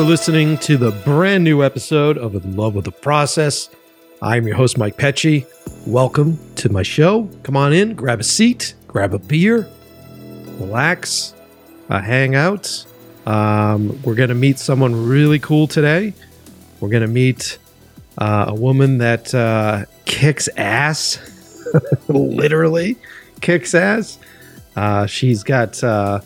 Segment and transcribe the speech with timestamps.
[0.00, 3.68] Are listening to the brand new episode of In Love with the Process.
[4.22, 5.44] I'm your host, Mike Pecci.
[5.86, 7.28] Welcome to my show.
[7.42, 9.68] Come on in, grab a seat, grab a beer,
[10.58, 11.34] relax,
[11.90, 12.86] uh, hang out.
[13.26, 16.14] Um, we're going to meet someone really cool today.
[16.80, 17.58] We're going to meet
[18.16, 21.18] uh, a woman that uh, kicks ass,
[22.08, 22.96] literally
[23.42, 24.18] kicks ass.
[24.76, 26.20] Uh, she's got uh,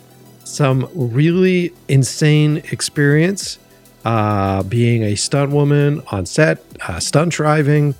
[0.44, 3.58] some really insane experience
[4.04, 7.94] uh, being a stunt woman on set, uh, stunt driving.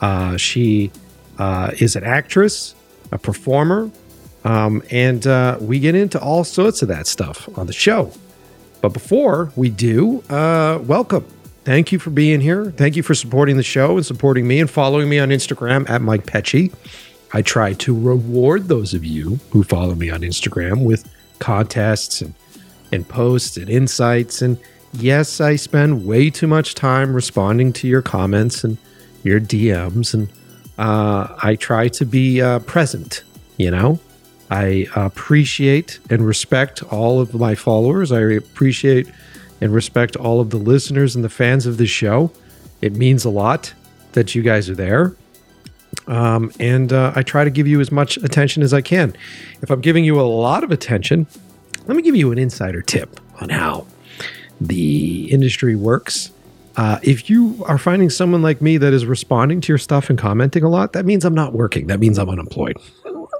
[0.00, 0.92] Uh, she
[1.38, 2.74] uh, is an actress,
[3.12, 3.90] a performer,
[4.44, 8.12] um, and uh, we get into all sorts of that stuff on the show.
[8.80, 11.26] But before we do, uh, welcome.
[11.64, 12.70] Thank you for being here.
[12.70, 16.00] Thank you for supporting the show and supporting me and following me on Instagram at
[16.00, 16.72] Mike Pecci.
[17.32, 21.06] I try to reward those of you who follow me on Instagram with
[21.40, 22.32] contests and,
[22.90, 24.40] and posts and insights.
[24.40, 24.58] And
[24.98, 28.78] yes, I spend way too much time responding to your comments and
[29.22, 30.14] your DMs.
[30.14, 30.28] And
[30.78, 33.22] uh, I try to be uh, present,
[33.56, 33.98] you know?
[34.50, 38.12] I appreciate and respect all of my followers.
[38.12, 39.08] I appreciate
[39.60, 42.30] and respect all of the listeners and the fans of this show.
[42.80, 43.74] It means a lot
[44.12, 45.14] that you guys are there.
[46.06, 49.14] Um, and uh, I try to give you as much attention as I can.
[49.60, 51.26] If I'm giving you a lot of attention,
[51.86, 53.86] let me give you an insider tip on how
[54.60, 56.30] the industry works.
[56.76, 60.18] Uh, if you are finding someone like me that is responding to your stuff and
[60.18, 61.88] commenting a lot, that means I'm not working.
[61.88, 62.76] That means I'm unemployed.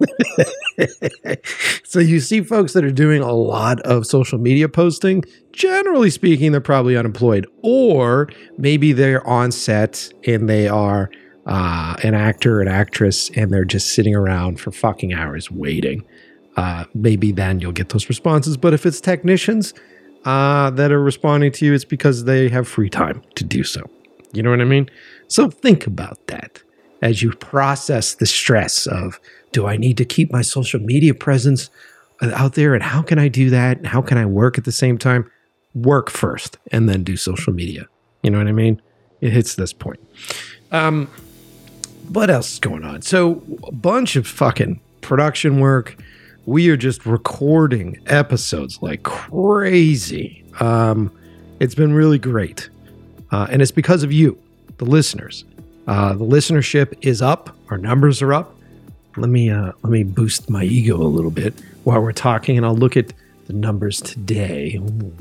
[1.84, 6.52] so you see folks that are doing a lot of social media posting, generally speaking,
[6.52, 11.10] they're probably unemployed, or maybe they're on set and they are
[11.46, 16.04] uh, an actor, an actress, and they're just sitting around for fucking hours waiting.
[16.56, 18.56] Uh, maybe then you'll get those responses.
[18.56, 19.74] But if it's technicians
[20.24, 23.82] uh, that are responding to you, it's because they have free time to do so.
[24.32, 24.90] You know what I mean?
[25.28, 26.62] So think about that
[27.02, 29.20] as you process the stress of
[29.52, 31.70] do I need to keep my social media presence
[32.22, 32.74] out there?
[32.74, 33.86] And how can I do that?
[33.86, 35.30] How can I work at the same time?
[35.74, 37.86] Work first and then do social media.
[38.22, 38.82] You know what I mean?
[39.20, 40.00] It hits this point.
[40.72, 41.08] Um,
[42.08, 43.02] what else is going on?
[43.02, 45.96] So, a bunch of fucking production work.
[46.48, 50.46] We are just recording episodes like crazy.
[50.60, 51.12] Um,
[51.60, 52.70] it's been really great.
[53.30, 54.38] Uh, and it's because of you,
[54.78, 55.44] the listeners.
[55.86, 57.54] Uh, the listenership is up.
[57.68, 58.56] Our numbers are up.
[59.18, 61.52] Let me uh, let me boost my ego a little bit
[61.84, 63.12] while we're talking, and I'll look at
[63.46, 64.80] the numbers today.
[64.80, 65.14] Ooh.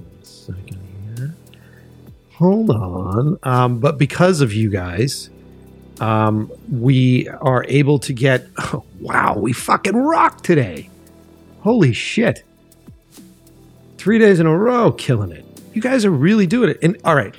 [2.36, 3.38] Hold on.
[3.44, 5.30] Um, but because of you guys,
[6.00, 8.48] um, we are able to get.
[8.60, 10.90] Oh, wow, we fucking rock today!
[11.62, 12.44] Holy shit!
[13.98, 15.45] Three days in a row, killing it.
[15.74, 16.80] You guys are really doing it.
[16.81, 17.36] And all right,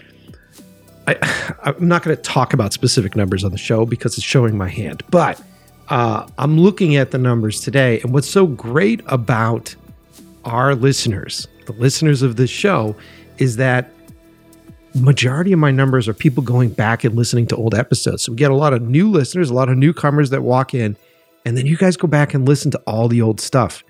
[1.06, 4.56] I, I'm not going to talk about specific numbers on the show because it's showing
[4.56, 5.40] my hand, but
[5.88, 9.74] uh, I'm looking at the numbers today, and what's so great about
[10.44, 12.94] our listeners, the listeners of this show,
[13.38, 13.90] is that
[14.94, 18.22] majority of my numbers are people going back and listening to old episodes.
[18.22, 20.96] So we get a lot of new listeners, a lot of newcomers that walk in,
[21.44, 23.82] and then you guys go back and listen to all the old stuff.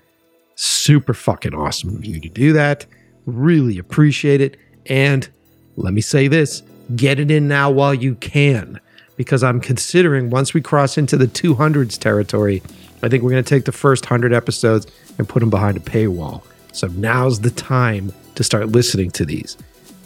[0.61, 2.85] Super fucking awesome of you to do that.
[3.25, 4.57] Really appreciate it.
[4.87, 5.29] And
[5.77, 6.63] let me say this
[6.97, 8.77] get it in now while you can
[9.15, 12.61] because I'm considering once we cross into the 200s territory,
[13.01, 14.85] I think we're going to take the first 100 episodes
[15.17, 16.43] and put them behind a paywall.
[16.73, 19.55] So now's the time to start listening to these.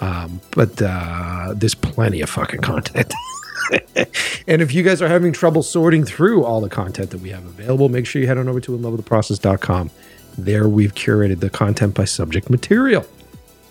[0.01, 3.11] Um, but uh, there's plenty of fucking content.
[4.47, 7.43] and if you guys are having trouble sorting through all the content that we have
[7.43, 9.89] available, make sure you head on over to inlovewiththeprocess.com.
[10.37, 13.05] There we've curated the content by subject material.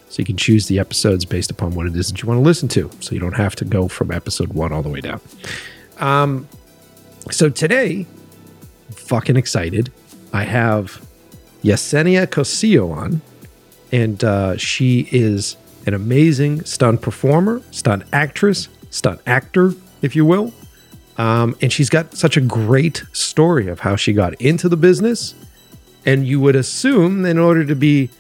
[0.08, 2.42] So you can choose the episodes based upon what it is that you want to
[2.42, 2.90] listen to.
[3.00, 5.20] So you don't have to go from episode one all the way down.
[5.98, 6.48] Um,
[7.30, 8.06] so today,
[8.90, 9.90] fucking excited.
[10.32, 11.02] I have
[11.62, 13.22] Yesenia Cosillo on,
[13.90, 15.56] and uh, she is
[15.86, 20.52] an amazing stunt performer, stunt actress, stunt actor, if you will.
[21.18, 25.34] Um, and she's got such a great story of how she got into the business.
[26.04, 28.10] And you would assume, in order to be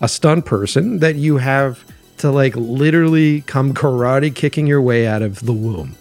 [0.00, 1.84] a stunt person that you have
[2.18, 5.96] to like literally come karate kicking your way out of the womb.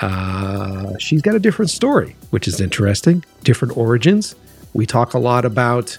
[0.00, 4.34] Uh, she's got a different story, which is interesting, different origins.
[4.74, 5.96] We talk a lot about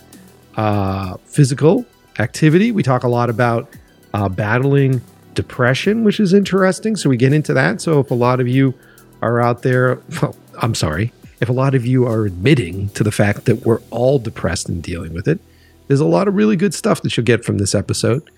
[0.58, 1.86] uh, physical
[2.20, 2.72] activity.
[2.72, 3.74] We talk a lot about
[4.14, 5.02] uh, battling
[5.34, 6.96] depression, which is interesting.
[6.96, 7.82] So we get into that.
[7.82, 8.74] So if a lot of you
[9.22, 13.12] are out there, well, I'm sorry, if a lot of you are admitting to the
[13.12, 15.40] fact that we're all depressed and dealing with it,
[15.88, 18.30] there's a lot of really good stuff that you'll get from this episode.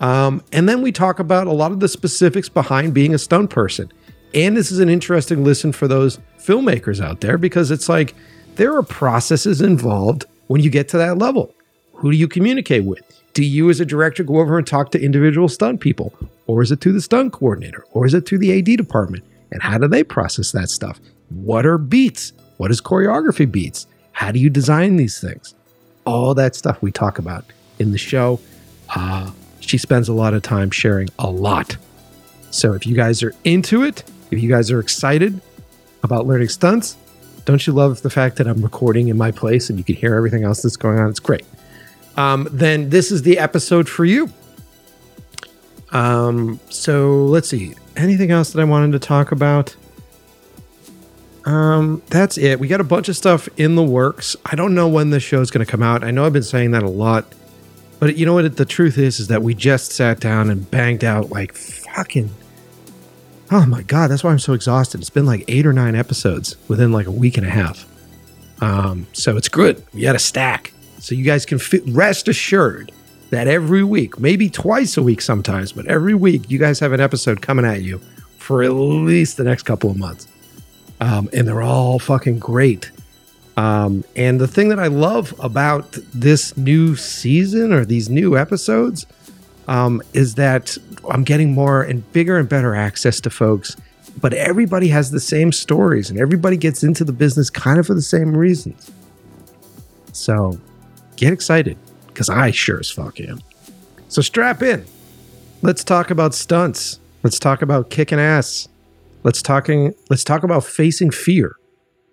[0.00, 3.50] Um, and then we talk about a lot of the specifics behind being a stunt
[3.50, 3.92] person.
[4.34, 8.14] And this is an interesting listen for those filmmakers out there because it's like
[8.56, 11.54] there are processes involved when you get to that level.
[11.94, 13.00] Who do you communicate with?
[13.32, 16.12] Do you, as a director, go over and talk to individual stunt people?
[16.46, 17.84] Or is it to the stunt coordinator?
[17.92, 19.24] Or is it to the AD department?
[19.50, 21.00] And how do they process that stuff?
[21.30, 22.32] What are beats?
[22.56, 23.86] What is choreography beats?
[24.12, 25.54] How do you design these things?
[26.04, 27.44] All that stuff we talk about
[27.78, 28.40] in the show.
[28.94, 29.30] Uh,
[29.60, 31.76] she spends a lot of time sharing a lot.
[32.50, 35.40] So if you guys are into it, if you guys are excited
[36.02, 36.96] about learning stunts,
[37.44, 40.14] don't you love the fact that I'm recording in my place and you can hear
[40.14, 41.10] everything else that's going on?
[41.10, 41.44] It's great.
[42.16, 44.30] Um, then this is the episode for you.
[45.90, 47.74] Um, so let's see.
[47.96, 49.74] Anything else that I wanted to talk about?
[51.44, 52.58] Um, that's it.
[52.58, 54.34] We got a bunch of stuff in the works.
[54.46, 56.02] I don't know when the show is going to come out.
[56.02, 57.26] I know I've been saying that a lot,
[58.00, 58.56] but you know what?
[58.56, 62.30] The truth is, is that we just sat down and banged out like fucking.
[63.50, 65.00] Oh my god, that's why I'm so exhausted.
[65.00, 67.86] It's been like eight or nine episodes within like a week and a half.
[68.62, 69.84] Um, so it's good.
[69.92, 72.90] We had a stack, so you guys can fit, rest assured
[73.28, 77.00] that every week, maybe twice a week sometimes, but every week you guys have an
[77.00, 78.00] episode coming at you
[78.38, 80.26] for at least the next couple of months
[81.00, 82.90] um, and they're all fucking great.
[83.56, 89.06] Um, and the thing that I love about this new season or these new episodes
[89.68, 90.76] um, is that
[91.08, 93.76] I'm getting more and bigger and better access to folks,
[94.20, 97.94] but everybody has the same stories and everybody gets into the business kind of for
[97.94, 98.90] the same reasons.
[100.12, 100.58] So
[101.16, 101.76] get excited
[102.08, 103.40] because I sure as fuck am.
[104.08, 104.84] So strap in.
[105.62, 107.00] Let's talk about stunts.
[107.22, 108.68] Let's talk about kicking ass.
[109.24, 111.56] Let's talking let's talk about facing fear.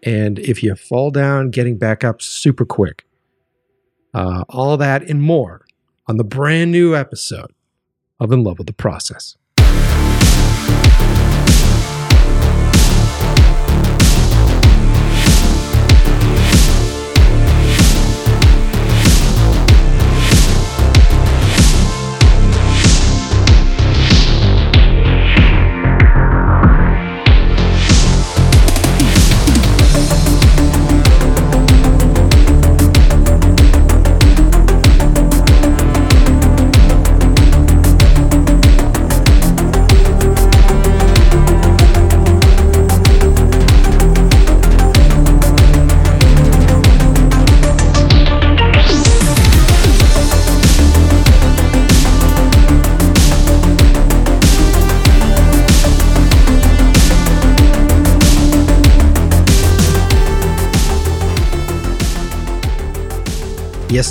[0.04, 3.06] And if you fall down, getting back up super quick.
[4.14, 5.66] Uh, all that and more
[6.08, 7.52] on the brand new episode
[8.20, 9.38] of In Love with the Process.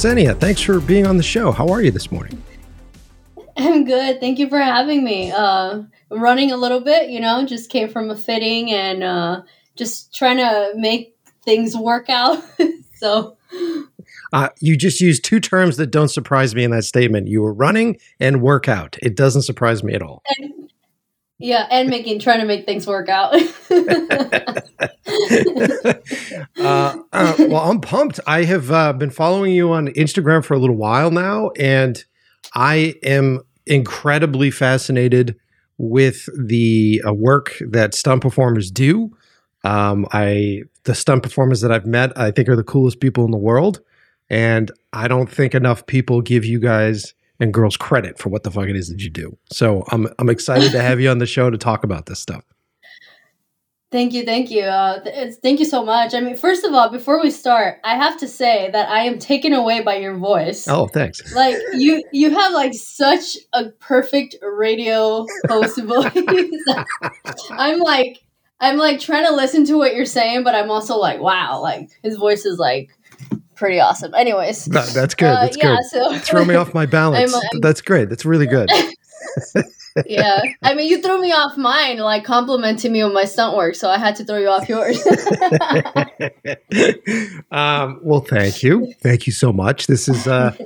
[0.01, 1.53] Yesenia, thanks for being on the show.
[1.53, 2.43] How are you this morning?
[3.55, 4.19] I'm good.
[4.19, 5.31] Thank you for having me.
[5.31, 9.43] Uh, running a little bit, you know, just came from a fitting and uh,
[9.77, 12.43] just trying to make things work out.
[12.95, 13.37] so.
[14.33, 17.29] Uh, you just used two terms that don't surprise me in that statement.
[17.29, 18.97] You were running and workout.
[19.03, 20.23] It doesn't surprise me at all.
[20.39, 20.60] And,
[21.41, 23.33] yeah, and making trying to make things work out.
[26.59, 28.21] uh, uh, well, I'm pumped.
[28.27, 32.05] I have uh, been following you on Instagram for a little while now, and
[32.55, 35.35] I am incredibly fascinated
[35.79, 39.17] with the uh, work that stunt performers do.
[39.65, 43.31] Um, I the stunt performers that I've met, I think, are the coolest people in
[43.31, 43.81] the world,
[44.29, 48.51] and I don't think enough people give you guys and girls credit for what the
[48.51, 49.37] fuck it is that you do.
[49.51, 52.45] So I'm I'm excited to have you on the show to talk about this stuff.
[53.91, 54.63] Thank you, thank you.
[54.63, 56.15] Uh, th- thank you so much.
[56.15, 59.19] I mean, first of all, before we start, I have to say that I am
[59.19, 60.69] taken away by your voice.
[60.69, 61.35] Oh, thanks.
[61.35, 66.13] Like you, you have like such a perfect radio host voice.
[67.51, 68.23] I'm like,
[68.61, 71.91] I'm like trying to listen to what you're saying, but I'm also like, wow, like
[72.05, 72.91] his voice is like
[73.61, 74.13] pretty awesome.
[74.15, 75.27] Anyways, that, that's good.
[75.27, 75.85] Uh, that's uh, yeah, good.
[75.85, 77.33] So throw me off my balance.
[77.33, 78.09] I'm, I'm, that's great.
[78.09, 78.69] That's really good.
[80.07, 83.77] yeah, I mean, you threw me off mine, like complimenting me on my stunt work,
[83.77, 85.07] so I had to throw you off yours.
[87.53, 89.87] um, well, thank you, thank you so much.
[89.87, 90.57] This is uh,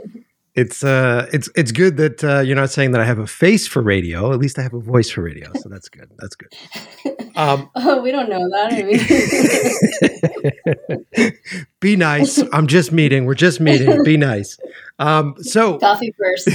[0.55, 3.67] it's uh it's it's good that uh, you're not saying that I have a face
[3.67, 4.33] for radio.
[4.33, 6.09] At least I have a voice for radio, so that's good.
[6.19, 6.53] That's good.
[7.35, 8.73] Um, oh, we don't know that.
[8.73, 8.83] I
[11.25, 11.33] mean,
[11.81, 12.41] be nice.
[12.53, 13.25] I'm just meeting.
[13.25, 14.05] We're just meeting.
[14.05, 14.57] Be nice.
[15.01, 16.49] Um, so coffee first.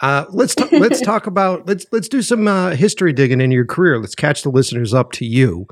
[0.00, 3.64] uh, let's t- let's talk about let's let's do some uh, history digging in your
[3.64, 4.00] career.
[4.00, 5.68] Let's catch the listeners up to you.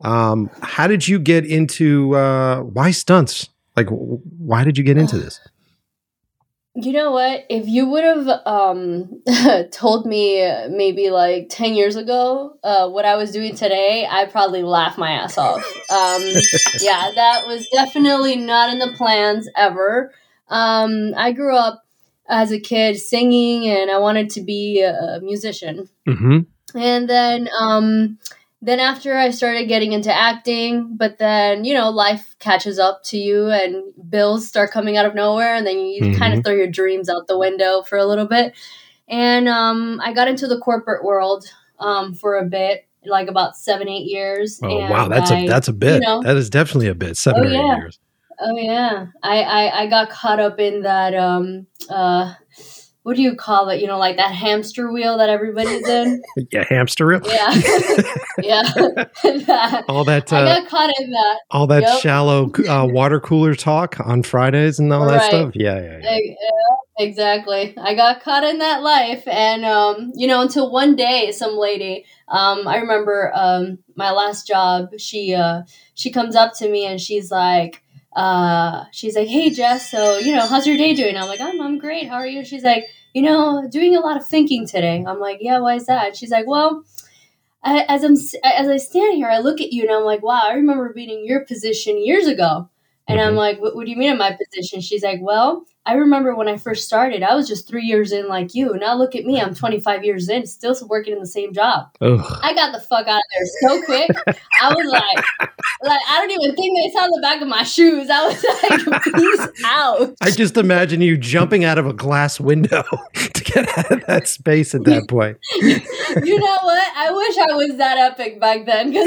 [0.00, 3.50] Um, how did you get into uh, why stunts?
[3.76, 5.40] Like, why did you get into this?
[6.78, 7.46] You know what?
[7.48, 9.22] If you would have um,
[9.72, 14.62] told me maybe like 10 years ago uh, what I was doing today, I'd probably
[14.62, 15.64] laugh my ass off.
[15.90, 16.22] Um,
[16.80, 20.12] yeah, that was definitely not in the plans ever.
[20.48, 21.82] Um, I grew up
[22.28, 25.88] as a kid singing and I wanted to be a musician.
[26.06, 26.78] Mm-hmm.
[26.78, 28.18] And then um,
[28.62, 33.18] then after I started getting into acting, but then you know life catches up to
[33.18, 36.18] you and bills start coming out of nowhere, and then you mm-hmm.
[36.18, 38.54] kind of throw your dreams out the window for a little bit.
[39.08, 41.46] And um, I got into the corporate world
[41.78, 44.58] um, for a bit, like about seven, eight years.
[44.62, 46.02] Oh wow, that's I, a that's a bit.
[46.02, 47.16] You know, that is definitely a bit.
[47.16, 47.74] Seven oh, or yeah.
[47.74, 47.98] eight years.
[48.38, 52.34] Oh yeah, I, I I got caught up in that um uh
[53.06, 53.80] what do you call it?
[53.80, 56.20] You know, like that hamster wheel that everybody's in.
[56.50, 57.20] yeah, hamster wheel.
[57.24, 57.54] Yeah,
[58.42, 58.62] yeah.
[59.46, 59.84] that.
[59.88, 60.32] All that.
[60.32, 61.38] Uh, I got caught in that.
[61.52, 62.00] All that yep.
[62.00, 65.20] shallow uh, water cooler talk on Fridays and all right.
[65.20, 65.52] that stuff.
[65.54, 66.18] Yeah, yeah, yeah.
[66.18, 67.06] yeah.
[67.06, 67.74] Exactly.
[67.78, 72.06] I got caught in that life, and um, you know, until one day, some lady.
[72.26, 74.88] Um, I remember um, my last job.
[74.98, 75.62] She uh,
[75.94, 77.84] she comes up to me and she's like
[78.16, 81.60] uh, she's like, "Hey Jess, so you know, how's your day doing?" I'm like, "I'm
[81.60, 82.08] I'm great.
[82.08, 85.38] How are you?" She's like, "You know, doing a lot of thinking today." I'm like,
[85.40, 86.84] "Yeah, why is that?" She's like, "Well."
[87.62, 88.12] I, as I'm
[88.44, 91.10] as I stand here, I look at you and I'm like, wow, I remember being
[91.10, 92.68] in your position years ago.
[93.08, 93.28] And mm-hmm.
[93.28, 94.80] I'm like, what, what, do you mean in my position?
[94.80, 98.26] She's like, well, I remember when I first started, I was just three years in
[98.26, 98.76] like you.
[98.76, 101.90] Now look at me, I'm 25 years in, still working in the same job.
[102.00, 102.20] Ugh.
[102.42, 104.10] I got the fuck out of there so quick.
[104.60, 105.50] I was like,
[105.84, 108.10] like I don't even think they saw the back of my shoes.
[108.10, 110.16] I was like, peace out.
[110.20, 112.82] I just imagine you jumping out of a glass window
[113.14, 115.38] to get out of that space at that point.
[115.54, 116.96] you know what?
[116.96, 119.06] I wish I was that epic back then, because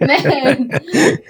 [0.00, 0.70] man,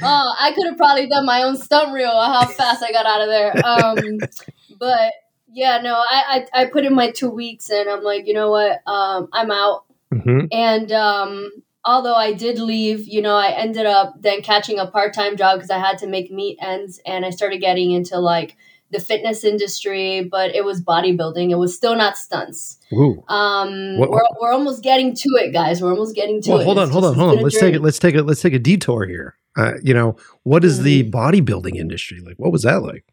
[0.03, 3.23] oh, I could have probably done my own stunt reel how fast I got out
[3.23, 3.67] of there.
[3.67, 4.18] Um,
[4.79, 5.13] but
[5.53, 8.51] yeah, no, I, I, I put in my two weeks and I'm like, you know
[8.51, 9.85] what, um, I'm out.
[10.13, 10.47] Mm-hmm.
[10.53, 11.51] And um,
[11.85, 15.57] although I did leave, you know, I ended up then catching a part time job
[15.57, 18.57] because I had to make meet ends, and I started getting into like
[18.91, 21.51] the fitness industry, but it was bodybuilding.
[21.51, 22.79] It was still not stunts.
[22.93, 23.23] Ooh.
[23.29, 25.83] Um, what, we're, we're almost getting to it, guys.
[25.83, 26.65] We're almost getting to well, it.
[26.65, 27.45] Hold on, it's hold just, on, hold on.
[27.45, 27.83] Let's take it.
[27.83, 28.23] Let's take it.
[28.23, 29.37] Let's take a detour here.
[29.57, 30.85] Uh, you know, what is mm-hmm.
[30.85, 32.37] the bodybuilding industry like?
[32.37, 33.05] What was that like?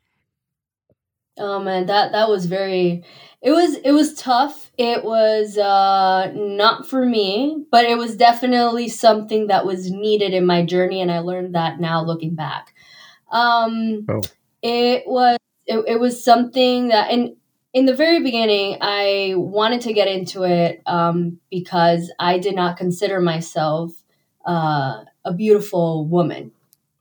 [1.38, 3.04] Oh man, that that was very
[3.42, 4.72] it was it was tough.
[4.78, 10.46] It was uh not for me, but it was definitely something that was needed in
[10.46, 12.74] my journey and I learned that now looking back.
[13.32, 14.22] Um oh.
[14.62, 15.38] it was
[15.68, 17.36] it, it was something that in
[17.74, 22.78] in the very beginning I wanted to get into it um because I did not
[22.78, 23.92] consider myself
[24.46, 26.52] uh a beautiful woman.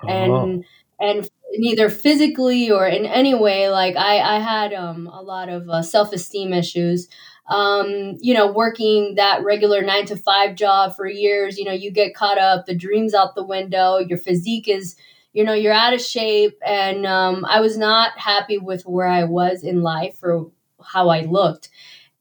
[0.03, 0.09] Oh.
[0.09, 0.64] And
[0.99, 5.68] and neither physically or in any way like i i had um, a lot of
[5.68, 7.08] uh, self-esteem issues.
[7.46, 11.90] Um, you know working that regular nine to five job for years you know you
[11.90, 14.96] get caught up the dreams out the window your physique is
[15.34, 19.25] you know you're out of shape and um, i was not happy with where i
[19.25, 20.50] was in life or
[20.82, 21.68] how i looked.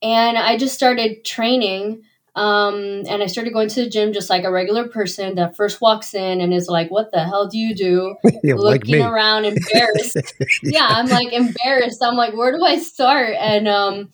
[0.02, 2.02] And i just started training
[2.36, 5.80] um, and I started going to the gym just like a regular person that first
[5.80, 8.56] walks in and is like, "What the hell do you do?" Looking
[8.98, 10.16] like around, embarrassed.
[10.62, 12.02] yeah, I'm like embarrassed.
[12.02, 14.10] I'm like, "Where do I start?" And um,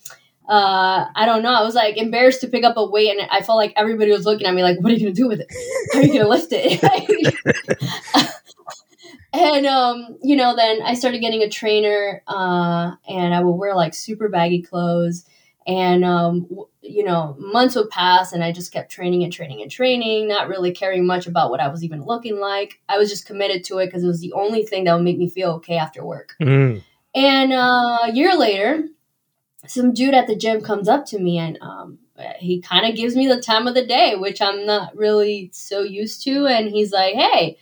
[0.47, 1.53] uh, I don't know.
[1.55, 4.27] I was like embarrassed to pick up a weight, and I felt like everybody was
[4.27, 5.49] looking at me like, "What are you gonna do with it?
[5.95, 6.85] How are you gonna lift it?"
[9.33, 13.75] and um, you know, then I started getting a trainer, uh, and I would wear
[13.75, 15.25] like super baggy clothes
[15.71, 16.49] and, um,
[16.83, 20.49] you know, months would pass and I just kept training and training and training, not
[20.49, 22.81] really caring much about what I was even looking like.
[22.89, 25.17] I was just committed to it because it was the only thing that would make
[25.17, 26.35] me feel okay after work.
[26.41, 26.83] Mm.
[27.15, 28.89] And uh, a year later,
[29.69, 32.01] some dude at the gym comes up to me and um,
[32.41, 35.83] he kind of gives me the time of the day, which I'm not really so
[35.83, 36.47] used to.
[36.47, 37.59] And he's like, hey,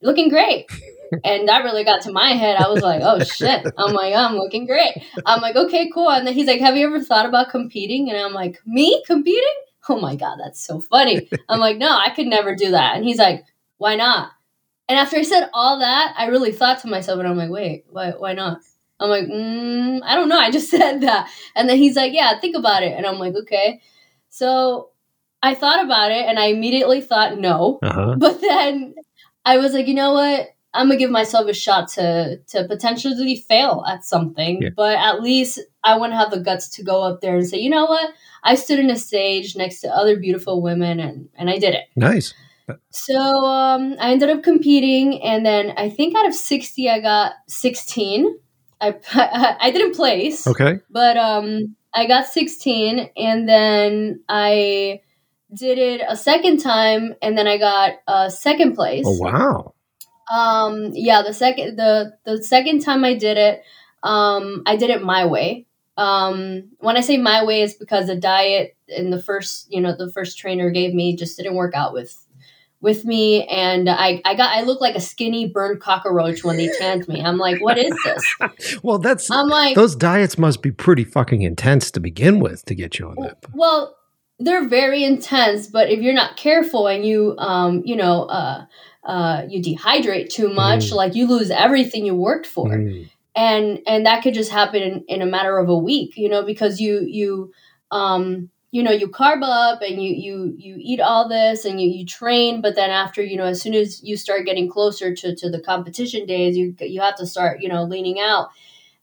[0.00, 0.66] looking great
[1.24, 2.56] and that really got to my head.
[2.60, 3.66] I was like, oh shit.
[3.76, 5.02] I'm like, I'm looking great.
[5.26, 6.10] I'm like, okay, cool.
[6.10, 8.10] And then he's like, have you ever thought about competing?
[8.10, 9.54] And I'm like, me competing?
[9.88, 11.28] Oh my God, that's so funny.
[11.48, 12.96] I'm like, no, I could never do that.
[12.96, 13.44] And he's like,
[13.78, 14.30] why not?
[14.88, 17.84] And after I said all that, I really thought to myself, and I'm like, wait,
[17.88, 18.58] why, why not?
[19.00, 20.38] I'm like, mm, I don't know.
[20.38, 21.28] I just said that.
[21.56, 22.92] And then he's like, yeah, think about it.
[22.92, 23.80] And I'm like, okay.
[24.28, 24.90] So
[25.42, 27.78] I thought about it and I immediately thought no.
[27.82, 28.16] Uh-huh.
[28.18, 28.94] But then
[29.44, 30.48] I was like, you know what?
[30.72, 34.68] I'm gonna give myself a shot to to potentially fail at something, yeah.
[34.76, 37.58] but at least I want to have the guts to go up there and say,
[37.58, 38.12] you know what,
[38.44, 41.84] I stood in a stage next to other beautiful women, and and I did it.
[41.96, 42.34] Nice.
[42.90, 47.32] So um, I ended up competing, and then I think out of sixty, I got
[47.48, 48.38] sixteen.
[48.80, 48.94] I
[49.60, 50.46] I didn't place.
[50.46, 50.78] Okay.
[50.88, 55.00] But um, I got 16, and then I
[55.52, 59.04] did it a second time, and then I got uh, second place.
[59.06, 59.74] Oh wow.
[60.32, 63.62] Um, yeah, the second the the second time I did it,
[64.02, 65.66] um, I did it my way.
[65.96, 69.94] Um, when I say my way, is because the diet in the first, you know,
[69.94, 72.16] the first trainer gave me just didn't work out with
[72.80, 76.70] with me and I, I got I look like a skinny burned cockroach when they
[76.78, 77.22] tanned me.
[77.22, 78.80] I'm like, what is this?
[78.82, 82.74] well, that's I'm like those diets must be pretty fucking intense to begin with to
[82.74, 83.44] get you on that.
[83.52, 83.96] Well,
[84.38, 88.64] they're very intense, but if you're not careful and you um, you know, uh
[89.04, 90.94] uh you dehydrate too much, Mm.
[90.94, 92.68] like you lose everything you worked for.
[92.68, 93.08] Mm.
[93.34, 96.42] and and that could just happen in, in a matter of a week you know
[96.42, 97.52] because you you
[97.92, 101.88] um you know you carb up and you you you eat all this and you
[101.88, 105.34] you train but then after you know as soon as you start getting closer to
[105.36, 108.48] to the competition days you you have to start you know leaning out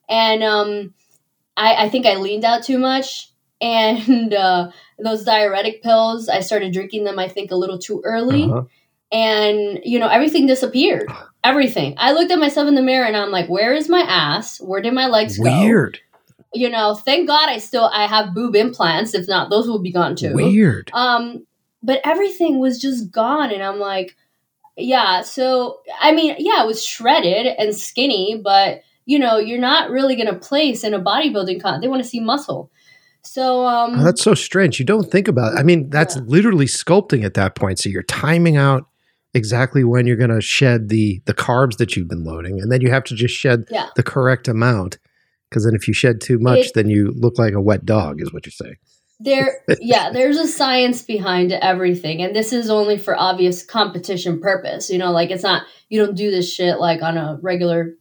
[0.10, 0.93] and um
[1.55, 3.31] i i think i leaned out too much
[3.62, 8.43] and uh those diuretic pills i started drinking them i think a little too early
[8.43, 8.63] Uh-huh.
[9.12, 11.10] And you know everything disappeared
[11.43, 14.60] everything i looked at myself in the mirror and i'm like where is my ass
[14.60, 16.00] where did my legs go Weird.
[16.54, 19.91] you know thank god i still i have boob implants if not those will be
[19.93, 20.91] gone too Weird.
[20.93, 21.46] um
[21.82, 24.15] but everything was just gone and i'm like
[24.76, 29.89] yeah so i mean yeah it was shredded and skinny but you know you're not
[29.89, 32.70] really gonna place in a bodybuilding con they want to see muscle
[33.24, 34.80] so um Oh, that's so strange.
[34.80, 35.60] You don't think about it.
[35.60, 36.22] I mean, that's Yeah.
[36.28, 37.78] literally sculpting at that point.
[37.78, 38.88] So you're timing out
[39.33, 42.81] exactly when you're going to shed the the carbs that you've been loading, and then
[42.81, 43.87] you have to just shed Yeah.
[43.95, 44.97] the correct amount.
[45.49, 48.21] Because then, if you shed too much, It- then you look like a wet dog,
[48.21, 48.75] is what you're saying.
[49.19, 54.91] there yeah there's a science behind everything and this is only for obvious competition purpose
[54.91, 57.95] you know like it's not you don't do this shit like on a regular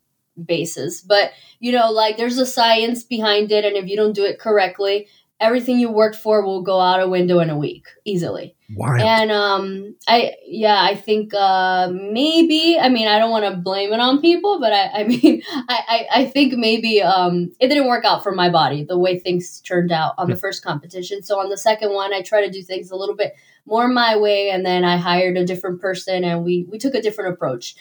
[0.45, 4.25] basis but you know like there's a science behind it and if you don't do
[4.27, 5.09] it correctly
[5.39, 9.01] everything you worked for will go out a window in a week easily Wild.
[9.03, 13.93] and um i yeah i think uh maybe i mean i don't want to blame
[13.93, 17.87] it on people but i i mean I, I i think maybe um it didn't
[17.87, 21.39] work out for my body the way things turned out on the first competition so
[21.39, 23.35] on the second one i try to do things a little bit
[23.67, 27.03] more my way and then i hired a different person and we we took a
[27.03, 27.77] different approach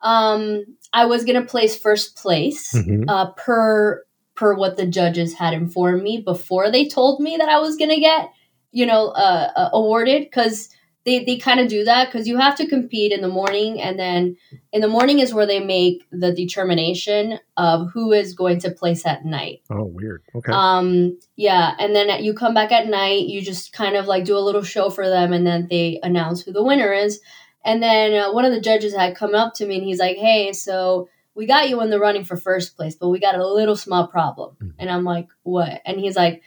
[0.00, 3.04] um i was gonna place first place Mhm.
[3.08, 4.03] uh per
[4.34, 8.00] per what the judges had informed me before they told me that i was gonna
[8.00, 8.30] get
[8.72, 10.68] you know uh, uh awarded because
[11.04, 13.98] they, they kind of do that because you have to compete in the morning and
[13.98, 14.36] then
[14.72, 19.04] in the morning is where they make the determination of who is going to place
[19.04, 20.22] at night Oh, weird.
[20.34, 20.50] Okay.
[20.52, 24.36] um yeah and then you come back at night you just kind of like do
[24.36, 27.20] a little show for them and then they announce who the winner is
[27.66, 30.16] and then uh, one of the judges had come up to me and he's like
[30.16, 33.46] hey so we got you in the running for first place but we got a
[33.46, 34.72] little small problem Mhm.
[34.78, 36.42] and i'm like what and he's like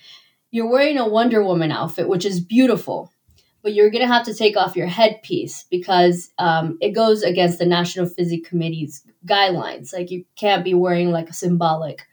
[0.52, 3.12] you're wearing a wonder woman outfit which is beautiful
[3.63, 7.65] but you're gonna have to take off your headpiece because um, it goes against the
[7.65, 12.08] National Physique Committee's guidelines like you can't be wearing like a symbolic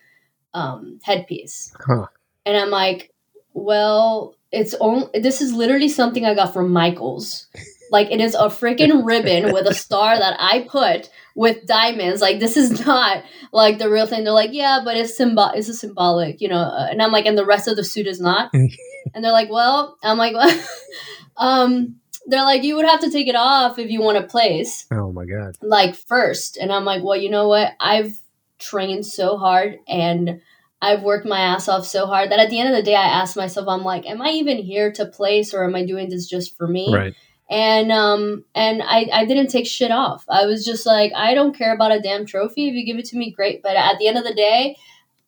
[0.52, 2.06] um, headpiece huh.
[2.44, 3.12] and I'm like,
[3.52, 7.46] well, it's only this is literally something I got from Michaels.
[7.94, 12.20] Like it is a freaking ribbon with a star that I put with diamonds.
[12.20, 14.24] Like this is not like the real thing.
[14.24, 15.50] They're like, yeah, but it's symbol.
[15.54, 16.58] It's a symbolic, you know.
[16.58, 18.50] Uh, and I'm like, and the rest of the suit is not.
[19.14, 20.52] and they're like, well, I'm like, well,
[21.36, 24.86] um, they're like, you would have to take it off if you want to place
[24.90, 25.56] Oh my god.
[25.62, 28.16] like first and i'm like well you know what i've
[28.58, 30.40] trained so hard and
[30.80, 33.04] i've worked my ass off so hard that at the end of the day i
[33.20, 36.26] asked myself i'm like am i even here to place or am i doing this
[36.26, 37.14] just for me Right.
[37.50, 40.24] And um and i i didn't take shit off.
[40.28, 42.68] I was just like i don't care about a damn trophy.
[42.68, 43.62] If you give it to me great.
[43.62, 44.76] But at the end of the day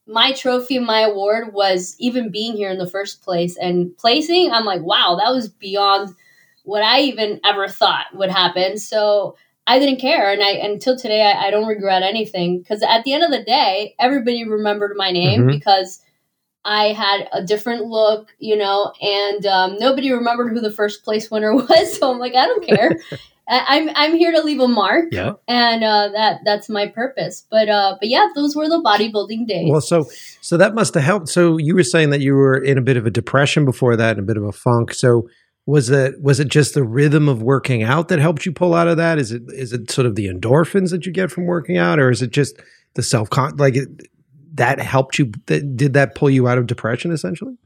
[0.07, 4.65] my trophy my award was even being here in the first place and placing i'm
[4.65, 6.15] like wow that was beyond
[6.63, 8.79] what i even ever thought would happen.
[8.79, 10.31] So i didn't care.
[10.31, 12.59] And i until today i, I don't regret anything.
[12.59, 15.49] Because at the end of the day everybody remembered my name Mhm.
[15.53, 16.01] because
[16.67, 21.31] I had a different look, you know, and um, nobody remembered who the first place
[21.31, 21.99] winner was.
[21.99, 22.99] So I'm like, I don't care.
[23.49, 25.35] I'm I'm here to leave a mark, Yeah.
[25.47, 27.47] and uh, that that's my purpose.
[27.49, 29.71] But uh, but yeah, those were the bodybuilding days.
[29.71, 30.05] Well, so
[30.41, 31.29] so that must have helped.
[31.29, 34.19] So you were saying that you were in a bit of a depression before that,
[34.19, 34.93] and a bit of a funk.
[34.93, 35.29] So
[35.65, 38.89] was it was it just the rhythm of working out that helped you pull out
[38.89, 39.17] of that?
[39.21, 42.11] Is it is it sort of the endorphins that you get from working out, or
[42.11, 42.59] is it just
[42.95, 43.89] the self con like it,
[44.57, 45.33] that helped you?
[45.47, 47.57] That, did that pull you out of depression essentially?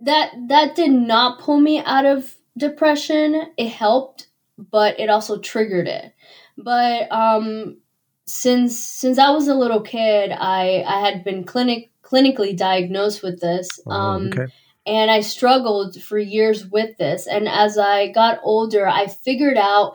[0.00, 3.46] that that did not pull me out of depression.
[3.56, 6.12] It helped, but it also triggered it.
[6.58, 7.78] But um
[8.26, 13.40] since since I was a little kid, I I had been clinic clinically diagnosed with
[13.40, 13.80] this.
[13.86, 14.46] Oh, Um, okay.
[14.86, 17.26] and I struggled for years with this.
[17.26, 19.94] And as I got older, I figured out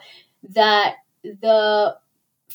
[0.50, 1.96] that the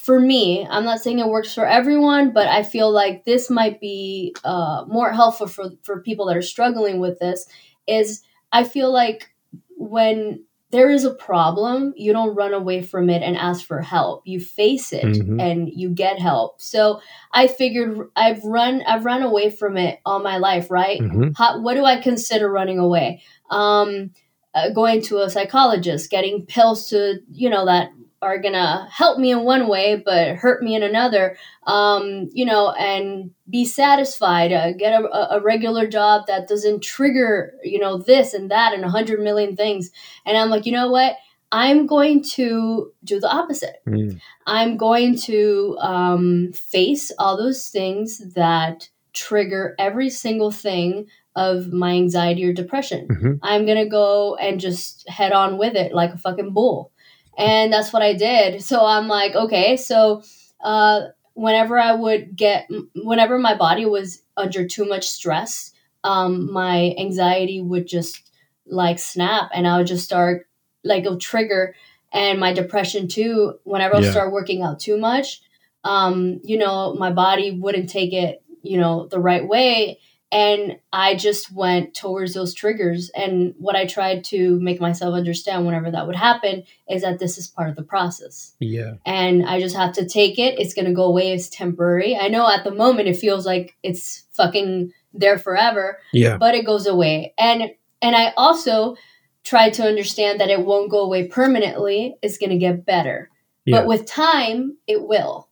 [0.07, 3.81] for me, I'm not saying it works for everyone, but I feel like this might
[3.81, 7.45] be uh, more helpful for for people that are struggling with this.
[7.89, 9.35] Is I feel like
[9.77, 14.23] when there is a problem, you don't run away from it and ask for help.
[14.25, 15.43] You face it Mhm.
[15.43, 16.61] and you get help.
[16.61, 17.01] So
[17.33, 21.01] I figured I've run I've run away from it all my life, right?
[21.01, 21.33] Mhm.
[21.37, 23.23] How, what do I consider running away?
[23.51, 24.11] Um,
[24.55, 27.91] uh, going to a psychologist, getting pills to you know that
[28.23, 31.37] are gonna help me in one way but hurt me in another.
[31.67, 34.53] Um, you know, and be satisfied.
[34.53, 38.85] Uh, get a, a- regular job that doesn't trigger you know this and that and
[38.85, 39.91] a hundred million things.
[40.25, 41.17] And I'm like, you know what?
[41.53, 43.77] I'm going to do the opposite.
[43.87, 44.21] Mm.
[44.47, 51.93] I'm going to um, face all those things that trigger every single thing of my
[51.93, 53.07] anxiety or depression.
[53.09, 53.39] Mhm.
[53.43, 56.91] I'm going to go and just head on with it like a fucking bull.
[57.37, 58.63] And that's what I did.
[58.67, 60.23] So I'm like, okay, so
[60.61, 61.01] uh,
[61.35, 65.73] whenever I would get, whenever my body was under too much stress,
[66.05, 68.31] um, my anxiety would just
[68.67, 70.49] like snap and I would just start
[70.85, 71.75] like a trigger
[72.13, 73.59] and my depression too.
[73.65, 75.43] Whenever i start working out too much
[75.87, 79.99] um you know my body wouldn't take it you know the right way
[80.33, 85.65] and i just went towards those triggers and what i tried to make myself understand
[85.65, 88.95] whenever that would happen is that this is part of the process Yeah.
[89.05, 90.59] and I just have to take it.
[90.59, 91.33] It's gonna go away.
[91.33, 92.17] It's temporary.
[92.17, 96.37] I know at the moment it feels like it's fucking there forever, Yeah.
[96.39, 97.35] but it goes away.
[97.39, 97.71] And
[98.03, 98.97] and I also
[99.45, 102.17] try to understand that it won't go away permanently.
[102.23, 103.31] It's gonna get better,
[103.65, 103.79] Yeah.
[103.79, 105.49] but with time, it will.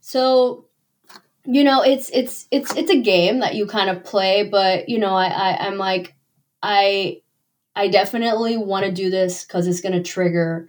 [0.00, 0.66] So
[1.46, 4.98] you know it's it's it's it's a game that you kind of play but you
[4.98, 6.14] know i, I i'm like
[6.62, 7.20] i
[7.76, 10.68] i definitely want to do this because it's going to trigger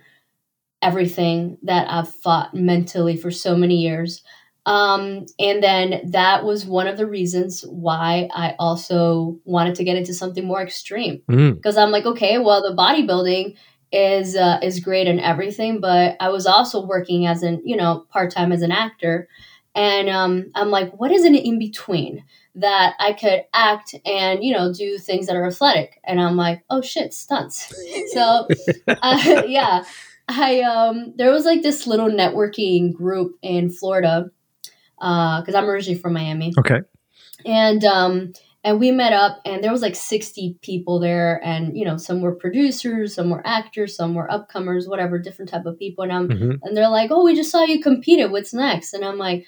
[0.81, 4.23] everything that i've fought mentally for so many years.
[4.67, 9.95] Um, and then that was one of the reasons why i also wanted to get
[9.95, 11.21] into something more extreme.
[11.29, 11.55] Mm.
[11.55, 13.55] because I'm like, okay, well, the bodybuilding
[13.91, 18.05] is uh, is great and everything, but I was also working as an you know
[18.09, 19.27] part time as an actor,
[19.75, 22.23] and um, I'm like, what is an in between
[22.55, 26.63] that I could act and you know do things that are athletic, and I'm like,
[26.69, 27.73] oh shit, stunts.
[28.13, 28.47] so
[28.87, 29.83] uh, yeah,
[30.27, 34.31] I um, there was like this little networking group in Florida
[34.97, 36.53] because I'm originally from Miami.
[36.57, 36.81] Okay.
[37.45, 38.33] and um
[38.63, 42.21] and we met up and there was like 60 people there and you know some
[42.21, 46.03] were producers some were actors some were upcomers whatever different type of people.
[46.03, 48.31] And I'm hmm and they're like oh we just saw you competed.
[48.31, 48.93] What's next?
[48.93, 49.45] And i'm like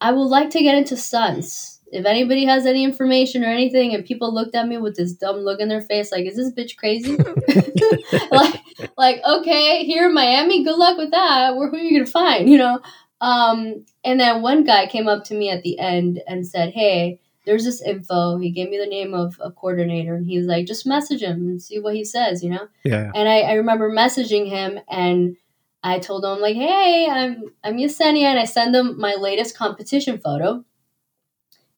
[0.00, 1.80] i would like to get into stunts.
[1.92, 5.36] If anybody has any information or anything and people looked at me with this dumb
[5.36, 7.16] look in their face like is this bitch crazy?
[8.30, 8.60] Like
[8.96, 11.56] like okay here in miami good luck with that.
[11.56, 12.80] Where who are you gonna find you know?
[13.20, 17.20] Um and then one guy came up to me at the end and said hey
[17.46, 18.38] there's this info.
[18.38, 21.46] He gave me the name of a coordinator and he was like just message him
[21.46, 22.66] and see what he says you know?
[22.84, 23.12] Yeah.
[23.14, 25.36] and I, I remember messaging him and
[25.84, 30.18] I told him like, "Hey, I'm I'm Yesenia," and I send him my latest competition
[30.18, 30.64] photo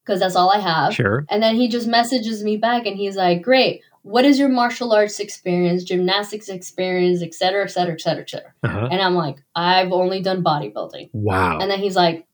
[0.03, 0.95] because that's all I have.
[0.95, 1.25] Sure.
[1.29, 4.93] And then he just messages me back and he's like, "Great, what is your martial
[4.93, 8.87] arts experience, gymnastics experience, et cetera, et cetera, et cetera, et cetera?" Uh-huh.
[8.89, 11.59] And I'm like, "I've only done bodybuilding." Wow.
[11.59, 12.25] And then he's like,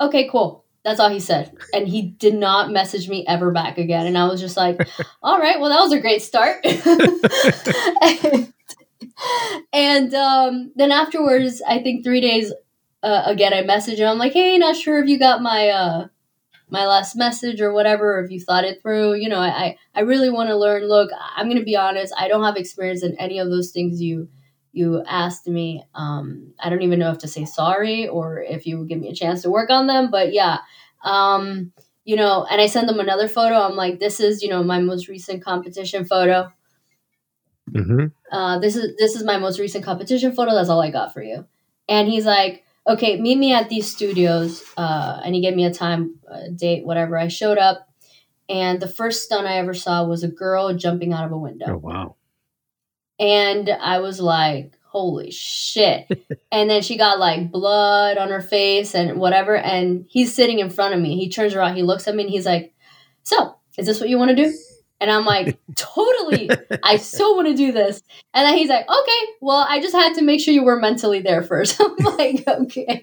[0.00, 1.54] "Okay, cool." That's all he said.
[1.74, 4.06] And he did not message me ever back again.
[4.06, 4.80] And I was just like,
[5.22, 6.64] all right, well, that was a great start.
[9.72, 12.52] and um, then afterwards, I think three days
[13.02, 14.08] uh, again, I message him.
[14.08, 16.06] I'm like, hey, not sure if you got my uh,
[16.68, 19.14] my last message or whatever, or if you thought it through.
[19.14, 20.86] You know, I, I, really want to learn.
[20.86, 22.14] Look, I'm to be honest.
[22.16, 24.28] I don't have experience in any of those things you
[24.72, 25.82] you asked me.
[25.94, 29.08] Um, I don't even know if to say sorry or if you would give me
[29.08, 30.10] a chance to work on them.
[30.10, 30.58] But yeah,
[31.02, 31.72] um,
[32.04, 33.56] you know, and I send them another photo.
[33.56, 36.52] I'm like, this is, you know, my most recent competition photo.
[37.74, 40.54] Hmm Uh, this is this is my most recent competition photo.
[40.54, 41.46] That's all I got for you.
[41.88, 44.62] And he's like, okay, meet me at these studios.
[44.76, 47.18] Uh, and he gave me a time, a date, whatever.
[47.18, 47.88] I showed up,
[48.48, 51.66] and the first stunt I ever saw was a girl jumping out of a window.
[51.68, 52.16] Oh wow.
[53.18, 56.08] And I was like, holy shit.
[56.52, 59.56] and then she got like blood on her face and whatever.
[59.56, 61.16] And he's sitting in front of me.
[61.16, 62.74] He turns around, he looks at me, and he's like,
[63.22, 64.54] So, is this what you want to do?
[65.00, 66.50] And I'm like, totally.
[66.82, 68.02] I so want to do this.
[68.34, 71.20] And then he's like, okay, well, I just had to make sure you were mentally
[71.20, 71.80] there first.
[71.80, 73.00] I'm like, okay.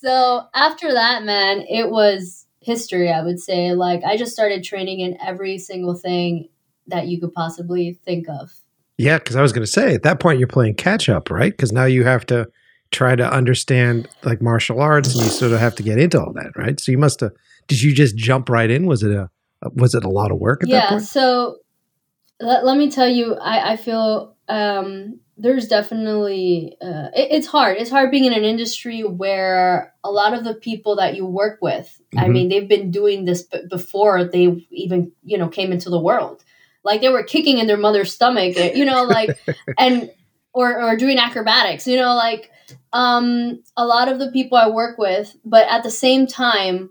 [0.00, 3.72] so after that, man, it was history, I would say.
[3.72, 6.48] Like, I just started training in every single thing
[6.88, 8.52] that you could possibly think of.
[8.98, 11.52] Yeah, because I was going to say at that point you're playing catch up, right?
[11.52, 12.48] Because now you have to
[12.90, 16.32] try to understand like martial arts, and you sort of have to get into all
[16.32, 16.78] that, right?
[16.80, 17.32] So you must have.
[17.68, 18.86] Did you just jump right in?
[18.86, 19.28] Was it a
[19.74, 21.02] was it a lot of work at yeah, that point?
[21.02, 21.58] so
[22.40, 27.78] let, let me tell you, I, I feel um, there's definitely uh, it, it's hard.
[27.78, 31.58] It's hard being in an industry where a lot of the people that you work
[31.60, 32.32] with, I Mhm.
[32.32, 36.44] mean, they've been doing this b- before they even you know came into the world.
[36.84, 39.36] Like they were kicking in their mother's stomach, eh, you know, like
[39.78, 40.10] and
[40.52, 42.50] or or doing acrobatics, you know, like
[42.92, 46.90] um, a lot of the people I work with, but at the same time,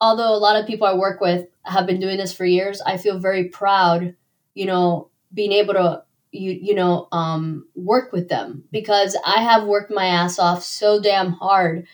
[0.00, 2.96] although a lot of people I work with have been doing this for years, I
[2.96, 4.14] feel very proud,
[4.54, 9.64] you know, being able to you you know um, work with them because I have
[9.66, 11.86] worked my ass off so damn hard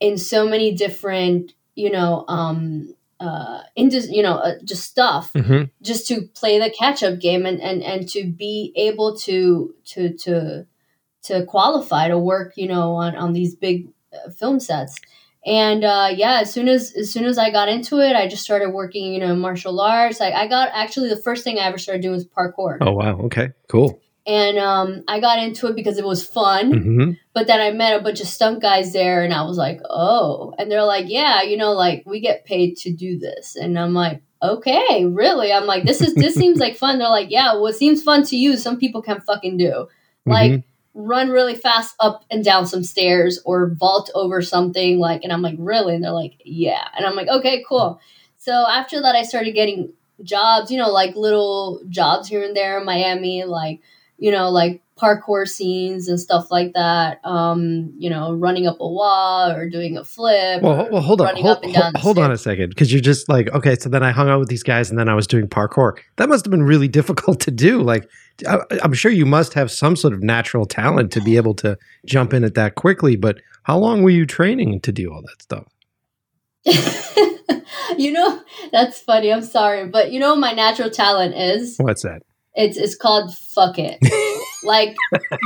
[0.00, 5.70] in so many different you know um, uh, into you know uh, just stuff Mhm.
[5.80, 10.12] just to play the catch up game and, and and to be able to to
[10.18, 10.66] to
[11.22, 15.00] to qualify to work you know on on these big uh, film sets
[15.44, 18.44] and uh, yeah as soon as as soon as i got into it i just
[18.44, 21.78] started working you know martial arts like i got actually the first thing i ever
[21.78, 23.18] started doing was parkour Oh wow.
[23.22, 23.50] Okay.
[23.68, 24.00] Cool.
[24.26, 27.98] and um, i got into it because it was fun hmm but then I met
[27.98, 30.52] a bunch of stunt guys there, and I was like, oh.
[30.58, 33.56] And they're like, yeah, you know, like we get paid to do this.
[33.56, 35.50] And I'm like, okay, really?
[35.50, 36.98] I'm like, this is this seems like fun.
[36.98, 39.88] They're like, yeah, what seems fun to you, some people can fucking do.
[40.26, 40.62] Like
[40.94, 44.98] run really fast up and down some stairs or vault over something.
[44.98, 45.94] Like, and I'm like, really?
[45.94, 46.88] And they're like, yeah.
[46.96, 48.00] And I'm like, okay, cool.
[48.36, 52.78] So after that, I started getting jobs, you know, like little jobs here and there
[52.78, 53.80] in Miami, like
[54.22, 57.18] you know, like parkour scenes and stuff like that.
[57.24, 60.62] Um, you know, running up a wall or doing a flip.
[60.62, 63.74] Well, well, hold on, hold, hold- hold on a second, because you're just like, okay,
[63.74, 65.98] so then I hung out with these guys, and then I was doing parkour.
[66.18, 67.82] That must have been really difficult to do.
[67.82, 68.08] Like,
[68.46, 71.78] I, I'm sure you must have some sort of natural talent to be able to
[72.06, 73.16] jump in at that quickly.
[73.16, 75.66] But how long were you training to do all that stuff?
[77.98, 78.40] you know,
[78.70, 79.32] that's funny.
[79.32, 82.22] I'm sorry, but you know, my natural talent is What's that?
[82.54, 83.98] it's it's called fuck it.
[84.64, 84.94] like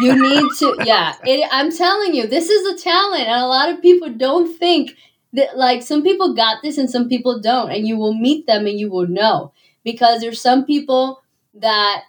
[0.01, 1.15] you need to, yeah.
[1.25, 4.93] It, I'm telling you, this is a talent, and a lot of people don't think
[5.33, 5.57] that.
[5.57, 8.79] Like some people got this, and some people don't, and you will meet them, and
[8.79, 9.53] you will know
[9.85, 11.23] because there's some people
[11.55, 12.03] that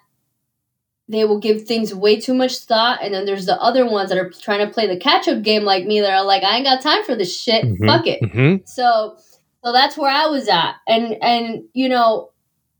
[1.09, 4.17] they will give things way too much thought and then there's the other ones that
[4.17, 6.81] are trying to play the catch-up game like me that are like i ain't got
[6.81, 7.63] time for this shit.
[7.63, 7.85] Mhm.
[7.85, 8.19] fuck it.
[8.31, 9.15] Hmm so
[9.63, 10.75] so that's where i was at.
[10.87, 12.31] And and you know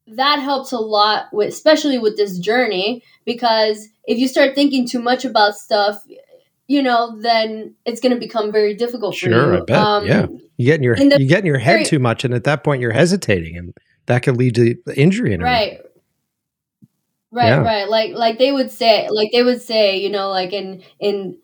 [0.08, 5.00] that helps a lot with especially with this journey because if you start thinking too
[5.02, 6.02] much about stuff
[6.68, 9.62] you know then it's going to become very difficult for Sure, you.
[9.62, 10.26] I bet, yeah.
[10.58, 12.44] You get in your the you get in your head very- too much, and at
[12.46, 13.74] that point, you're hesitating, and
[14.08, 15.38] that could lead to injury.
[15.38, 15.80] Right
[17.32, 17.62] right Yeah.
[17.62, 21.38] right like like they would say like they would say you know like in in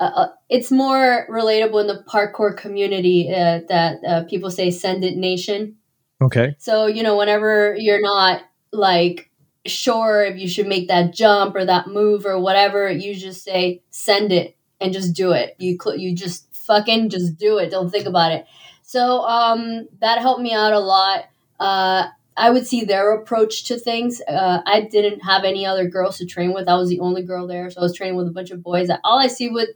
[0.00, 5.04] uh, uh, it's more relatable in the parkour community uh, that uh, people say send
[5.04, 5.76] it nation
[6.22, 6.54] Okay.
[6.58, 8.42] So, you know, whenever you're not
[8.72, 9.30] like
[9.66, 13.82] sure if you should make that jump or that move or whatever, you just say
[13.90, 15.54] send it and just do it.
[15.58, 17.70] You cl- you just fucking just do it.
[17.70, 18.46] Don't think about it.
[18.82, 21.24] So, um that helped me out a lot.
[21.60, 24.20] Uh I would see their approach to things.
[24.26, 26.68] Uh, I didn't have any other girls to train with.
[26.68, 28.90] I was the only girl there, so I was training with a bunch of boys.
[29.04, 29.70] All I see with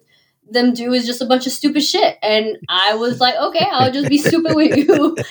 [0.51, 3.93] them do is just a bunch of stupid shit, and I was like, okay, I'll
[3.93, 5.17] just be stupid with you.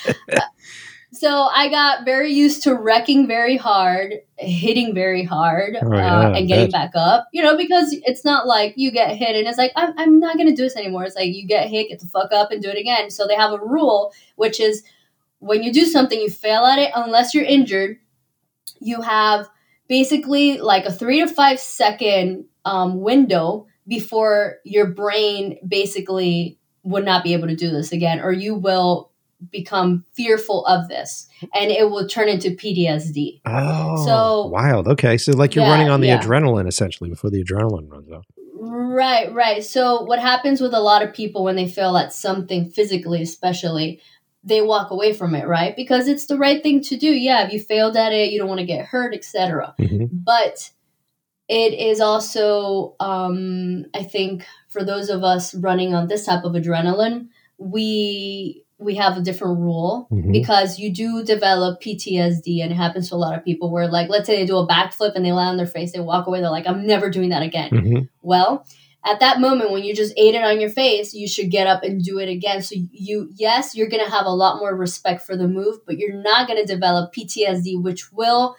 [1.14, 6.20] So I got very used to wrecking very hard, hitting very hard, Oh, uh, yeah,
[6.20, 7.28] I and getting back up.
[7.32, 10.36] You know, because it's not like you get hit and it's like I'm, I'm not
[10.36, 11.06] going to do this anymore.
[11.06, 13.10] It's like you get hit, get the fuck up, and do it again.
[13.10, 14.84] So they have a rule, which is
[15.40, 17.98] when you do something, you fail at it unless you're injured.
[18.80, 19.48] You have
[19.88, 27.24] basically like a three to five second um, window before your brain basically would not
[27.24, 29.12] be able to do this again, or you will
[29.52, 33.40] become fearful of this and it will turn into PTSD.
[33.46, 34.88] Oh, So- wild.
[34.88, 36.20] Okay, so like you're Yeah, running on the yeah.
[36.22, 38.26] adrenaline essentially before the adrenaline runs out.
[38.60, 39.64] Right, right.
[39.64, 44.02] So what happens with a lot of people when they fail at something physically, especially,
[44.48, 45.76] they walk away from it, right?
[45.76, 47.08] Because it's the right thing to do.
[47.10, 49.76] Yeah, if you failed at it, you don't want to get hurt, etc.
[49.80, 50.10] Mhm.
[50.12, 50.70] But
[51.50, 56.54] it is also, um, I think, for those of us running on this type of
[56.54, 60.32] adrenaline, we we have a different rule Mhm.
[60.32, 64.08] because you do develop PTSD and it happens to a lot of people where like
[64.08, 66.42] let's say they do a backflip and they land on their face, they walk away,
[66.42, 67.72] they're like, I'm never doing that again.
[67.72, 68.10] Mhm.
[68.22, 68.68] Well,
[69.06, 71.84] at that moment when you just ate it on your face, you should get up
[71.84, 72.62] and do it again.
[72.62, 76.22] So you yes, you're gonna have a lot more respect for the move, but you're
[76.22, 78.56] not gonna develop PTSD, which will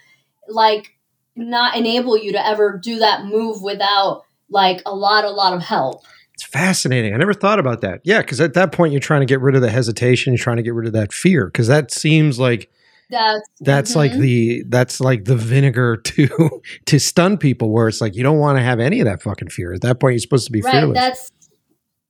[0.48, 0.96] like
[1.36, 5.62] not enable you to ever do that move without like a lot, a lot of
[5.62, 6.02] help.
[6.34, 7.14] It's fascinating.
[7.14, 8.00] I never thought about that.
[8.04, 10.56] Yeah, because at that point you're trying to get rid of the hesitation, you're trying
[10.56, 12.70] to get rid of that fear, because that seems like
[13.10, 14.20] That's that's like Mhm.
[14.20, 18.58] the that's like the vinegar to to stun people where it's like you don't want
[18.58, 19.72] to have any of that fucking fear.
[19.72, 20.72] At that point you're supposed to be right.
[20.72, 20.94] fearless.
[20.98, 21.32] That's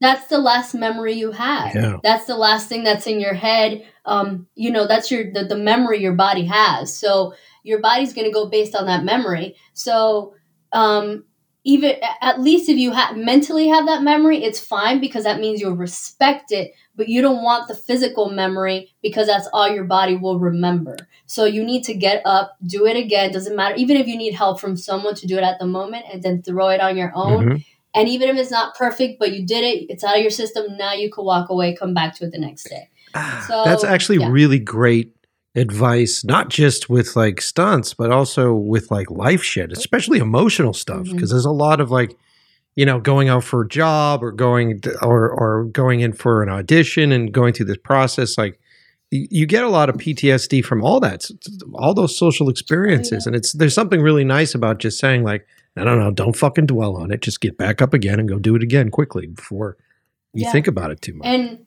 [0.00, 1.74] that's the last memory you have.
[1.74, 1.96] Yeah.
[2.02, 3.84] That's the last thing that's in your head.
[4.04, 6.96] Um, you know, that's your the, the memory your body has.
[6.96, 7.34] So
[7.64, 9.56] your body's gonna go based on that memory.
[9.74, 10.34] So
[10.72, 11.24] um
[11.64, 15.60] even at least if you ha- mentally have that memory, it's fine because that means
[15.60, 16.72] you'll respect it.
[16.98, 20.96] But you don't want the physical memory because that's all your body will remember.
[21.26, 23.32] So you need to get up, do it again.
[23.32, 26.06] Doesn't matter, even if you need help from someone to do it at the moment,
[26.12, 27.44] and then throw it on your own.
[27.46, 27.64] Mhm.
[27.94, 30.76] And even if it's not perfect, but you did it, it's out of your system.
[30.76, 32.88] Now you can walk away, come back to it the next day.
[33.14, 34.28] Ah, So, that's actually yeah.
[34.30, 35.12] really great
[35.54, 41.06] advice, not just with like stunts, but also with like life shit, especially emotional stuff.
[41.10, 42.16] Because there's a lot of like,
[42.78, 46.44] you know, going out for a job or going to, or or going in for
[46.44, 48.38] an audition and going through this process.
[48.38, 48.60] Like,
[49.10, 51.28] you get a lot of PTSD from all that,
[51.74, 55.82] all those social experiences, and it's there's something really nice about just saying like, no,
[55.82, 57.20] no, no, don't fucking dwell on it.
[57.20, 59.76] Just get back up again and go do it again quickly before
[60.32, 60.52] you Yeah.
[60.52, 61.26] think about it too much.
[61.26, 61.66] And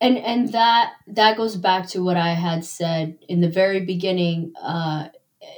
[0.00, 4.54] and and that that goes back to what I had said in the very beginning.
[4.58, 5.08] Uh,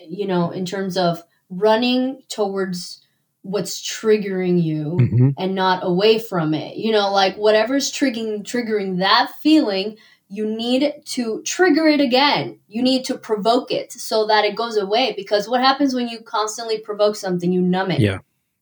[0.08, 3.00] you know, in terms of running towards
[3.48, 5.34] what's triggering you Mhm.
[5.38, 6.76] and not away from it.
[6.76, 9.96] You know, like whatever's triggering triggering that feeling,
[10.28, 12.58] you need to trigger it again.
[12.68, 15.14] You need to provoke it so that it goes away.
[15.16, 18.00] Because what happens when you constantly provoke something, you numb it.
[18.00, 18.18] Yeah.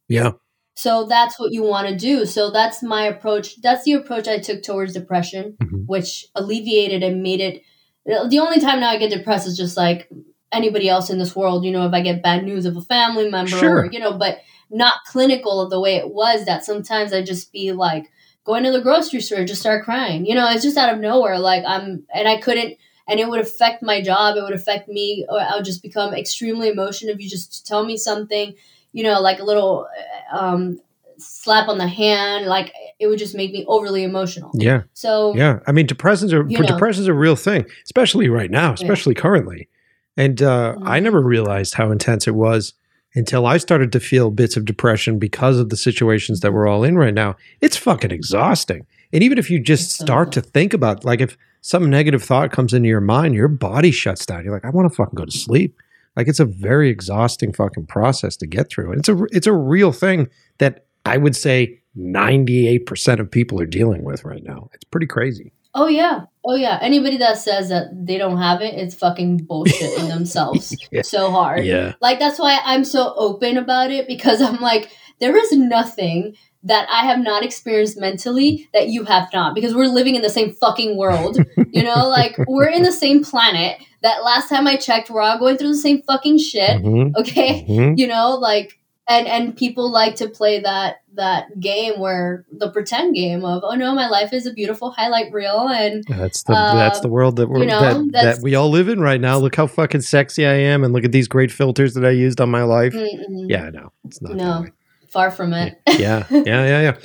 [0.09, 0.33] Yeah.
[0.75, 2.25] So that's what you want to do.
[2.27, 3.61] So that's my approach.
[3.63, 5.87] That's the approach I took towards depression, Mhm.
[5.87, 7.63] which alleviated and made it.
[8.05, 10.09] The only time now I get depressed is just like
[10.53, 11.65] anybody else in this world.
[11.65, 13.79] You know, if I get bad news of a family member, Sure.
[13.81, 14.39] or, you know, but
[14.71, 16.45] not clinical of the way it was.
[16.45, 18.11] That sometimes I just be like
[18.45, 20.25] going to the grocery store, and just start crying.
[20.27, 21.39] You know, it's just out of nowhere.
[21.39, 22.77] Like I'm, and I couldn't.
[23.09, 24.37] And it would affect my job.
[24.37, 25.25] It would affect me.
[25.29, 28.55] Or I would just become extremely emotional if you just tell me something
[28.93, 29.87] you know, like a little
[30.33, 30.81] um,
[31.19, 32.47] slap on the hand.
[32.47, 34.51] Like it would just make me overly emotional.
[34.55, 34.85] Yeah.
[34.95, 36.67] So Yeah, I mean, depressions are You know.
[36.67, 39.69] depression's a real thing, especially right now, especially currently.
[40.17, 41.03] And uh, I Mhm.
[41.03, 42.73] never realized how intense it was
[43.17, 46.57] until I started to feel bits of depression because of the situations that mm-hmm.
[46.57, 47.35] we're all in right now.
[47.61, 48.15] It's fucking mm-hmm.
[48.15, 48.87] exhausting.
[49.13, 52.75] And even if you just start to think about, like, if some negative thought comes
[52.75, 54.45] into your mind, your body shuts down.
[54.45, 55.77] You're like, I want to fucking go to sleep.
[56.15, 58.93] Like, it's a very exhausting fucking process to get through.
[58.93, 63.67] And it's a it's a real thing that I would say 98% of people are
[63.67, 64.69] dealing with right now.
[64.75, 65.53] It's pretty crazy.
[65.77, 66.79] Oh yeah, oh yeah.
[66.83, 70.75] Anybody that says that they don't have it, it's fucking bullshit in themselves.
[70.91, 71.03] Yeah.
[71.03, 71.65] So hard.
[71.65, 71.93] Yeah.
[72.01, 76.89] Like that's why I'm so open about it because I'm like, there is nothing that
[76.91, 80.53] I have not experienced mentally that you have not because we're living in the same
[80.53, 81.39] fucking world.
[81.71, 83.79] you know, like we're in the same planet.
[84.03, 86.83] That last time I checked, we're all going through the same fucking shit.
[86.83, 87.65] Mhm, Okay.
[87.69, 87.99] mhm.
[87.99, 88.79] You know, like
[89.09, 93.75] and and people like to play that that game where the pretend game of oh
[93.75, 97.37] no my life is a beautiful highlight reel and That's the that's Um, the world
[97.37, 99.39] that we're you know, that, that we all live in right now.
[99.39, 102.41] Look how fucking sexy I am, and look at these great filters that I used
[102.41, 102.93] on my life.
[102.93, 104.35] mm-mm, Yeah, no, it's not.
[104.37, 104.67] No.
[105.09, 105.81] far from it.
[105.99, 106.97] Yeah, yeah, yeah, yeah.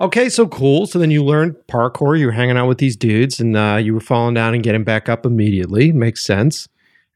[0.00, 0.86] Okay, so cool.
[0.86, 2.16] So then you learned parkour.
[2.18, 4.84] You were hanging out with these dudes, and uh, you were falling down and getting
[4.84, 5.90] back up immediately.
[5.92, 6.68] Makes sense.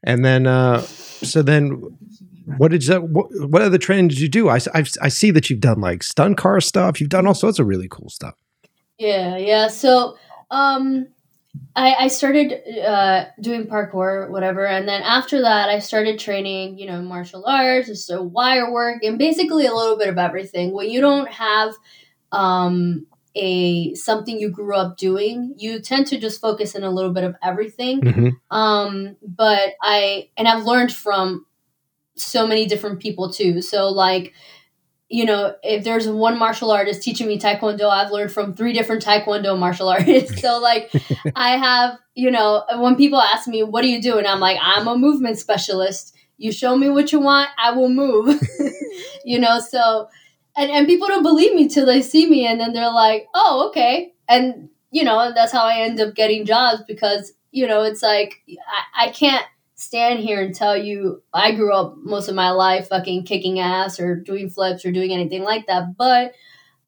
[0.03, 1.81] And then, uh, so then,
[2.57, 2.99] what did you?
[3.01, 4.49] What, what other training did you do?
[4.49, 6.99] I, I I see that you've done like stunt car stuff.
[6.99, 8.35] You've done all sorts of really cool stuff.
[8.97, 9.67] Yeah, yeah.
[9.67, 10.17] So,
[10.51, 11.07] um,
[11.75, 12.53] I I started
[12.85, 18.05] uh doing parkour, whatever, and then after that, I started training, you know, martial arts,
[18.05, 20.73] so wire work, and basically a little bit of everything.
[20.73, 21.73] When you don't have
[22.31, 27.13] um a something you grew up doing, you tend to just focus in a little
[27.13, 28.01] bit of everything.
[28.01, 28.31] Mhm.
[28.51, 31.45] Um, but I and I've learned from
[32.15, 33.61] so many different people too.
[33.61, 34.33] So like,
[35.09, 39.03] you know, if there's one martial artist teaching me taekwondo, I've learned from three different
[39.03, 40.41] taekwondo martial artists.
[40.41, 40.91] so like,
[41.35, 44.57] I have, you know, when people ask me, "What do you do?" and I'm like,
[44.61, 46.15] "I'm a movement specialist.
[46.37, 48.39] You show me what you want, I will move."
[49.25, 50.09] you know, so
[50.55, 53.67] and and people don't believe me till they see me, and then they're like, "Oh,
[53.69, 58.03] okay." And you know, that's how I end up getting jobs because, you know, it's
[58.03, 58.43] like
[58.95, 59.43] I, I can't
[59.85, 63.99] stand here and tell you I grew up most of my life fucking kicking ass
[63.99, 66.33] or doing flips or doing anything like that, but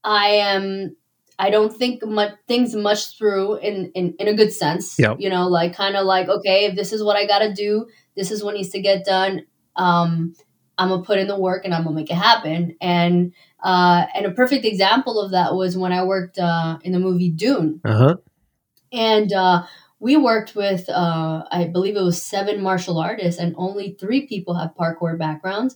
[0.03, 0.95] I am
[1.37, 4.97] I don't think much things much through in in, in a good sense.
[4.97, 5.17] Yep.
[5.19, 7.87] You know, like kind of like okay, if this is what I got to do,
[8.15, 9.45] this is what needs to get done.
[9.75, 10.33] Um,
[10.77, 12.75] I'm gonna put in the work and I'm gonna make it happen.
[12.81, 13.33] And
[13.63, 17.29] uh, and a perfect example of that was when I worked uh, in the movie
[17.31, 18.15] Dune, Uh huh.
[18.91, 19.63] and uh,
[20.05, 24.53] we worked with uh, I believe it was seven martial artists, and only three people
[24.53, 25.75] have parkour backgrounds.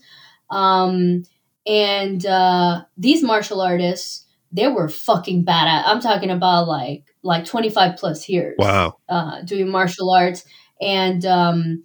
[0.52, 1.24] Um,
[1.66, 5.88] and uh, these martial artists, they were fucking bad at.
[5.88, 8.98] I'm talking about like like 25 plus years Wow.
[9.10, 10.46] uh, doing martial arts
[10.80, 11.84] and um,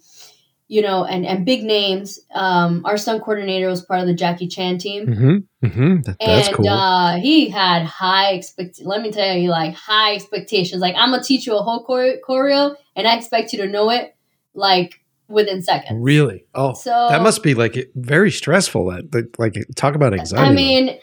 [0.67, 4.47] you know and and big names um, our stunt coordinator was part of the jackie
[4.47, 5.65] chan team Mm-hmm.
[5.65, 6.01] Mm-hmm.
[6.01, 6.69] That, that's and cool.
[6.69, 11.23] uh, he had high expect let me tell you like high expectations like i'm gonna
[11.23, 14.15] teach you a whole choreo, choreo and i expect you to know it
[14.53, 16.45] like within seconds really?
[16.53, 18.85] Oh, so that must be like very stressful.
[18.85, 20.45] That, like talk about anxiety.
[20.45, 20.99] I mean,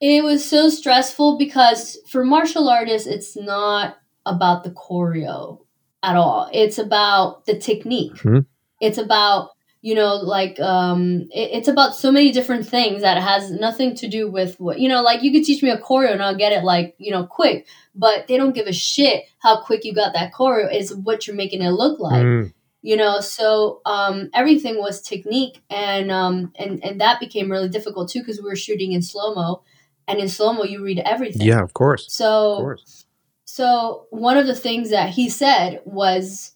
[0.00, 5.60] it was so stressful because for martial artists, it's not about the choreo
[6.02, 6.48] at all.
[6.52, 8.14] It's about the technique.
[8.14, 8.46] Mhm.
[8.80, 9.50] It's about
[9.82, 14.08] you know like um it- it's about so many different things that has nothing to
[14.08, 16.52] do with what you know like you could teach me a choreo and i'll get
[16.52, 20.12] it like you know quick but they don't give a shit how quick you got
[20.12, 22.52] that choreo is what you're making it look like Mm,
[22.82, 28.10] you know so um, everything was technique and um, and and that became really difficult
[28.10, 29.62] too because we were shooting in slow mo
[30.06, 32.06] and in slow mo you read everything yeah, of course.
[32.06, 33.06] Of so course.
[33.46, 36.52] so one of the things that he said was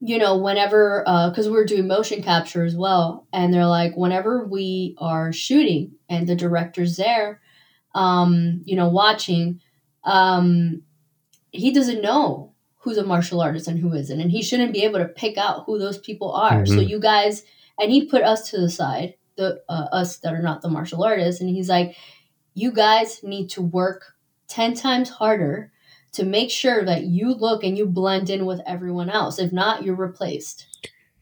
[0.00, 4.94] you know whenever because we're doing motion capture as well and they're like whenever we
[4.98, 7.40] are shooting and the director's there
[7.94, 9.60] um you know watching
[10.04, 10.82] um
[11.50, 14.98] he doesn't know who's a martial artist and who isn't and he shouldn't be able
[14.98, 16.88] to pick out who those people are so Mhm.
[16.88, 17.42] you guys
[17.80, 21.02] and he put us to the side the uh, us that are not the martial
[21.04, 21.96] artists and he's like
[22.54, 24.14] you guys need to work
[24.48, 25.72] 10 times harder
[26.16, 29.82] to make sure that you look and you blend in with everyone else if not
[29.84, 30.66] you're replaced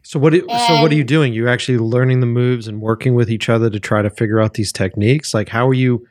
[0.03, 0.33] So what?
[0.33, 1.33] Do, so what are you doing?
[1.33, 4.53] You're actually learning the moves and working with each other to try to figure out
[4.53, 5.33] these techniques.
[5.33, 6.07] Like, how are you?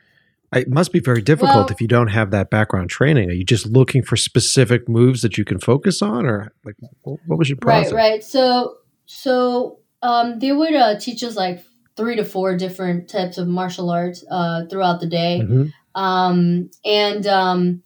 [0.52, 3.28] It must be very difficult Well- if you don't have that background training.
[3.30, 7.38] Are you just looking for specific moves that you can focus on, or like, what
[7.38, 7.92] was your process?
[7.92, 8.76] right right so
[9.06, 11.64] so um, they would uh, teach us like
[11.96, 15.72] three to four different types of martial arts uh, throughout the day Mhm.
[15.94, 17.82] um, and um,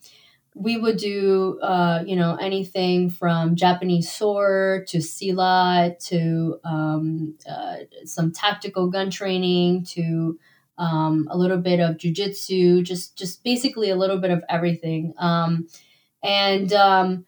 [0.59, 7.77] we would do uh, you know anything from Japanese sword to silat to um, uh,
[8.05, 10.39] some tactical gun training to
[10.77, 15.15] um, a little bit of jujitsu, just just basically a little bit of everything.
[15.19, 15.69] Um,
[16.23, 17.25] and um,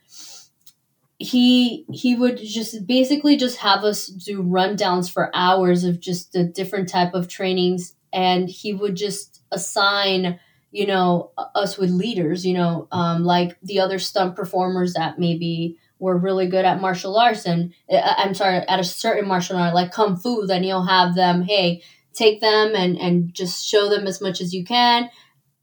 [1.18, 6.44] he he would just basically just have us do rundowns for hours of just the
[6.44, 10.40] different type of trainings, and he would just assign
[10.70, 15.76] you know us with leaders you know um, like the other stunt performers that maybe
[15.98, 19.74] were really good at martial arts and uh, i'm sorry at a certain martial art
[19.74, 21.82] like kung fu then you'll have them hey
[22.14, 25.10] take them and and just show them as much as you can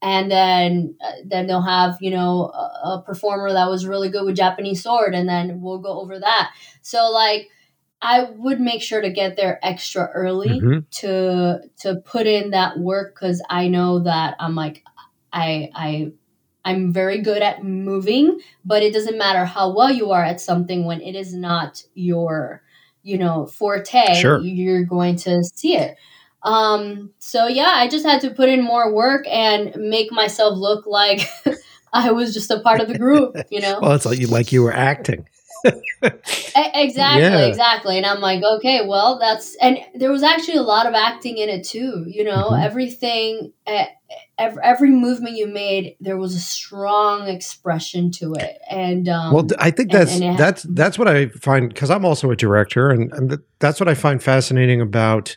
[0.01, 4.25] and then uh, then they'll have you know a, a performer that was really good
[4.25, 6.51] with japanese sword and then we'll go over that
[6.81, 7.47] so like
[8.01, 10.85] i would make sure to get there extra early Mhm.
[10.99, 14.83] to to put in that work because i know that i'm like
[15.33, 16.11] i i
[16.65, 20.85] i'm very good at moving but it doesn't matter how well you are at something
[20.85, 22.61] when it is not your
[23.03, 24.39] you know forte Sure.
[24.41, 25.95] you're going to see it
[26.43, 30.85] um so yeah i just had to put in more work and make myself look
[30.85, 31.21] like
[31.93, 34.51] i was just a part of the group you know Well, it's like you like
[34.51, 35.27] you were acting.
[35.63, 37.45] Exactly Yeah.
[37.45, 41.37] exactly and i'm like okay well that's and there was actually a lot of acting
[41.37, 42.63] in it too you know Mhm.
[42.63, 43.51] everything
[44.37, 49.47] every, every movement you made there was a strong expression to it and um well,
[49.59, 52.89] I think that's and it- that's that's what I find because I'm also a director,
[52.89, 55.35] and, and that's what I find fascinating about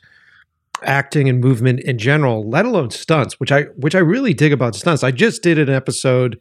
[0.82, 4.74] acting and movement in general, let alone stunts, which I which I really dig about
[4.74, 5.02] stunts.
[5.02, 6.40] I just did an episode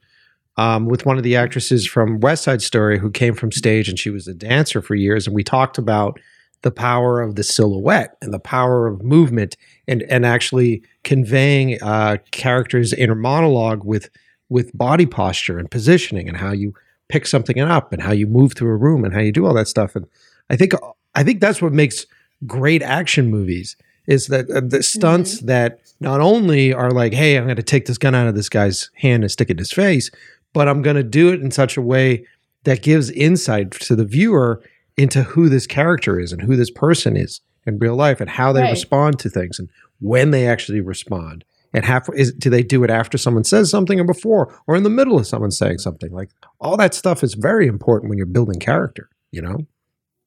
[0.59, 3.97] um, with one of the actresses from West Side Story who came from stage, and
[3.97, 6.19] she was a dancer for years, and we talked about
[6.63, 9.55] the power of the silhouette and the power of movement
[9.87, 14.09] and and actually conveying uh, characters' inner monologue with
[14.49, 16.73] with body posture and positioning and how you
[17.07, 19.53] pick something up and how you move through a room and how you do all
[19.53, 19.95] that stuff.
[19.95, 20.05] And
[20.49, 20.73] I think
[21.15, 22.05] I think that's what makes
[22.45, 27.45] great action movies is that uh, the stunts that not only are like, hey, I'm
[27.45, 29.71] going to take this gun out of this guy's hand and stick it in his
[29.71, 30.09] face,
[30.53, 32.25] but I'm going to do it in such a way
[32.63, 34.61] that gives insight to the viewer
[34.97, 38.51] into who this character is and who this person is in real life and how
[38.51, 38.71] they Right.
[38.71, 39.69] respond to things and
[39.99, 41.45] when they actually respond.
[41.73, 44.83] And half is do they do it after someone says something or before or in
[44.83, 46.11] the middle of someone saying something?
[46.11, 46.29] Like
[46.59, 49.67] all that stuff is very important when you're building character, you know?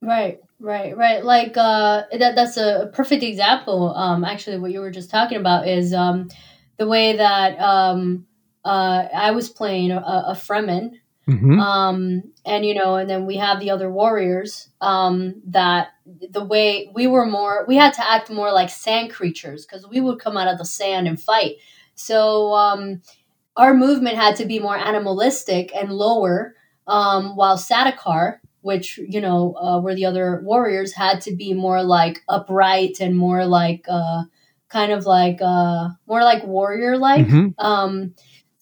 [0.00, 1.24] Right, right, right.
[1.24, 2.34] Like uh, that.
[2.36, 3.94] That's a perfect example.
[3.94, 6.28] Um, actually, what you were just talking about is um,
[6.76, 8.26] the way that um,
[8.64, 9.98] uh, I was playing a,
[10.28, 10.98] a Fremen,
[11.28, 11.60] Mm-hmm.
[11.60, 14.68] um, and you know, and then we have the other warriors.
[14.80, 15.90] Um, that
[16.30, 20.00] the way we were more, we had to act more like sand creatures because we
[20.00, 21.58] would come out of the sand and fight.
[21.94, 23.02] So um,
[23.56, 26.56] our movement had to be more animalistic and lower,
[26.88, 31.84] um, while Sardaukar, which you know uh, were the other warriors, had to be more
[31.84, 34.22] like upright and more like uh,
[34.68, 37.26] kind of like uh, more like warrior like.
[37.26, 37.54] Mhm.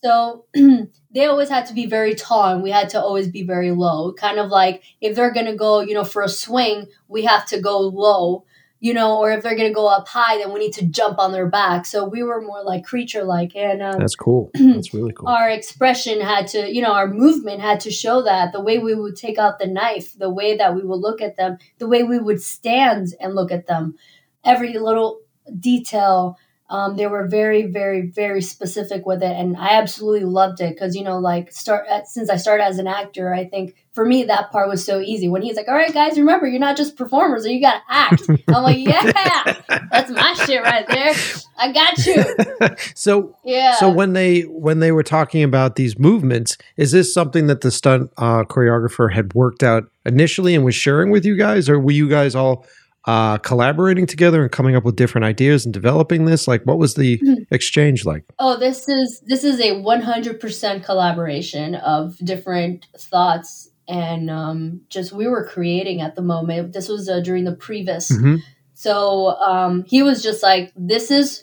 [0.03, 0.47] So
[1.11, 4.13] they always had to be very tall and we had to always be very low.
[4.13, 7.47] Kind of like if they're going to go, you know, for a swing, we have
[7.47, 8.45] to go low,
[8.79, 11.19] you know, or if they're going to go up high, then we need to jump
[11.19, 11.85] on their back.
[11.85, 13.55] So we were more like creature like.
[13.55, 14.51] And um, That's cool.
[14.55, 15.29] That's really cool.
[15.29, 18.95] our expression had to, you know, our movement had to show that the way we
[18.95, 22.05] would take out the knife, the way that we would look at them, the way
[22.05, 23.97] we would stand and look at them,
[24.45, 25.21] every little
[25.59, 26.39] detail.
[26.71, 30.95] Um, they were very, very, very specific with it, and I absolutely loved it because
[30.95, 34.53] you know, like start since I started as an actor, I think for me that
[34.53, 35.29] part was so easy.
[35.29, 38.23] When he's like, "All right, guys, remember you're not just performers, you got to act."
[38.49, 39.57] I'm like, "Yeah,
[39.91, 41.13] that's my shit right there.
[41.59, 43.75] I got you." so Yeah.
[43.75, 47.73] So when they when they were talking about these movements, is this something that the
[47.73, 51.91] stunt uh, choreographer had worked out initially and was sharing with you guys, or were
[51.91, 52.65] you guys all
[53.07, 56.47] uh, collaborating together and coming up with different ideas and developing this?
[56.47, 57.47] Like, what was the Mhm.
[57.51, 58.25] exchange like?
[58.39, 65.27] Oh, this is this is a 100% collaboration of different thoughts and um, just we
[65.27, 66.73] were creating at the moment.
[66.73, 68.13] This was uh, during the previs.
[68.13, 68.41] Mhm.
[68.75, 71.43] So um, he was just like, "This is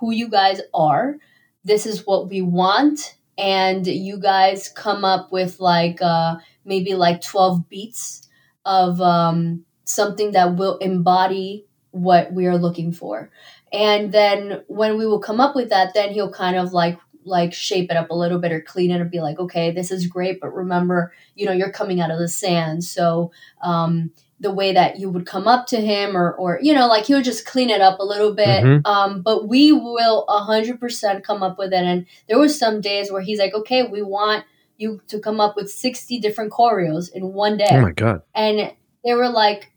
[0.00, 1.16] who you guys are.
[1.64, 7.20] This is what we want." And you guys come up with like uh, maybe like
[7.20, 8.26] 12 beats
[8.64, 13.30] of um, something that will embody what we are looking for.
[13.72, 17.52] And then when we will come up with that then he'll kind of like like
[17.52, 20.06] shape it up a little bit or clean it and be like okay this is
[20.06, 22.84] great but remember you know you're coming out of the sand.
[22.84, 23.32] So
[23.62, 27.06] um the way that you would come up to him or or you know like
[27.06, 28.62] he'll just clean it up a little bit.
[28.64, 28.86] Mhm.
[28.86, 31.84] um but we will 100% come up with it.
[31.84, 34.44] And there was some days where he's like okay we want
[34.78, 37.68] you to come up with 60 different choreos in one day.
[37.72, 38.22] Oh my god!
[38.34, 38.72] and
[39.04, 39.72] there were like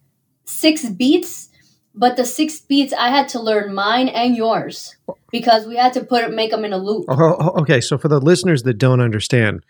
[0.49, 1.49] six beats
[1.95, 4.95] but the six beats i had to learn mine and yours
[5.31, 7.97] because we had to put it make them in a loop Oh, oh, okay, so
[7.97, 9.63] for the listeners that don't understand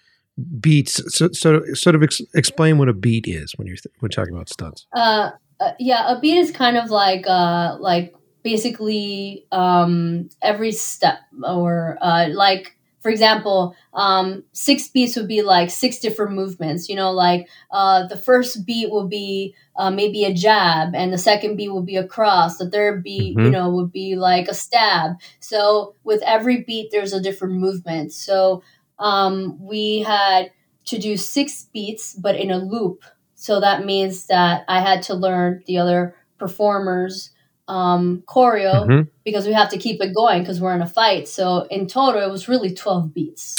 [0.60, 4.10] beats, so, so sort of ex- explain what a beat is when you're th- when
[4.10, 4.86] talking about stunts.
[4.94, 8.14] uh, uh yeah a beat is kind of like uh like
[8.44, 15.70] basically um every step or uh like for example um six beats would be like
[15.70, 20.34] six different movements you know like uh the first beat will be uh, maybe a
[20.34, 23.52] jab and the second beat will be a cross the third beat you Mhm.
[23.56, 28.62] know would be like a stab so with every beat there's a different movement so
[29.00, 30.52] um we had
[30.92, 33.04] to do six beats but in a loop
[33.36, 36.02] so that means that i had to learn the other
[36.38, 37.32] performers
[37.68, 39.08] um choreo Mhm.
[39.24, 41.28] because we have to keep it going because we're in a fight.
[41.28, 43.56] So in total, it was really twelve beats.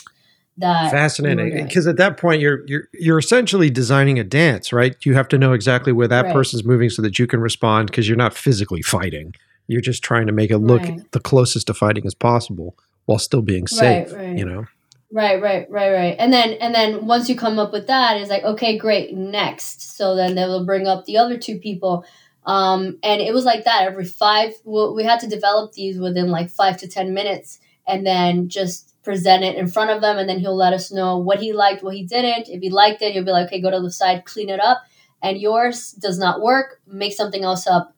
[0.61, 4.95] That Fascinating, because at that point you're you're you're essentially designing a dance, right?
[5.05, 6.33] You have to know exactly where that Right.
[6.33, 9.35] person's moving so that you can respond because you're not physically fighting.
[9.69, 11.01] You're just trying to make it look Right.
[11.13, 14.13] the closest to fighting as possible while still being safe.
[14.13, 14.39] Right, right.
[14.39, 14.65] You know,
[15.13, 16.17] Right, right, right, right.
[16.19, 19.97] And then and then once you come up with that, it's like okay, great, next.
[19.97, 22.05] So then they will bring up the other two people.
[22.47, 24.55] Um, and it was like that every five.
[24.65, 28.90] well, We had to develop these within like five to ten minutes, and then just
[29.03, 31.83] present it in front of them, and then he'll let us know what he liked,
[31.83, 32.49] what he didn't.
[32.49, 34.83] If he liked it, he'll be like, okay, go to the side, clean it up.
[35.23, 36.81] And yours does not work.
[36.87, 37.95] Make something else up.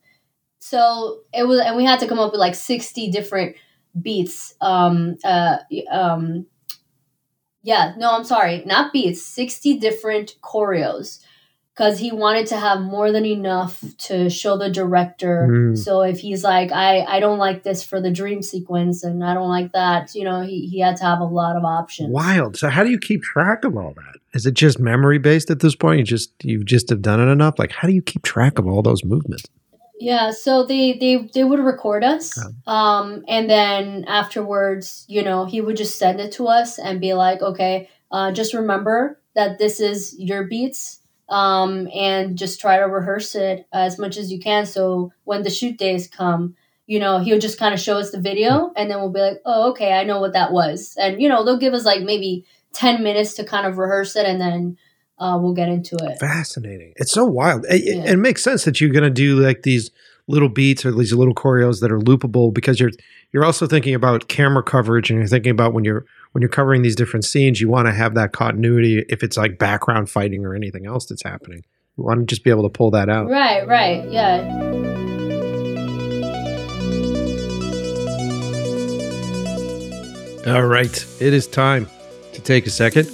[0.59, 3.57] So it was, and we had to come up with like sixty different
[4.01, 4.55] beats.
[4.61, 5.59] Um, uh,
[5.91, 6.47] um,
[7.63, 11.21] yeah, no, I'm sorry, not beats, 60 different choreos.
[11.75, 15.49] Because he wanted to have more than enough to show the director.
[15.51, 15.79] Mm.
[15.79, 19.33] So if he's like, I, I don't like this for the dream sequence and I
[19.33, 22.11] don't like that, you know, he, he had to have a lot of options.
[22.11, 22.59] wild.
[22.59, 24.17] So how do you keep track of all that?
[24.35, 25.99] Is it just memory based at this point?
[26.01, 27.59] You just you just have done it enough.
[27.59, 29.45] Like, how do you keep track of all those movements?
[29.99, 32.73] Yeah, so they they they would record us, Oh.
[32.73, 37.15] um, and then afterwards, you know, he would just send it to us and be
[37.15, 40.99] like, okay, uh, just remember that this is your beats
[41.29, 44.67] um, and just try to rehearse it as much as you can.
[44.67, 46.57] So when the shoot days come,
[46.87, 49.41] you know, he'll just kind of show us the video and then we'll be like,
[49.45, 50.95] oh, okay, I know what that was.
[51.01, 52.45] And, you know, they'll give us like maybe
[52.75, 54.77] 10 minutes to kind of rehearse it and then
[55.19, 56.19] uh, we'll get into it.
[56.19, 56.93] Fascinating.
[56.97, 57.65] It's so wild.
[57.69, 58.13] It, yeah.
[58.13, 59.91] it makes sense that you're going to do like these
[60.27, 62.93] little beats or these little choreos that are loopable because you're
[63.33, 66.83] you're also thinking about camera coverage and you're thinking about when you're when you're covering
[66.83, 70.55] these different scenes, you want to have that continuity if it's like background fighting or
[70.55, 71.63] anything else that's happening.
[71.97, 73.29] You want to just be able to pull that out.
[73.29, 74.11] Right, right.
[74.11, 74.49] Yeah.
[80.47, 81.07] All right.
[81.21, 81.87] It is time
[82.33, 83.11] to take a second,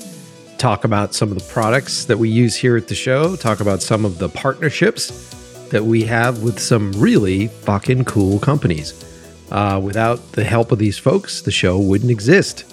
[0.57, 3.83] talk about some of the products that we use here at the show, talk about
[3.83, 5.35] some of the partnerships
[5.71, 9.05] that we have with some really fucking cool companies.
[9.51, 12.65] Uh, without the help of these folks, the show wouldn't exist.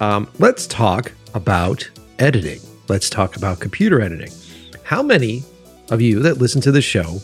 [0.00, 1.88] Um, let's talk about
[2.18, 2.60] editing.
[2.88, 4.32] Let's talk about computer editing.
[4.82, 5.44] How many
[5.90, 7.18] of you that listen to the show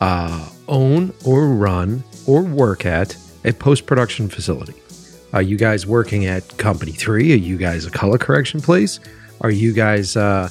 [0.00, 4.74] uh, own or run or work at a post production facility?
[5.34, 7.32] Are you guys working at Company 3?
[7.32, 8.98] Are you guys a color correction place?
[9.42, 10.48] Are you guys uh,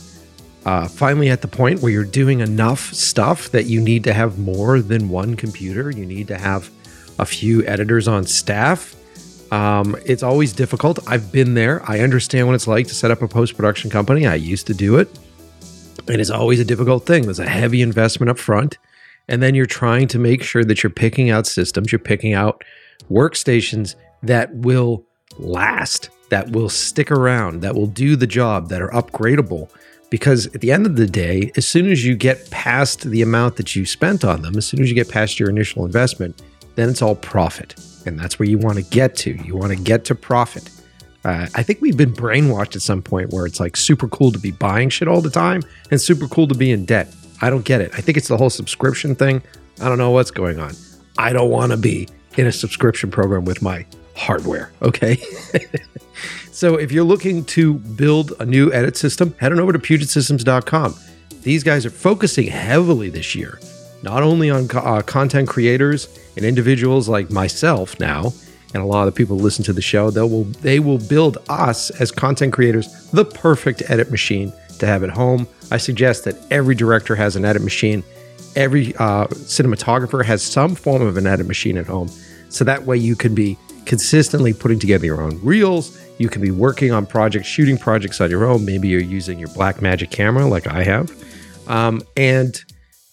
[0.65, 4.37] uh, finally at the point where you're doing enough stuff that you need to have
[4.37, 5.89] more than one computer?
[5.89, 6.69] You need to have
[7.19, 8.95] a few editors on staff?
[9.51, 10.99] Um, it's always difficult.
[11.07, 11.81] I've been there.
[11.89, 14.25] I understand what it's like to set up a post production company.
[14.25, 15.09] I used to do it.
[16.07, 17.23] And it's always a difficult thing.
[17.23, 18.77] There's a heavy investment up front.
[19.27, 22.63] And then you're trying to make sure that you're picking out systems, you're picking out
[23.09, 25.05] workstations that will
[25.37, 29.69] last, that will stick around, that will do the job, that are upgradable.
[30.09, 33.55] Because at the end of the day, as soon as you get past the amount
[33.57, 36.41] that you spent on them, as soon as you get past your initial investment,
[36.75, 37.75] then it's all profit.
[38.05, 39.31] And that's where you want to get to.
[39.43, 40.69] You want to get to profit.
[41.23, 44.39] Uh, I think we've been brainwashed at some point where it's like super cool to
[44.39, 45.61] be buying shit all the time
[45.91, 47.13] and super cool to be in debt.
[47.41, 47.91] I don't get it.
[47.93, 49.43] I think it's the whole subscription thing.
[49.79, 50.73] I don't know what's going on.
[51.17, 52.07] I don't want to be
[52.37, 54.71] in a subscription program with my hardware.
[54.81, 55.17] Okay.
[56.51, 60.95] so if you're looking to build a new edit system, head on over to PugetSystems.com.
[61.43, 63.59] These guys are focusing heavily this year,
[64.03, 68.33] not only on uh, content creators and individuals like myself now,
[68.73, 70.97] and a lot of the people who listen to the show, they will they will
[70.97, 75.47] build us as content creators the perfect edit machine to have at home.
[75.71, 78.03] I suggest that every director has an edit machine.
[78.55, 82.09] Every uh, cinematographer has some form of an edit machine at home,
[82.49, 85.97] so that way you can be consistently putting together your own reels.
[86.17, 88.63] You can be working on projects, shooting projects on your own.
[88.63, 91.11] Maybe you're using your Blackmagic camera, like I have,
[91.67, 92.63] um, and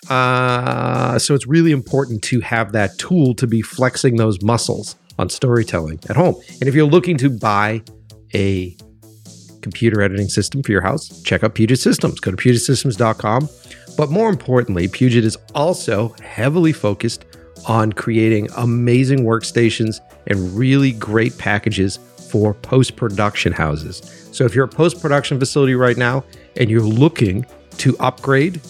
[0.08, 5.28] uh, so it's really important to have that tool to be flexing those muscles on
[5.28, 6.36] storytelling at home.
[6.60, 7.82] And if you're looking to buy
[8.34, 8.76] a
[9.62, 12.20] computer editing system for your house, check out Puget Systems.
[12.20, 13.48] Go to PugetSystems.com.
[13.96, 17.24] But more importantly, Puget is also heavily focused
[17.66, 21.98] on creating amazing workstations and really great packages
[22.30, 24.28] for post production houses.
[24.32, 26.24] So if you're a post production facility right now
[26.56, 27.44] and you're looking
[27.78, 28.60] to upgrade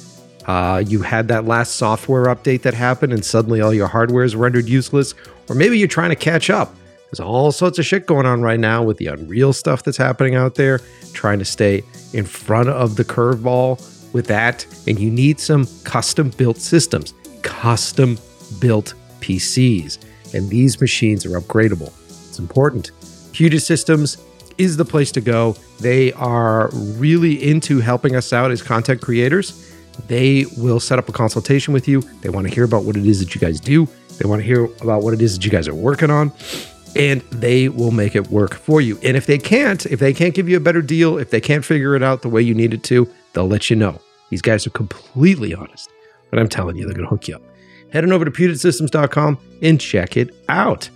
[0.49, 4.34] uh, you had that last software update that happened and suddenly all your hardware is
[4.34, 5.14] rendered useless,
[5.51, 6.74] or maybe you're trying to catch up.
[7.11, 10.36] There's all sorts of shit going on right now with the Unreal stuff that's happening
[10.36, 10.80] out there,
[11.12, 11.82] trying to stay
[12.14, 14.66] in front of the curveball with that.
[14.86, 18.18] And you need some custom built systems, custom
[18.59, 19.99] built PCs.
[20.34, 21.92] And these machines are upgradable.
[22.28, 22.90] It's important.
[23.32, 24.16] Puget Systems
[24.57, 25.57] is the place to go.
[25.80, 29.67] They are really into helping us out as content creators
[30.07, 32.01] they will set up a consultation with you.
[32.22, 33.88] They want to hear about what it is that you guys do.
[34.18, 36.32] They want to hear about what it is that you guys are working on.
[36.96, 38.99] And they will make it work for you.
[39.03, 41.64] And if they can't, if they can't give you a better deal, if they can't
[41.64, 44.01] figure it out the way you need it to, they'll let you know.
[44.30, 45.90] These guys are completely honest.
[46.30, 47.42] But I'm telling you, they're going to hook you up.
[47.92, 50.90] Head on over to PugetSystems.com and check it out.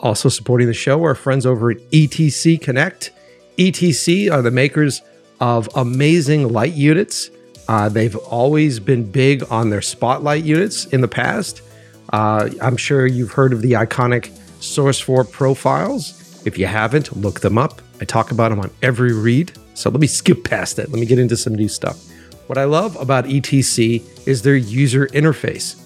[0.00, 3.10] Also supporting the show are friends over at ETC Connect.
[3.56, 5.00] ETC are the makers
[5.40, 7.30] of amazing light units
[7.68, 11.62] uh, they've always been big on their spotlight units in the past.
[12.12, 14.30] Uh, I'm sure you've heard of the iconic
[14.62, 16.42] Source 4 profiles.
[16.46, 17.82] If you haven't, look them up.
[18.00, 19.52] I talk about them on every read.
[19.74, 20.90] So let me skip past it.
[20.90, 22.02] Let me get into some new stuff.
[22.46, 25.82] What I love about ETC is their user interface.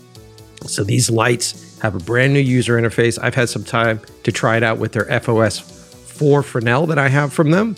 [0.66, 3.18] So these lights have a brand new user interface.
[3.20, 7.08] I've had some time to try it out with their FOS 4 Fresnel that I
[7.08, 7.76] have from them.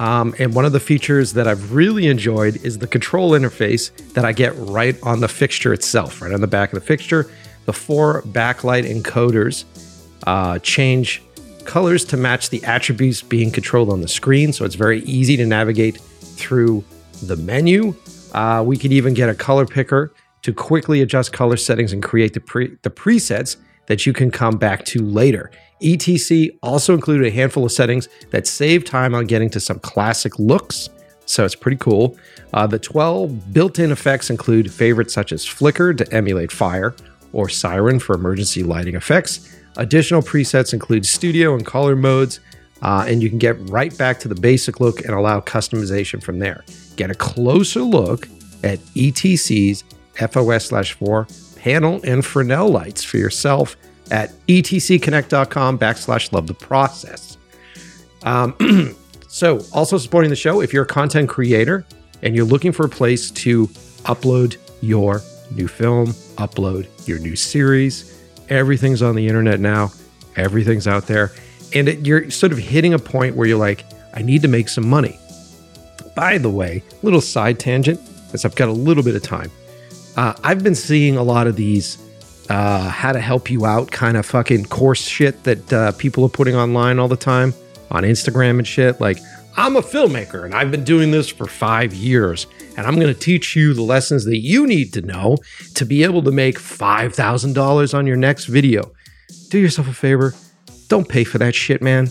[0.00, 4.24] Um, and one of the features that I've really enjoyed is the control interface that
[4.24, 7.30] I get right on the fixture itself, right on the back of the fixture.
[7.66, 9.64] The four backlight encoders
[10.26, 11.22] uh, change
[11.66, 15.44] colors to match the attributes being controlled on the screen, so it's very easy to
[15.44, 16.82] navigate through
[17.24, 17.94] the menu.
[18.32, 22.32] Uh, we could even get a color picker to quickly adjust color settings and create
[22.32, 23.58] the, pre- the presets
[23.90, 25.50] that you can come back to later.
[25.82, 30.38] ETC also included a handful of settings that save time on getting to some classic
[30.38, 30.88] looks,
[31.26, 32.16] so it's pretty cool.
[32.54, 36.94] Uh, the 12 built in effects include favorites such as flicker to emulate fire
[37.32, 39.58] or siren for emergency lighting effects.
[39.76, 42.38] Additional presets include studio and color modes,
[42.82, 46.38] uh, and you can get right back to the basic look and allow customization from
[46.38, 46.64] there.
[46.94, 48.28] Get a closer look
[48.62, 49.82] at ETC's
[50.14, 51.26] FOS slash 4
[51.60, 53.76] panel and Fresnel lights for yourself
[54.10, 57.36] at etcconnect.com backslash love the process.
[58.22, 58.96] Um,
[59.28, 61.84] so, also supporting the show, if you're a content creator
[62.22, 63.66] and you're looking for a place to
[64.06, 66.08] upload your new film,
[66.38, 69.92] upload your new series, everything's on the internet now,
[70.36, 71.30] everything's out there.
[71.74, 73.84] And it, you're sort of hitting a point where you're like,
[74.14, 75.18] I need to make some money.
[76.16, 78.00] By the way, little side tangent,
[78.32, 79.50] as I've got a little bit of time.
[80.16, 81.98] Uh, I've been seeing a lot of these
[82.50, 86.28] uh, how to help you out kind of fucking course shit that uh, people are
[86.28, 87.54] putting online all the time
[87.90, 89.00] on Instagram and shit.
[89.00, 89.18] Like,
[89.56, 92.46] I'm a filmmaker and I've been doing this for five years,
[92.76, 95.38] and I'm going to teach you the lessons that you need to know
[95.74, 98.90] to be able to make $5,000 on your next video.
[99.48, 100.34] Do yourself a favor,
[100.88, 102.08] don't pay for that shit, man.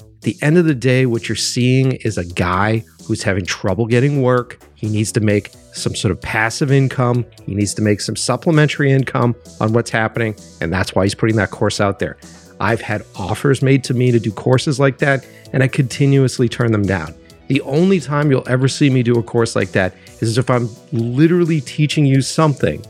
[0.00, 3.86] At the end of the day, what you're seeing is a guy who's having trouble
[3.86, 4.60] getting work.
[4.84, 7.24] He needs to make some sort of passive income.
[7.46, 10.36] He needs to make some supplementary income on what's happening.
[10.60, 12.18] And that's why he's putting that course out there.
[12.60, 16.70] I've had offers made to me to do courses like that, and I continuously turn
[16.70, 17.14] them down.
[17.48, 20.68] The only time you'll ever see me do a course like that is if I'm
[20.92, 22.84] literally teaching you something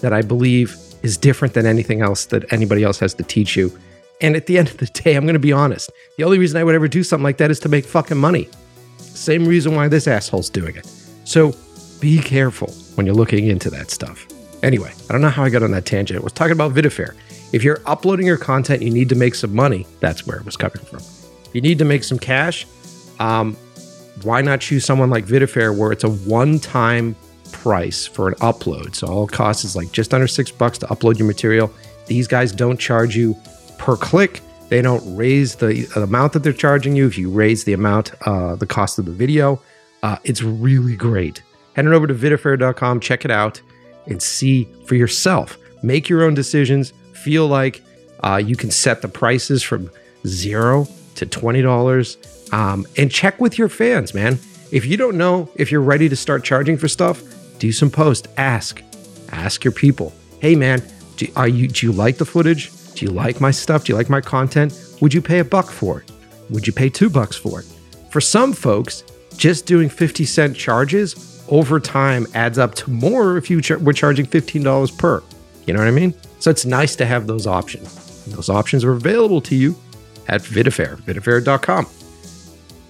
[0.00, 3.70] that I believe is different than anything else that anybody else has to teach you.
[4.20, 5.92] And at the end of the day, I'm going to be honest.
[6.16, 8.48] The only reason I would ever do something like that is to make fucking money.
[8.98, 10.86] Same reason why this asshole's doing it.
[11.30, 11.54] So
[12.00, 14.26] be careful when you're looking into that stuff.
[14.64, 16.20] Anyway, I don't know how I got on that tangent.
[16.20, 17.14] I was talking about Vidifair.
[17.52, 19.86] If you're uploading your content, you need to make some money.
[20.00, 20.98] That's where it was coming from.
[21.52, 22.66] You need to make some cash.
[23.20, 23.56] Um,
[24.24, 27.14] why not choose someone like Vidifair where it's a one-time
[27.52, 28.96] price for an upload?
[28.96, 31.72] So all it costs is like just under six bucks to upload your material.
[32.08, 33.36] These guys don't charge you
[33.78, 34.40] per click.
[34.68, 38.56] They don't raise the amount that they're charging you if you raise the amount, uh,
[38.56, 39.62] the cost of the video.
[40.02, 41.42] Uh, it's really great.
[41.74, 43.60] Head on over to vidifair.com, check it out,
[44.06, 45.56] and see for yourself.
[45.82, 46.92] Make your own decisions.
[47.12, 47.82] Feel like
[48.20, 49.90] uh, you can set the prices from
[50.26, 50.86] zero
[51.16, 54.38] to $20 um, and check with your fans, man.
[54.72, 57.22] If you don't know if you're ready to start charging for stuff,
[57.58, 58.28] do some post.
[58.36, 58.82] Ask.
[59.30, 60.12] Ask your people.
[60.40, 60.82] Hey, man,
[61.16, 62.70] do, are you, do you like the footage?
[62.94, 63.84] Do you like my stuff?
[63.84, 64.78] Do you like my content?
[65.00, 66.10] Would you pay a buck for it?
[66.50, 67.66] Would you pay two bucks for it?
[68.10, 69.04] For some folks,
[69.40, 74.26] just doing 50 cent charges over time adds up to more if you we're charging
[74.26, 75.22] $15 per.
[75.66, 76.14] You know what I mean?
[76.40, 78.26] So it's nice to have those options.
[78.26, 79.74] And those options are available to you
[80.28, 81.86] at Vidifair, vidifair.com.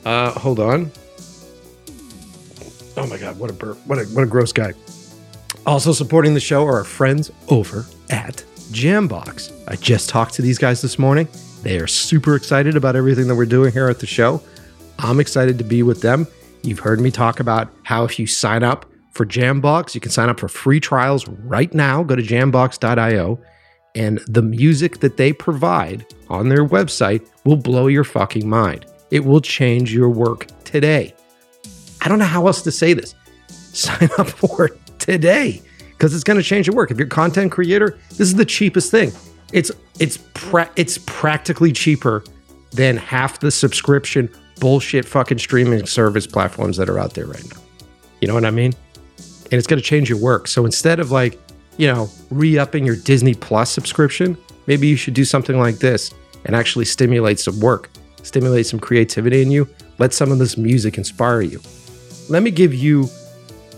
[0.04, 0.90] Uh, hold on.
[2.96, 3.78] Oh my God, what a burp.
[3.86, 4.72] What a, what a gross guy.
[5.66, 9.52] Also supporting the show are our friends over at Jambox.
[9.68, 11.28] I just talked to these guys this morning.
[11.62, 14.42] They are super excited about everything that we're doing here at the show.
[14.98, 16.26] I'm excited to be with them.
[16.62, 20.28] You've heard me talk about how if you sign up for Jambox, you can sign
[20.28, 22.02] up for free trials right now.
[22.02, 23.40] Go to jambox.io,
[23.94, 28.86] and the music that they provide on their website will blow your fucking mind.
[29.10, 31.14] It will change your work today.
[32.02, 33.14] I don't know how else to say this.
[33.48, 36.90] Sign up for it today because it's going to change your work.
[36.90, 39.12] If you're a content creator, this is the cheapest thing.
[39.52, 42.22] It's it's pra- it's practically cheaper
[42.72, 47.60] than half the subscription bullshit fucking streaming service platforms that are out there right now.
[48.20, 48.72] You know what I mean?
[49.16, 50.46] And it's going to change your work.
[50.46, 51.38] So instead of like,
[51.76, 54.36] you know, re-upping your Disney Plus subscription,
[54.66, 56.12] maybe you should do something like this
[56.44, 57.90] and actually stimulate some work,
[58.22, 59.68] stimulate some creativity in you.
[59.98, 61.60] Let some of this music inspire you.
[62.28, 63.08] Let me give you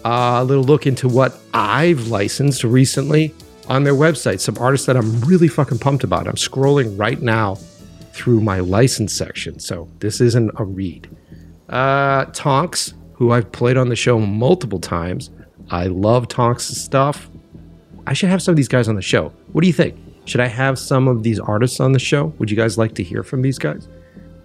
[0.05, 3.35] uh, a little look into what I've licensed recently
[3.69, 4.41] on their website.
[4.41, 6.27] Some artists that I'm really fucking pumped about.
[6.27, 7.57] I'm scrolling right now
[8.13, 11.09] through my license section, so this isn't a read.
[11.69, 15.31] Uh, Tonks, who I've played on the show multiple times.
[15.71, 17.31] I love Tonks' stuff.
[18.07, 19.31] I should have some of these guys on the show.
[19.53, 19.97] What do you think?
[20.25, 22.27] Should I have some of these artists on the show?
[22.39, 23.89] Would you guys like to hear from these guys?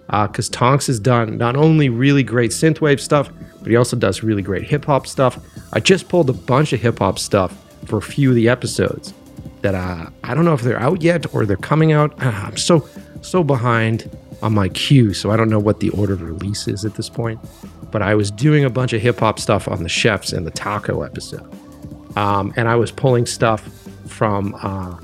[0.06, 4.22] Because uh, Tonks has done not only really great synthwave stuff, but he also does
[4.22, 5.38] really great hip hop stuff.
[5.72, 9.12] I just pulled a bunch of hip hop stuff for a few of the episodes
[9.62, 12.12] that uh, I don't know if they're out yet or they're coming out.
[12.22, 12.88] Uh, I'm so
[13.22, 14.10] so behind
[14.42, 17.08] on my queue, so I don't know what the order of release is at this
[17.08, 17.40] point.
[17.90, 20.50] But I was doing a bunch of hip hop stuff on the chefs and the
[20.50, 21.50] taco episode,
[22.16, 23.68] um, and I was pulling stuff
[24.06, 24.96] from uh,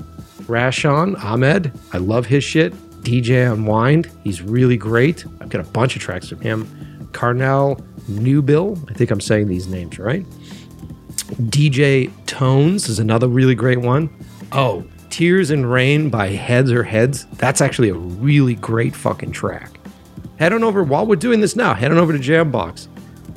[0.43, 1.71] Rashon Ahmed.
[1.93, 2.73] I love his shit.
[3.03, 5.25] DJ Unwind, he's really great.
[5.39, 6.65] I've got a bunch of tracks from him.
[7.11, 10.25] Carnell Newbill, I think I'm saying these names right.
[11.43, 14.09] DJ Tones is another really great one.
[14.51, 14.85] Oh,
[15.15, 17.25] Tears and Rain by Heads or Heads.
[17.37, 19.79] That's actually a really great fucking track.
[20.39, 21.73] Head on over while we're doing this now.
[21.73, 22.89] Head on over to Jambox.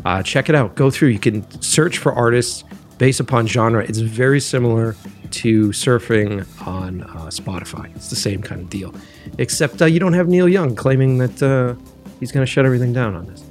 [0.05, 0.75] Uh, check it out.
[0.75, 1.11] Go through.
[1.11, 2.65] You can search for artists
[2.99, 3.85] based upon genre.
[3.85, 4.97] It's very similar
[5.31, 7.95] to surfing on uh, Spotify.
[7.95, 8.93] It's the same kind of deal,
[9.39, 11.81] except uh, you don't have Neil Young claiming that uh,
[12.19, 13.45] he's going to shut everything down on this.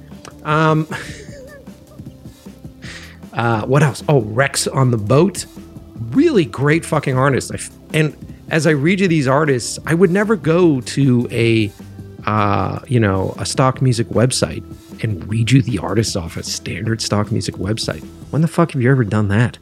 [0.44, 0.86] Um,
[3.32, 4.04] uh, what else?
[4.06, 5.46] Oh, Rex on the boat.
[6.10, 7.52] Really great fucking artist.
[7.52, 8.16] I f- and
[8.50, 11.72] as I read you these artists, I would never go to a
[12.26, 14.62] uh, you know a stock music website
[15.02, 18.04] and read you the artists off a standard stock music website.
[18.30, 19.58] When the fuck have you ever done that?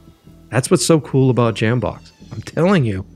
[0.50, 2.12] That's what's so cool about Jambox.
[2.32, 3.06] I'm telling you.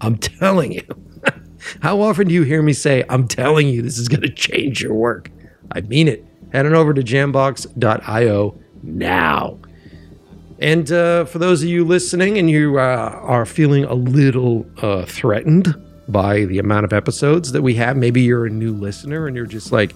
[0.00, 0.86] I'm telling you.
[1.82, 4.82] How often do you hear me say, I'm telling you this is going to change
[4.82, 5.30] your work?
[5.72, 6.24] I mean it.
[6.52, 9.58] Head on over to jambox.io now.
[10.60, 15.04] And uh, for those of you listening and you uh, are feeling a little uh,
[15.04, 15.74] threatened
[16.08, 19.46] by the amount of episodes that we have, maybe you're a new listener and you're
[19.46, 19.94] just like,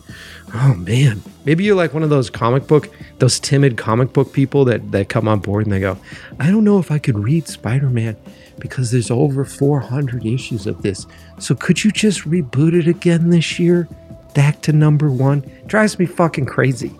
[0.55, 2.89] oh man, maybe you're like one of those comic book,
[3.19, 5.99] those timid comic book people that, that come on board and they go,
[6.39, 8.17] I don't know if I could read Spider Man
[8.59, 11.07] because there's over 400 issues of this.
[11.39, 13.89] So could you just reboot it again this year?
[14.35, 15.51] Back to number one?
[15.67, 16.93] Drives me fucking crazy.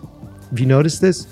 [0.49, 1.27] Have you noticed this?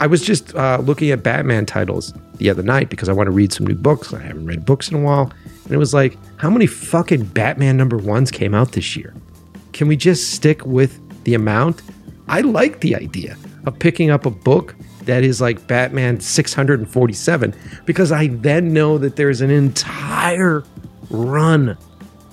[0.00, 3.32] I was just uh, looking at Batman titles the other night because I want to
[3.32, 4.14] read some new books.
[4.14, 5.32] I haven't read books in a while.
[5.64, 9.12] And it was like, how many fucking Batman number ones came out this year?
[9.72, 11.82] Can we just stick with the amount?
[12.28, 17.54] I like the idea of picking up a book that is like Batman 647
[17.84, 20.64] because I then know that there's an entire
[21.10, 21.76] run,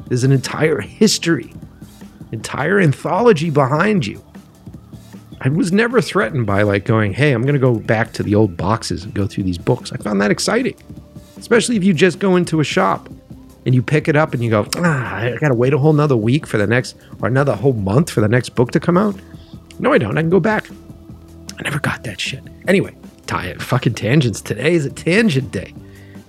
[0.07, 1.53] there's an entire history,
[2.31, 4.23] entire anthology behind you.
[5.45, 8.33] I was never threatened by like going, hey, I'm going to go back to the
[8.33, 9.91] old boxes and go through these books.
[9.91, 10.75] I found that exciting,
[11.37, 13.09] especially if you just go into a shop
[13.65, 15.91] and you pick it up and you go, ah, I got to wait a whole
[15.91, 18.97] nother week for the next, or another whole month for the next book to come
[18.97, 19.19] out.
[19.79, 20.17] No, I don't.
[20.17, 20.69] I can go back.
[21.59, 22.41] I never got that shit.
[22.69, 22.95] Anyway,
[23.27, 23.61] tie it.
[23.61, 24.39] fucking tangents.
[24.39, 25.73] Today is a tangent day.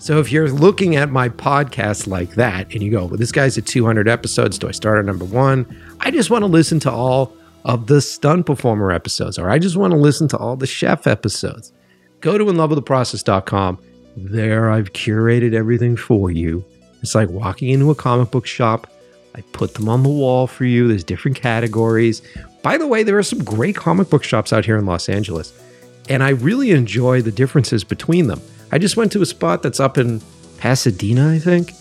[0.01, 3.57] So if you're looking at my podcast like that and you go, well, this guy's
[3.57, 4.59] at 200 episodes.
[4.59, 5.67] Do I start at number one?
[6.01, 7.33] I just want to listen to all
[7.65, 11.07] of the stunt performer episodes, or I just want to listen to all the chef
[11.07, 11.73] episodes.
[12.21, 13.79] Go to inlovewiththeprocess.com.
[14.17, 16.65] There I've curated everything for you.
[17.03, 18.91] It's like walking into a comic book shop.
[19.35, 20.89] I put them on the wall for you.
[20.89, 22.23] There's different categories.
[22.63, 25.53] By the way, there are some great comic book shops out here in Los Angeles,
[26.09, 28.41] and I really enjoy the differences between them.
[28.73, 30.23] I just went to a spot that's up in
[30.59, 31.73] Pasadena, I think,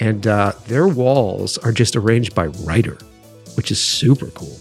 [0.00, 2.98] and uh, their walls are just arranged by writer,
[3.54, 4.58] which is super cool.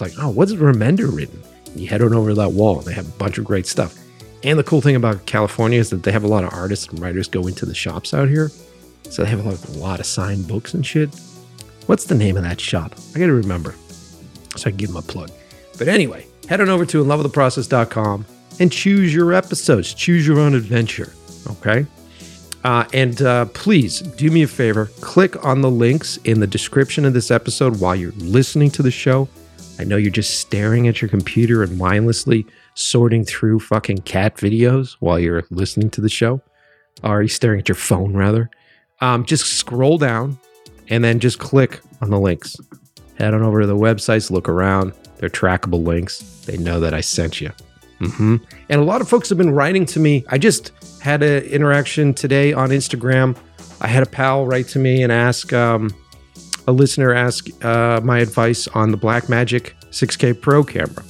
[0.00, 1.42] It's like, oh, what's Remender written?
[1.76, 3.98] You head on over to that wall, and they have a bunch of great stuff.
[4.42, 6.98] And the cool thing about California is that they have a lot of artists and
[6.98, 8.50] writers go into the shops out here.
[9.10, 11.10] So they have like a lot of signed books and shit.
[11.84, 12.94] What's the name of that shop?
[13.14, 13.74] I gotta remember.
[14.56, 15.30] So I can give them a plug.
[15.76, 18.24] But anyway, head on over to inlovewiththeprocess.com
[18.58, 19.92] and choose your episodes.
[19.92, 21.12] Choose your own adventure.
[21.46, 21.86] Okay?
[22.64, 27.04] Uh, and uh, please do me a favor click on the links in the description
[27.04, 29.28] of this episode while you're listening to the show.
[29.80, 34.96] I know you're just staring at your computer and mindlessly sorting through fucking cat videos
[35.00, 36.42] while you're listening to the show.
[37.02, 38.50] Or are you staring at your phone, rather?
[39.00, 40.38] Um, just scroll down
[40.90, 42.58] and then just click on the links.
[43.16, 44.92] Head on over to the websites, look around.
[45.16, 46.18] They're trackable links.
[46.44, 47.50] They know that I sent you.
[48.00, 48.36] Mm-hmm.
[48.68, 50.26] And a lot of folks have been writing to me.
[50.28, 53.34] I just had an interaction today on Instagram.
[53.80, 55.90] I had a pal write to me and ask um,
[56.66, 61.04] a listener ask uh, my advice on the Blackmagic 6K Pro camera.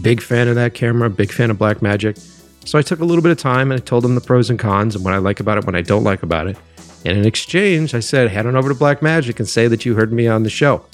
[0.00, 1.10] Big fan of that camera.
[1.10, 2.18] Big fan of Blackmagic.
[2.64, 4.58] So I took a little bit of time and I told them the pros and
[4.58, 6.56] cons and what I like about it, what I don't like about it.
[7.04, 10.12] And in exchange, I said, head on over to Blackmagic and say that you heard
[10.12, 10.84] me on the show.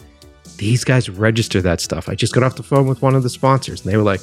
[0.56, 2.08] These guys register that stuff.
[2.08, 4.22] I just got off the phone with one of the sponsors and they were like,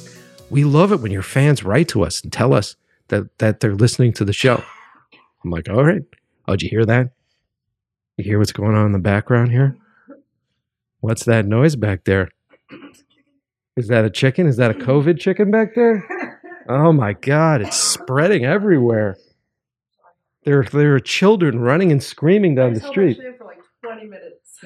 [0.50, 2.74] we love it when your fans write to us and tell us
[3.08, 4.62] that, that they're listening to the show.
[5.44, 6.02] I'm like, all right.
[6.48, 7.10] Oh, did you hear that?
[8.16, 9.76] You hear what's going on in the background here?
[11.00, 12.30] What's that noise back there?
[13.76, 14.46] Is that a chicken?
[14.46, 16.40] Is that a COVID chicken back there?
[16.68, 19.16] Oh my God, it's spreading everywhere.
[20.44, 23.18] There, there are children running and screaming down the street.
[23.18, 23.58] Like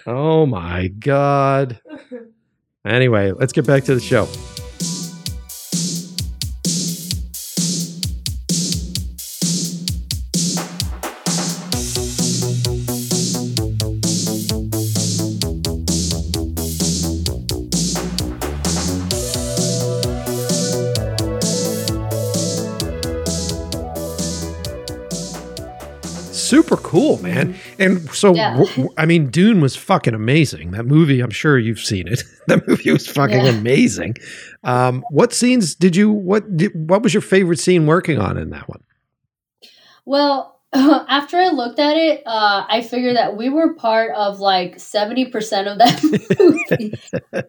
[0.07, 1.80] Oh my god.
[2.82, 4.26] Anyway, let's get back to the show.
[26.71, 27.55] Super cool, man.
[27.79, 28.53] And so, Yeah.
[28.53, 30.71] w- w- I mean, Dune was fucking amazing.
[30.73, 32.23] That movie, I'm sure you've seen it.
[32.49, 33.51] that movie was fucking Yeah.
[33.51, 34.16] amazing.
[34.64, 36.11] Um, what scenes did you?
[36.11, 38.83] What did, What was your favorite scene working on in that one?
[40.05, 44.77] Well, after I looked at it, uh, I figured that we were part of like
[44.77, 46.03] 70% of that
[46.39, 46.95] movie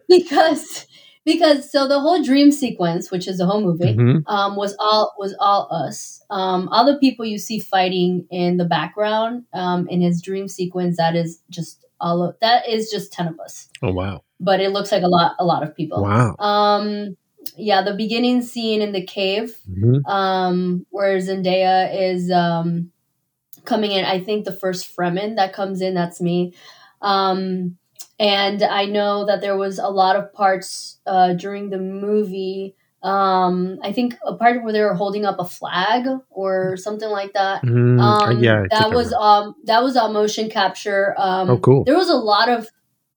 [0.08, 0.86] because
[1.24, 4.22] because so the whole dream sequence, which is the whole movie, Mhm.
[4.26, 6.22] um, was all was all us.
[6.30, 10.96] Um, all the people you see fighting in the background um, in his dream sequence,
[10.96, 13.68] that is just all of, that is just 10 of us.
[13.82, 16.02] Oh wow, But it looks like a lot a lot of people.
[16.02, 16.34] wow.
[16.38, 17.16] Um
[17.56, 20.08] yeah, the beginning scene in the cave Mhm.
[20.08, 22.90] um, where Zendaya is um,
[23.64, 24.04] coming in.
[24.04, 26.54] I think the first Fremen that comes in, that's me.
[27.02, 27.76] Um,
[28.18, 32.74] and I know that there was a lot of parts uh, during the movie.
[33.02, 37.32] Um, I think a part where they were holding up a flag or something like
[37.32, 37.62] that.
[37.64, 41.14] Mm, Um, yeah, that was um that was on motion capture.
[41.18, 41.84] Um, Oh, cool.
[41.84, 42.68] There was a lot of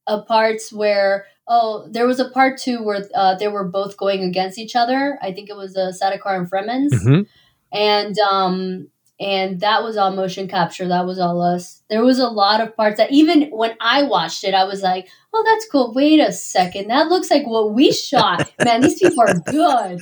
[0.07, 4.23] uh, parts where oh there was a part too where uh, they were both going
[4.23, 5.19] against each other.
[5.21, 7.27] I think it was uh, Sardaukar and Fremens, Mhm.
[7.71, 8.87] and um
[9.19, 10.87] and that was all motion capture.
[10.87, 11.81] That was all us.
[11.89, 15.07] There was a lot of parts that even when I watched it, I was like,
[15.33, 15.93] oh that's cool.
[15.93, 18.51] Wait a second, that looks like what we shot.
[18.63, 20.01] Man, these people are good.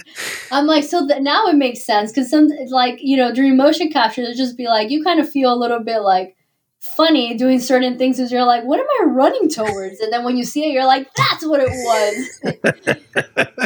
[0.52, 3.92] I'm like, so that now it makes sense because some like you know during motion
[3.92, 6.36] capture, they'll just be like you kind of feel a little bit like
[6.84, 10.00] funny doing certain things is you're like, what am I running towards?
[10.02, 12.40] And then when you see it, you're like, that's what it was.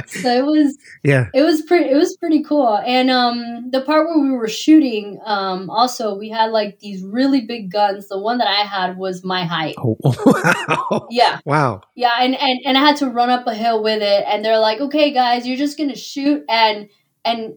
[0.22, 1.28] so it was yeah.
[1.34, 2.78] it was pretty it was pretty cool.
[2.78, 7.42] And um the part where we were shooting, um also we had like these really
[7.42, 8.08] big guns.
[8.08, 9.76] The one that I had was my height.
[9.80, 11.08] Oh, wow.
[11.10, 11.40] Yeah.
[11.44, 11.82] Wow.
[11.96, 14.60] Yeah, and, and and I had to run up a hill with it, and they're
[14.60, 16.90] like, "Okay, guys, you're just gonna shoot." And
[17.26, 17.56] and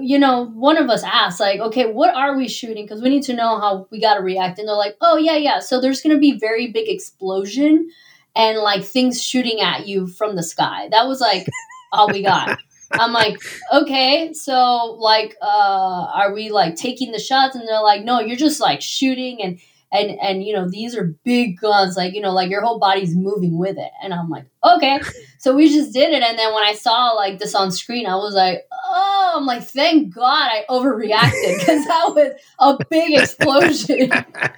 [0.00, 2.84] you know, one of us asked, like, "Okay, what are we shooting?
[2.84, 5.60] Because we need to know how we gotta react." And they're like, "Oh yeah, yeah.
[5.60, 7.90] So there's gonna be very big explosion,
[8.34, 11.46] and like things shooting at you from the sky." That was like
[11.92, 12.58] all we got.
[12.92, 13.38] I'm like,
[13.72, 17.56] okay, so like, uh, are we like taking the shots?
[17.56, 19.58] And they're like, no, you're just like shooting and
[19.92, 23.14] and and you know these are big guns like you know like your whole body's
[23.14, 25.00] moving with it and i'm like okay
[25.38, 28.16] so we just did it and then when i saw like this on screen i
[28.16, 34.10] was like oh i'm like thank god i overreacted because that was a big explosion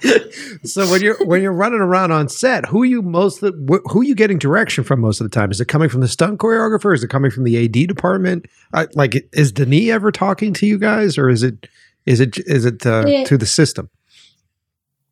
[0.63, 4.01] so when you're when you're running around on set, who are you most wh- who
[4.01, 5.51] are you getting direction from most of the time?
[5.51, 6.93] Is it coming from the stunt choreographer?
[6.93, 8.45] Is it coming from the AD department?
[8.73, 11.67] Uh, like, is Denis ever talking to you guys, or is it
[12.05, 13.89] is it is it uh, It- to the system?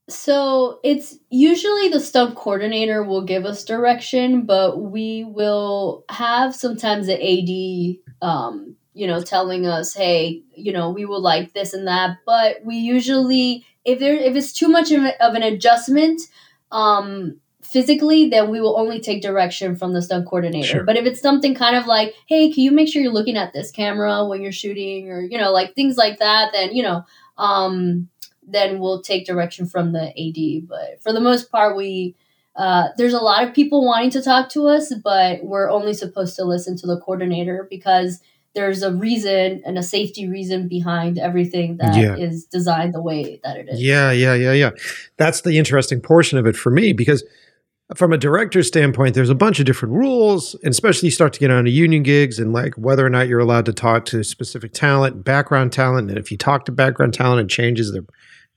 [0.09, 7.07] So it's usually the stunt coordinator will give us direction, but we will have sometimes
[7.07, 11.87] the AD, um, you know, telling us, "Hey, you know, we would like this and
[11.87, 16.21] that." But we usually, if there, if it's too much of, of an adjustment,
[16.71, 20.67] um, physically, then we will only take direction from the stunt coordinator.
[20.67, 20.83] Sure.
[20.85, 23.51] But if it's something kind of like, "Hey, can you make sure you're looking at
[23.51, 27.03] this camera when you're shooting," or you know, like things like that, then you know.
[27.37, 28.07] Um,
[28.47, 30.67] then we'll take direction from the AD.
[30.67, 32.15] But for the most part, we
[32.55, 36.35] uh, there's a lot of people wanting to talk to us, but we're only supposed
[36.35, 38.19] to listen to the coordinator because
[38.55, 42.57] there's a reason and a safety reason behind everything that is Yeah.
[42.57, 43.79] designed the way that it is.
[43.79, 44.71] Yeah, yeah, yeah, yeah.
[45.17, 47.23] That's the interesting portion of it for me because
[47.95, 51.39] from a director's standpoint, there's a bunch of different rules, and especially you start to
[51.39, 54.23] get on to union gigs and like whether or not you're allowed to talk to
[54.23, 58.03] specific talent, background talent, and if you talk to background talent, it changes their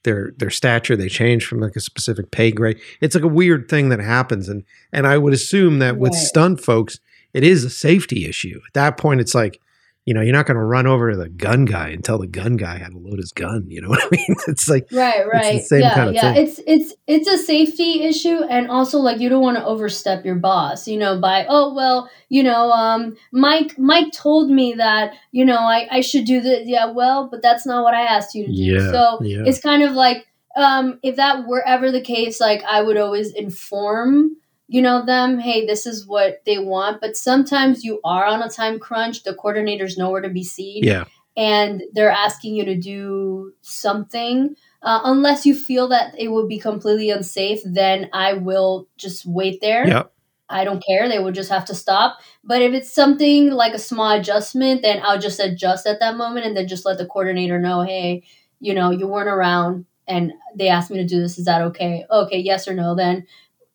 [0.05, 0.97] their their stature.
[0.97, 2.79] They change from like a specific pay grade.
[3.01, 6.23] It's like a weird thing that happens, and and I would assume that with Right.
[6.23, 6.99] stunt folks,
[7.35, 8.61] it is a safety issue.
[8.67, 9.61] At that point, it's like.
[10.07, 12.27] You know, you're not going to run over to the gun guy and tell the
[12.27, 13.67] gun guy how to load his gun.
[13.69, 14.37] You know what I mean?
[14.49, 15.63] It's like, Right, right.
[15.63, 16.33] same yeah, kind of yeah.
[16.33, 16.47] thing.
[16.47, 20.37] It's it's it's a safety issue and also like you don't want to overstep your
[20.37, 25.45] boss, you know, by oh well, you know, um Mike Mike told me that, you
[25.45, 26.67] know, I, I should do this.
[26.67, 28.57] Yeah, well, but that's not what I asked you to do.
[28.57, 29.43] Yeah, so yeah.
[29.45, 30.27] it's kind of like
[30.57, 34.37] um if that were ever the case, like I would always inform
[34.73, 37.01] you know them hey this is what they want.
[37.01, 39.25] But sometimes you are on a time crunch.
[39.25, 40.85] The coordinator's nowhere to be seen.
[40.85, 41.05] Yeah.
[41.37, 44.55] and they're asking you to do something.
[44.83, 49.61] Uh, unless you feel that it would be completely unsafe then i will just wait
[49.61, 49.87] there.
[49.87, 50.13] Yep.
[50.49, 51.09] i don't care.
[51.09, 52.19] They would just have to stop.
[52.45, 56.47] But if it's something like a small adjustment then i'll just adjust at that moment
[56.47, 58.23] and then just let the coordinator know hey
[58.61, 61.39] you know you weren't around and they asked me to do this.
[61.39, 62.05] Is that okay?
[62.11, 63.27] Okay yes or no then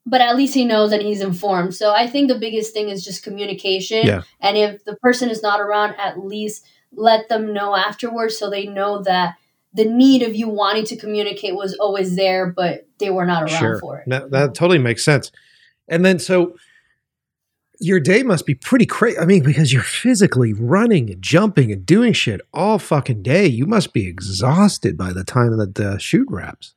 [0.06, 3.04] but at least he knows and he's informed so i think the biggest thing is
[3.04, 4.22] just communication Yeah.
[4.40, 8.66] and if the person is not around at least let them know afterwards so they
[8.68, 9.36] know that
[9.74, 13.60] the need of you wanting to communicate was always there but they were not around
[13.60, 13.80] Sure.
[13.80, 15.32] for it That, that totally makes sense.
[15.90, 16.56] And then so
[17.82, 19.20] your day must be pretty crazy.
[19.20, 23.48] I mean, because you're physically running and jumping and doing shit all fucking day.
[23.48, 26.75] You must be exhausted by the time that the shoot wraps.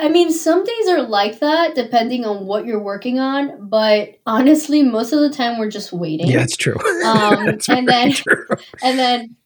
[0.00, 4.82] I mean, some days are like that depending on what you're working on, but honestly,
[4.82, 6.28] most of the time we're just waiting.
[6.28, 6.76] Yeah, it's true.
[7.04, 8.46] Um, That's and then- true.
[8.82, 9.36] and then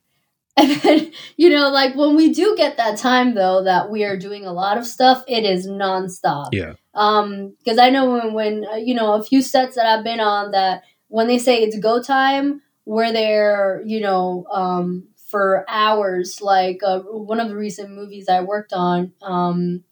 [0.57, 4.16] and then you know like when we do get that time though that we are
[4.16, 6.74] doing a lot of stuff it is nonstop Yeah.
[6.94, 10.20] um because i know when when uh, you know a few sets that i've been
[10.20, 16.40] on that when they say it's go time we're there you know um for hours
[16.40, 19.82] like uh, one of the recent movies i worked on um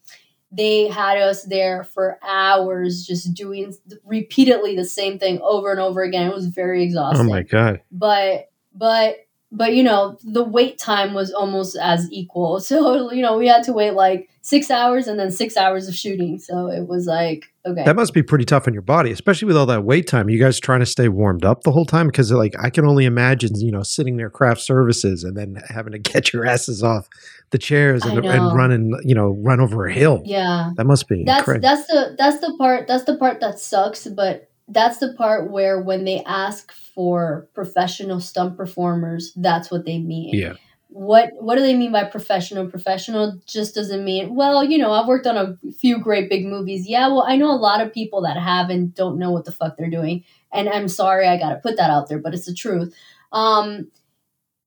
[0.53, 3.75] they had us there for hours just doing
[4.05, 7.27] repeatedly the same thing over and over again it was very exhausting.
[7.27, 7.81] Oh my god.
[7.91, 9.17] but but
[9.51, 13.65] but you know the wait time was almost as equal so you know we had
[13.65, 17.47] to wait like six hours and then six hours of shooting so it was like
[17.65, 20.29] okay That must be pretty tough on your body, especially with all that wait time.
[20.29, 23.05] You guys trying to stay warmed up the whole time because, like, I can only
[23.05, 27.09] imagine, you know, sitting there craft services and then having to get your asses off
[27.51, 28.53] the chairs and, and know.
[28.55, 30.23] running, you know, run over a hill.
[30.25, 31.69] yeah That must be that's incredible.
[31.69, 35.81] that's the that's the part that's the part that sucks but that's the part where
[35.81, 40.55] when they ask for professional stunt performers that's what they mean yeah,
[40.95, 42.69] what what do they mean by professional?
[42.69, 46.87] Professional just doesn't mean well you know i've worked on a few great big movies.
[46.89, 49.53] Yeah well i know a lot of people that have and don't know what the
[49.53, 50.25] fuck they're doing.
[50.53, 52.95] And i'm sorry i gotta put that out there but it's the truth.
[53.33, 53.91] Um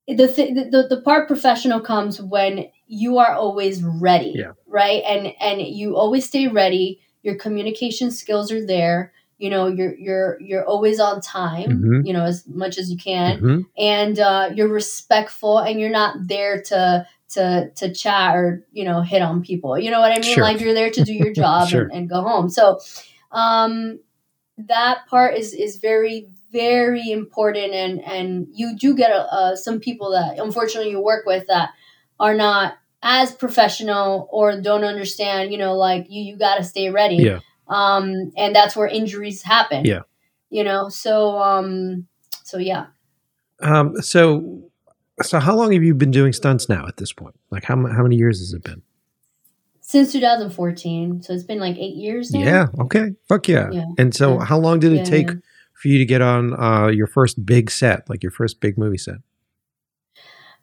[0.08, 4.52] the, th- the the part professional comes when you are always ready Yeah.
[4.66, 5.02] right?
[5.04, 7.00] And and you always stay ready.
[7.22, 12.06] Your communication skills are there you know you're you're you're always on time Mhm.
[12.06, 13.66] you know as much as you can Mhm.
[13.76, 19.00] and uh, you're respectful and you're not there to to to chat or you know
[19.02, 20.42] hit on people you know what i mean Sure.
[20.42, 21.82] like you're there to do your job Sure.
[21.82, 22.78] and, and go home so
[23.32, 23.98] um
[24.58, 30.12] that part is is very very important and and you do get uh, some people
[30.12, 31.70] that unfortunately you work with that
[32.18, 36.88] are not as professional or don't understand you know like you you got to stay
[36.88, 37.40] ready Yeah.
[37.68, 40.00] Um and that's where injuries happen Yeah.
[40.50, 42.06] you know so um
[42.44, 42.86] so yeah
[43.60, 44.70] Um, so,
[45.22, 47.34] so how long have you been doing stunts now at this point?
[47.50, 48.82] Like, how how many years has it been?
[49.80, 52.66] since 2014 so it's been like eight years now Yeah.
[52.80, 53.14] Okay.
[53.28, 53.68] Fuck yeah.
[53.72, 53.84] Yeah.
[53.98, 54.44] And so, Yeah.
[54.44, 55.30] how long did it Yeah, take
[55.74, 58.98] for you to get on uh, your first big set, like your first big movie
[58.98, 59.18] set?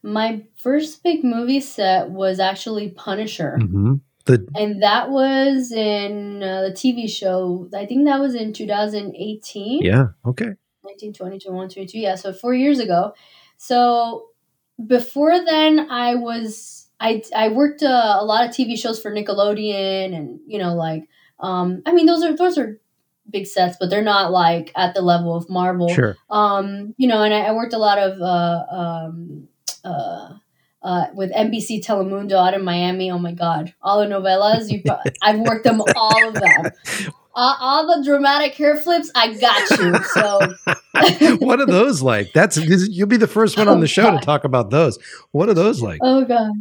[0.03, 3.93] my first big movie set was actually punisher Mm-hmm.
[4.25, 9.81] The and that was in uh, the tv show i think that was in 2018
[9.81, 10.07] yeah.
[10.25, 10.53] Okay.
[10.83, 11.99] 19, 20, 21, 22.
[11.99, 13.13] Yeah, so four years ago.
[13.57, 14.29] So
[14.85, 20.15] before then, I was I I worked uh, a lot of TV shows for Nickelodeon,
[20.15, 21.07] and you know, like
[21.39, 22.79] um, I mean, those are those are
[23.29, 25.89] big sets, but they're not like at the level of Marvel.
[25.89, 26.17] Sure.
[26.29, 29.47] Um, you know, and I, I worked a lot of uh, um,
[29.83, 30.33] uh,
[30.83, 33.09] uh, with NBC Telemundo out in Miami.
[33.11, 34.71] Oh my God, all the novellas.
[34.71, 36.71] You, pro- I've worked them all of them.
[37.35, 40.03] Uh, all the dramatic hair flips, I got you.
[40.03, 42.31] So what are those like?
[42.33, 44.19] That's you'll be the first one on Oh, the show God.
[44.19, 44.99] to talk about those.
[45.31, 45.99] What are those like?
[46.03, 46.51] Oh god.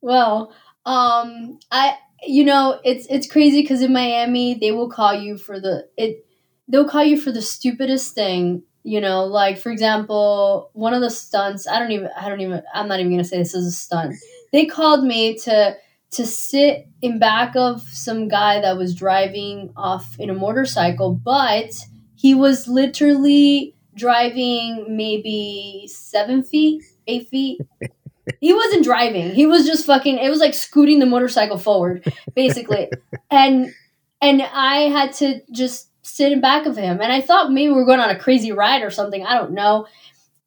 [0.00, 0.54] Well,
[0.86, 5.58] um, I you know it's it's crazy because in Miami they will call you for
[5.58, 6.24] the it
[6.68, 8.62] they'll call you for the stupidest thing.
[8.82, 11.68] You know, like for example, one of the stunts.
[11.68, 12.08] I don't even.
[12.18, 12.62] I don't even.
[12.74, 14.16] I'm not even gonna say this is a stunt.
[14.52, 15.76] They called me to
[16.12, 21.70] to sit in back of some guy that was driving off in a motorcycle, but
[22.16, 27.60] he was literally driving maybe seven feet, eight feet
[28.40, 29.30] he wasn't driving.
[29.34, 30.18] He was just fucking.
[30.18, 32.04] It was like scooting the motorcycle forward,
[32.34, 32.90] basically.
[33.30, 33.74] and
[34.20, 37.00] and I had to just sit in back of him.
[37.00, 39.24] And I thought maybe we are going on a crazy ride or something.
[39.24, 39.86] I don't know.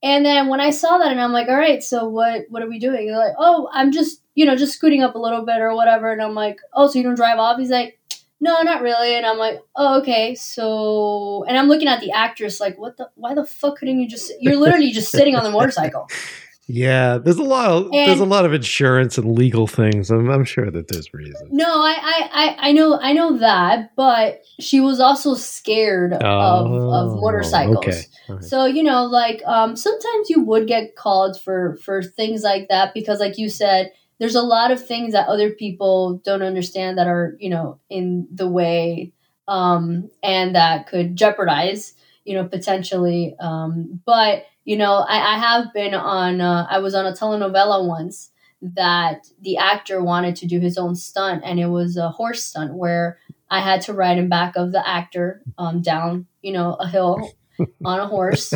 [0.01, 2.45] And then when I saw that, and I'm like, all right, so what?
[2.49, 3.07] What are we doing?
[3.07, 6.11] They're like, oh, I'm just you know just scooting up a little bit or whatever.
[6.11, 7.59] And I'm like, oh, so you don't drive off?
[7.59, 7.99] He's like.
[8.41, 9.15] No, not really.
[9.15, 10.35] And I'm like, oh, okay.
[10.35, 13.09] So, and I'm looking at the actress, like, what the?
[13.15, 14.33] Why the fuck couldn't you just?
[14.41, 16.09] You're literally just sitting on the motorcycle.
[16.67, 20.09] Yeah, there's a lot of there's a lot of insurance and legal things.
[20.09, 21.49] I'm, I'm sure that there's reasons.
[21.51, 26.21] No, I, I, I, I know, I know that, but she was also scared of,
[26.23, 27.77] Oh, of motorcycles.
[27.77, 28.01] Okay.
[28.29, 28.43] Right.
[28.43, 32.93] So you know, like um, sometimes you would get called for for things like that
[32.93, 37.07] because, like you said, there's a lot of things that other people don't understand that
[37.07, 39.11] are you know in the way,
[39.49, 43.35] um, and that could jeopardize you know potentially.
[43.37, 46.41] Um, but you know, I, I have been on.
[46.41, 48.31] Uh, I was on a telenovela once
[48.61, 52.73] that the actor wanted to do his own stunt, and it was a horse stunt
[52.73, 53.17] where
[53.49, 57.31] I had to ride in back of the actor um, down, you know, a hill
[57.85, 58.53] on a horse,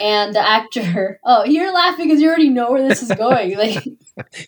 [0.00, 1.20] and the actor.
[1.26, 3.56] Oh, you're laughing because you already know where this is going.
[3.56, 3.84] Like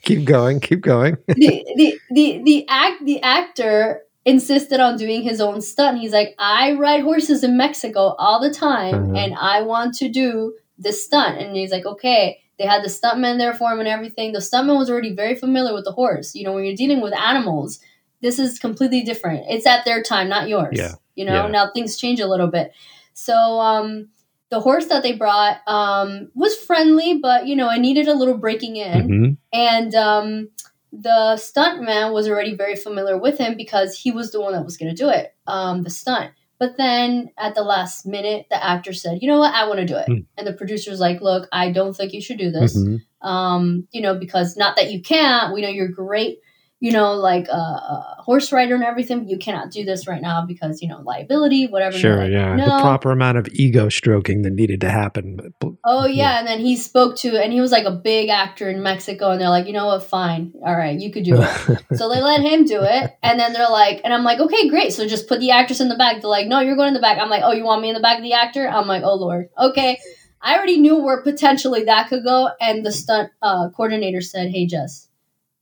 [0.02, 0.60] Keep going.
[0.60, 1.16] Keep going.
[1.28, 5.98] the the the the act the actor insisted on doing his own stunt.
[5.98, 9.16] He's like, I ride horses in Mexico all the time, Mhm.
[9.18, 11.39] and I want to do this stunt.
[11.40, 12.40] And he's like, okay.
[12.59, 14.32] They had the stuntman there for him and everything.
[14.32, 16.35] The stuntman was already very familiar with the horse.
[16.35, 17.81] You know, when you're dealing with animals,
[18.23, 19.44] this is completely different.
[19.51, 20.78] It's at their time, not yours.
[20.78, 20.94] Yeah.
[21.16, 21.48] You know, Yeah.
[21.48, 22.73] now things change a little bit.
[23.12, 24.09] So, um,
[24.48, 28.39] the horse that they brought um, was friendly, but you know, it needed a little
[28.39, 29.36] breaking in Mhm.
[29.53, 30.48] and um,
[30.93, 34.77] the stuntman was already very familiar with him because he was the one that was
[34.78, 36.31] going to do it, um, the stunt.
[36.58, 39.54] But then at the last minute, the actor said, "You know what?
[39.54, 40.20] I want to do it." Hmm.
[40.38, 42.76] And the producer's like, "Look, I don't think you should do this.
[42.76, 43.02] Mhm.
[43.22, 45.52] Um, you know, because not that you can't.
[45.52, 46.38] We know you're great.
[46.78, 49.28] You know, like a, a horse rider and everything.
[49.28, 52.19] You cannot do this right now because you know liability, whatever." Sure.
[52.19, 52.55] like, Yeah.
[52.55, 52.65] No.
[52.65, 55.55] The proper amount of ego stroking that needed to happen.
[55.85, 56.15] Oh yeah.
[56.15, 56.39] Yeah.
[56.39, 59.40] and then he spoke to, and he was like a big actor in Mexico, and
[59.40, 61.82] they're like, you know what, fine, all right, you could do it.
[61.97, 64.93] so they let him do it, and then they're like, and I'm like, okay, great.
[64.93, 66.20] So just put the actress in the back.
[66.20, 67.19] They're like, no, you're going in the back.
[67.19, 68.69] I'm like, oh, you want me in the back of the actor?
[68.69, 69.98] I'm like, oh lord, okay.
[70.43, 74.66] I already knew where potentially that could go, and the stunt uh, coordinator said, hey
[74.66, 75.05] Jess.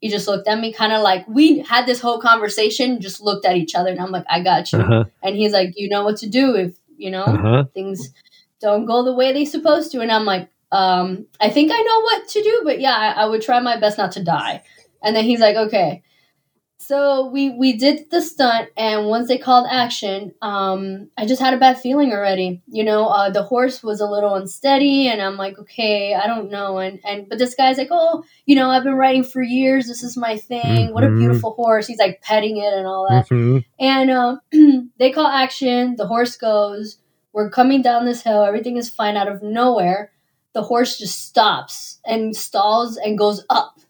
[0.04, 3.46] He just looked at me, kind of like we had this whole conversation, just looked
[3.46, 4.80] at each other, and I'm like, I got you.
[4.80, 5.04] uh-huh.
[5.24, 6.72] And he's like, you know what to do if
[7.04, 7.64] you know Uh-huh.
[7.72, 8.12] things
[8.60, 10.48] don't go the way they supposed to and i'm like
[10.80, 13.76] um i think i know what to do but yeah I, I would try my
[13.80, 14.62] best not to die
[15.02, 16.02] and then he's like okay
[16.86, 21.54] so we we did the stunt and once they called action um i just had
[21.54, 25.36] a bad feeling already you know uh, the horse was a little unsteady and i'm
[25.36, 28.84] like okay i don't know and and but this guy's like oh you know i've
[28.84, 31.18] been riding for years this is my thing what a Mhm.
[31.18, 33.64] beautiful horse he's like petting it and all that Mhm.
[33.78, 34.36] and uh,
[34.98, 35.96] they call action.
[35.96, 36.98] The horse goes.
[37.32, 38.44] We're coming down this hill.
[38.44, 39.16] Everything is fine.
[39.16, 40.12] Out of nowhere,
[40.52, 43.80] the horse just stops and stalls and goes up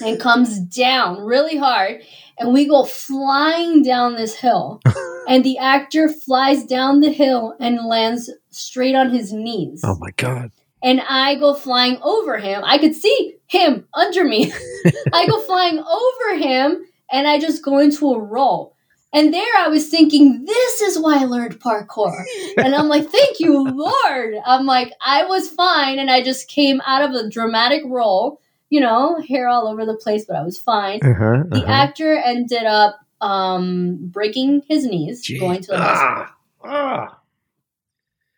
[0.00, 2.02] and comes down really hard.
[2.38, 4.80] And we go flying down this hill.
[5.28, 9.82] and the actor flies down the hill and lands straight on his knees.
[9.84, 10.50] Oh my God.
[10.82, 12.62] And I go flying over him.
[12.64, 14.52] I could see him under me.
[15.12, 18.74] I go flying over him and I just go into a roll.
[19.14, 22.24] And there I was thinking, this is why I learned parkour.
[22.56, 24.34] And I'm like, thank you, Lord.
[24.46, 25.98] I'm like, I was fine.
[25.98, 28.40] And I just came out of a dramatic roll,
[28.72, 31.00] you know, hair all over the place, but I was fine.
[31.04, 31.42] Uh-huh.
[31.46, 31.70] The uh-huh.
[31.70, 35.38] actor ended up um, breaking his knees, Gee.
[35.38, 36.34] going to the hospital.
[36.64, 37.18] ah, ah.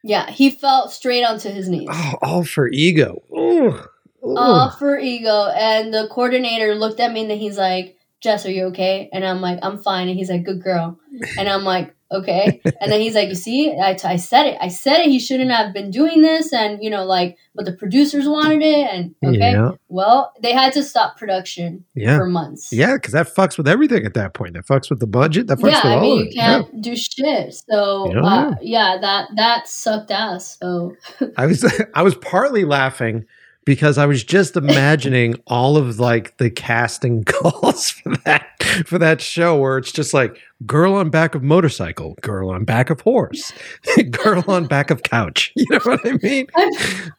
[0.02, 1.88] Yeah, he fell straight onto his knees.
[1.88, 3.22] Oh, all for ego.
[3.32, 3.78] Ooh.
[4.26, 4.36] Ooh.
[4.36, 5.52] all for ego.
[5.56, 9.08] And the coordinator looked at me and then he's like, Jess, are you okay?
[9.12, 10.08] And I'm like, I'm fine.
[10.08, 10.98] And he's like, good girl.
[11.38, 12.60] And I'm like, okay.
[12.80, 14.58] And then he's like, you see, I, I said it.
[14.60, 15.06] I said it.
[15.08, 16.52] He shouldn't have been doing this.
[16.52, 18.88] And, you know, like, but the producers wanted it.
[18.92, 19.52] And, okay.
[19.52, 19.70] Yeah.
[19.88, 22.16] Well, they had to stop production Yeah.
[22.18, 22.72] for months.
[22.72, 24.54] Yeah, because that fucks with everything at that point.
[24.54, 25.46] That fucks with the budget.
[25.46, 26.34] That fucks Yeah, with I all mean, of you it.
[26.34, 27.54] can't do shit.
[27.70, 28.20] So, Yeah.
[28.24, 30.58] uh, yeah, that that sucked ass.
[30.60, 30.96] So,
[31.36, 31.64] I was
[31.94, 33.24] I was partly laughing
[33.64, 38.46] because I was just imagining all of like the casting calls for that
[38.86, 40.36] for that show where it's just like
[40.66, 43.52] girl on back of motorcycle, girl on back of horse,
[44.10, 45.52] girl on back of couch.
[45.64, 46.46] You know what I mean?
[46.54, 46.68] I'm,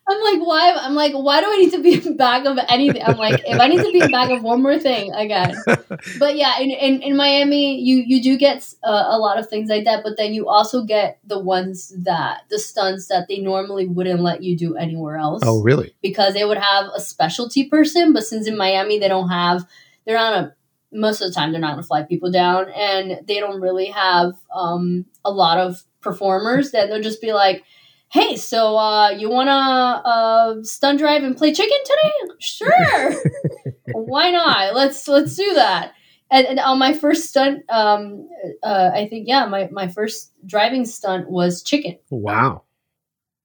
[0.08, 0.76] I'm like, why?
[0.80, 3.02] I'm like, why do I need to be in back of anything?
[3.04, 5.56] I'm like, if I need to be in back of one more thing, I again.
[6.20, 9.70] But yeah, in, in, in Miami, you you do get uh, a lot of things
[9.70, 13.88] like that, but then you also get the ones that the stunts that they normally
[13.88, 15.94] wouldn't let you do anywhere else Oh, really?
[16.02, 18.14] because they would have a specialty person.
[18.14, 19.66] But since in Miami they don't have,
[20.06, 20.55] they're not a
[20.96, 23.88] most of the time they're not going to fly people down, and they don't really
[23.88, 26.72] have um, a lot of performers.
[26.72, 27.64] Then they'll just be like,
[28.10, 32.34] "Hey, so uh, you want to uh, stunt drive and play chicken today?
[32.40, 33.16] Sure,
[33.92, 34.74] why not?
[34.76, 35.94] Let's let's do that."
[36.32, 38.28] And, and on my first stunt, um,
[38.64, 42.00] uh, I think yeah, my, my first driving stunt was chicken.
[42.10, 42.64] Wow.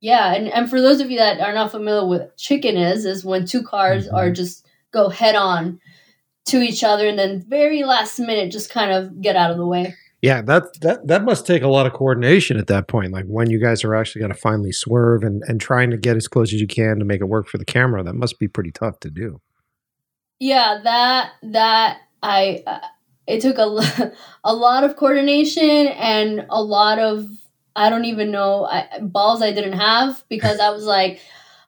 [0.01, 3.23] Yeah, and, and for those of you that are not familiar with chicken is, is
[3.23, 4.15] when two cars Mhm.
[4.15, 5.79] are just go head on
[6.47, 9.67] to each other and then very last minute just kind of get out of the
[9.67, 9.95] way.
[10.23, 13.13] Yeah, that that that must take a lot of coordination at that point.
[13.13, 16.17] Like when you guys are actually going to finally swerve and and trying to get
[16.17, 18.03] as close as you can to make it work for the camera.
[18.03, 19.41] That must be pretty tough to do.
[20.39, 22.81] Yeah, that that I uh,
[23.27, 24.13] it took a
[24.45, 27.27] a lot of coordination and a lot of
[27.75, 31.21] I don't even know I, balls I didn't have because I was like,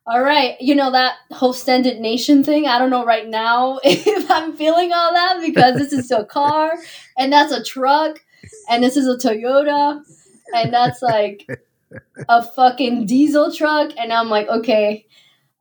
[0.07, 2.67] all right, you know that whole extended nation thing.
[2.67, 6.73] I don't know right now if I'm feeling all that because this is a car
[7.17, 8.21] and that's a truck
[8.69, 10.03] and this is a Toyota
[10.55, 11.47] and that's like
[12.29, 15.07] a fucking diesel truck and I'm like, okay.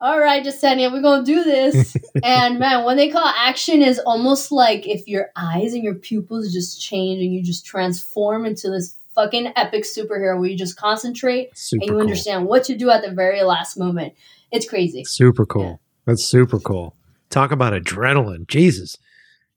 [0.04, 1.96] All right, Yesenia, we're gonna do this.
[2.24, 6.52] and man, when they call action is almost like if your eyes and your pupils
[6.52, 11.58] just change and you just transform into this fucking epic superhero where you just concentrate
[11.58, 12.02] Super and you cool.
[12.02, 14.14] understand what to do at the very last moment.
[14.52, 15.04] It's crazy.
[15.04, 15.64] Super cool.
[15.64, 15.76] Yeah.
[16.06, 16.96] That's super cool.
[17.30, 18.48] Talk about adrenaline.
[18.48, 18.98] Jesus.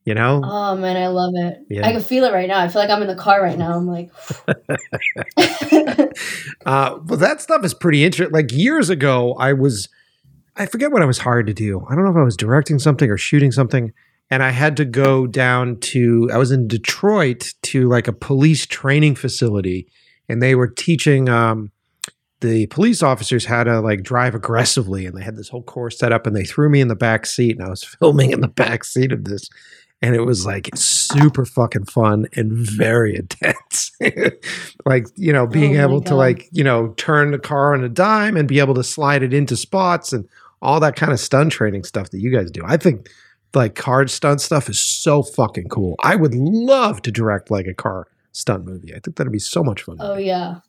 [0.05, 0.43] You know?
[0.45, 1.61] Oh man, I love it.
[1.71, 1.87] Yeah.
[1.87, 2.59] I can feel it right now.
[2.59, 3.75] I feel like I'm in the car right now.
[3.75, 4.11] I'm like,
[6.67, 8.33] Uh, well, that stuff is pretty interesting.
[8.33, 9.89] Like years ago, I was,
[10.57, 11.87] I forget what I was hired to do.
[11.89, 13.93] I don't know if I was directing something or shooting something.
[14.35, 18.67] And I had to go down to, I was in Detroit to like a police
[18.67, 19.87] training facility.
[20.29, 21.71] And they were teaching um,
[22.41, 25.07] the police officers how to like drive aggressively.
[25.07, 27.27] And they had this whole course set up and they threw me in the back
[27.27, 27.57] seat.
[27.57, 29.49] And I was filming in the back seat of this.
[30.03, 33.93] And it was like super fucking fun and very intense.
[34.85, 37.89] like, you know, being Oh able to like, you know, turn the car on a
[37.89, 40.29] dime and be able to slide it into spots and
[40.61, 42.63] all that kind of stunt training stuff that you guys do.
[42.67, 43.09] I think
[43.57, 45.97] like car stunt stuff is so fucking cool.
[46.03, 48.95] I would love to direct like a car stunt movie.
[48.95, 49.97] I think that'd be so much fun.
[50.01, 50.61] oh yeah.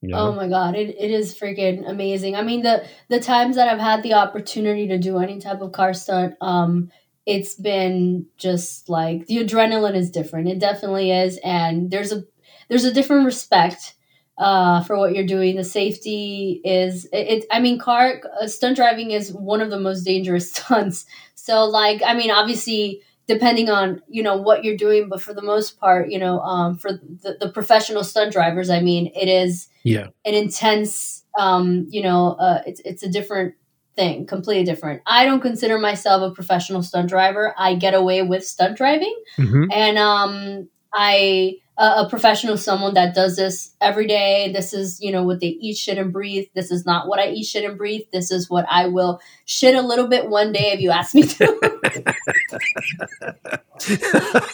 [0.00, 0.18] you know?
[0.18, 2.36] Oh my god, it, it is freaking amazing.
[2.36, 5.72] I mean the the times that I've had the opportunity to do any type of
[5.72, 6.90] car stunt, um,
[7.26, 10.48] it's been just like the adrenaline is different.
[10.48, 12.24] It definitely is, and there's a
[12.68, 13.94] there's a different respect
[14.38, 15.56] uh, for what you're doing.
[15.56, 17.28] The safety is it.
[17.28, 21.06] it I mean, car uh, stunt driving is one of the most dangerous stunts.
[21.34, 25.42] So like, I mean, obviously depending on you know what you're doing but for the
[25.42, 29.68] most part you know um, for the, the professional stunt drivers i mean it is
[29.82, 30.08] yeah.
[30.24, 33.54] an intense um you know uh it's it's a different
[33.96, 38.46] thing completely different i don't consider myself a professional stunt driver i get away with
[38.46, 44.52] stunt driving hmm and um i a a professional someone that does this every day
[44.52, 47.28] this is you know what they eat shit and breathe this is not what i
[47.28, 50.72] eat shit and breathe this is what i will shit a little bit one day
[50.72, 51.44] if you ask me to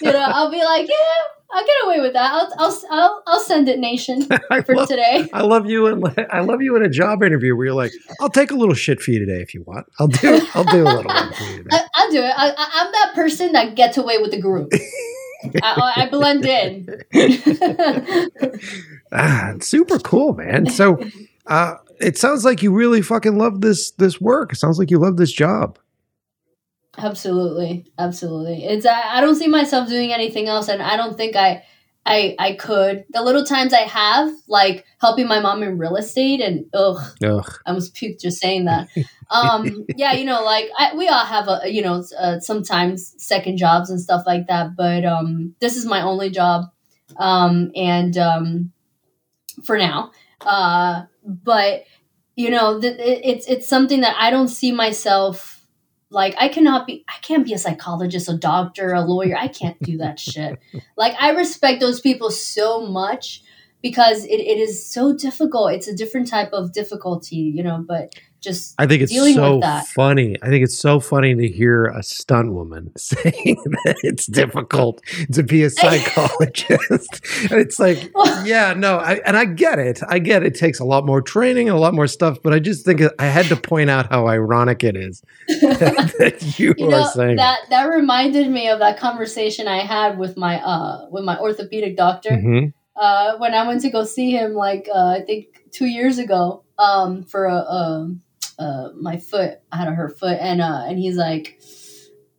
[0.00, 0.94] you know i'll be like yeah
[1.52, 4.22] i'll get away with that i'll i'll i'll, I'll send it nation
[4.64, 7.66] for love, today I love you in I love you in a job interview where
[7.66, 9.86] you're like, I'll take a little shit for you today if you want.
[9.98, 11.76] I'll do I'll do a little one for you today.
[11.76, 12.34] I, I'll do it.
[12.36, 14.72] I, I, I'm that person that gets away with the group.
[15.62, 16.88] I, I blend in.
[19.12, 20.66] Ah, super cool, man.
[20.70, 20.98] So
[21.46, 24.52] uh it sounds like you really fucking love this this work.
[24.52, 25.78] It sounds like you love this job.
[26.96, 28.64] absolutely, absolutely.
[28.64, 31.64] It's I, I don't see myself doing anything else, and I don't think I,
[32.06, 33.04] I, I could.
[33.10, 37.58] The little times I have, like helping my mom in real estate, and ugh, Ugh.
[37.66, 38.88] I almost puked just saying that.
[39.30, 43.58] Um, yeah, you know, like I, we all have a, you know, uh, sometimes second
[43.58, 44.76] jobs and stuff like that.
[44.76, 46.66] But um, this is my only job,
[47.18, 48.72] um, and um,
[49.64, 50.10] for now,
[50.40, 51.84] uh, but
[52.34, 55.59] you know, th- it's it's something that I don't see myself.
[56.10, 59.36] Like I cannot be, I can't be a psychologist, a doctor, a lawyer.
[59.36, 60.58] I can't do that shit.
[60.96, 63.42] Like I respect those people so much
[63.82, 65.72] because it, it is so difficult.
[65.72, 69.86] It's a different type of difficulty, you know, but just I think it's so that.
[69.88, 70.34] funny.
[70.42, 73.22] I think it's so funny to hear a stunt woman saying
[73.84, 75.02] that it's difficult
[75.32, 75.68] to be a
[76.40, 77.20] psychologist.
[77.50, 78.10] and it's like,
[78.44, 80.00] yeah, no, I, and I get it.
[80.08, 80.54] I get it.
[80.54, 83.26] takes a lot more training and a lot more stuff, but I just think I
[83.26, 87.58] had to point out how ironic it is that you, you are know saying that
[87.70, 92.30] that reminded me of that conversation I had with my uh with my orthopedic doctor
[92.30, 92.72] Mhm.
[93.00, 96.64] Uh when I went to go see him like uh, I think two years ago
[96.78, 98.20] um for a um
[98.58, 101.60] uh my foot I had a hurt foot and uh and he's like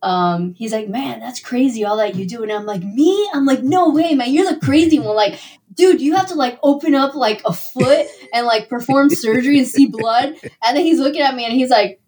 [0.02, 2.44] um he's like man that's crazy all that you do.
[2.44, 3.28] And I'm like me?
[3.34, 5.16] I'm like no way man you're the crazy one.
[5.16, 5.38] Like
[5.74, 9.66] dude you have to like open up like a foot and like perform surgery and
[9.66, 10.36] see blood.
[10.64, 11.98] And then he's looking at me and he's like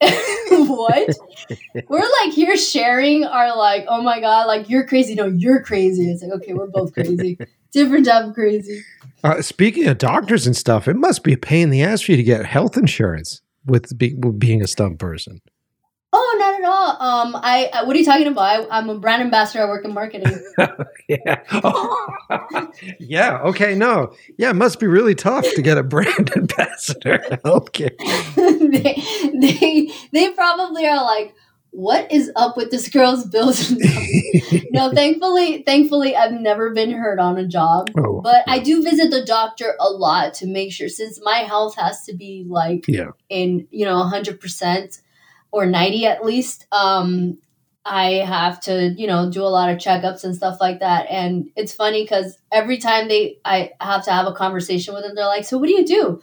[0.02, 1.10] what?
[1.88, 5.14] We're like here sharing our like oh my god like you're crazy.
[5.14, 6.10] No you're crazy.
[6.10, 7.38] It's like okay we're both crazy
[7.72, 8.82] different type of crazy
[9.22, 12.12] Uh, speaking of doctors and stuff, it must be a pain in the ass for
[12.12, 15.40] you to get health insurance with, be, with being a stunt person.
[16.12, 16.90] Oh, not at all.
[17.00, 18.66] Um, I, I what are you talking about?
[18.70, 19.62] I, am a brand ambassador.
[19.62, 20.42] I work in marketing.
[21.08, 21.42] yeah.
[21.52, 22.72] Oh.
[22.98, 23.38] yeah.
[23.42, 23.76] Okay.
[23.76, 24.12] No.
[24.36, 24.50] Yeah.
[24.50, 27.38] It must be really tough to get a brand ambassador.
[27.44, 27.94] Okay.
[28.34, 29.02] they,
[29.34, 31.32] they they probably are like,
[31.70, 33.70] what is up with this girl's bills?
[34.70, 38.54] no, thankfully, thankfully, I've never been hurt on a job, oh, but yeah.
[38.54, 40.88] I do visit the doctor a lot to make sure.
[40.88, 43.10] Since my health has to be like yeah.
[43.28, 45.00] in you know hundred percent
[45.52, 47.38] or 90 at least um
[47.84, 51.50] i have to you know do a lot of checkups and stuff like that and
[51.56, 55.26] it's funny because every time they i have to have a conversation with them they're
[55.26, 56.20] like so what do you do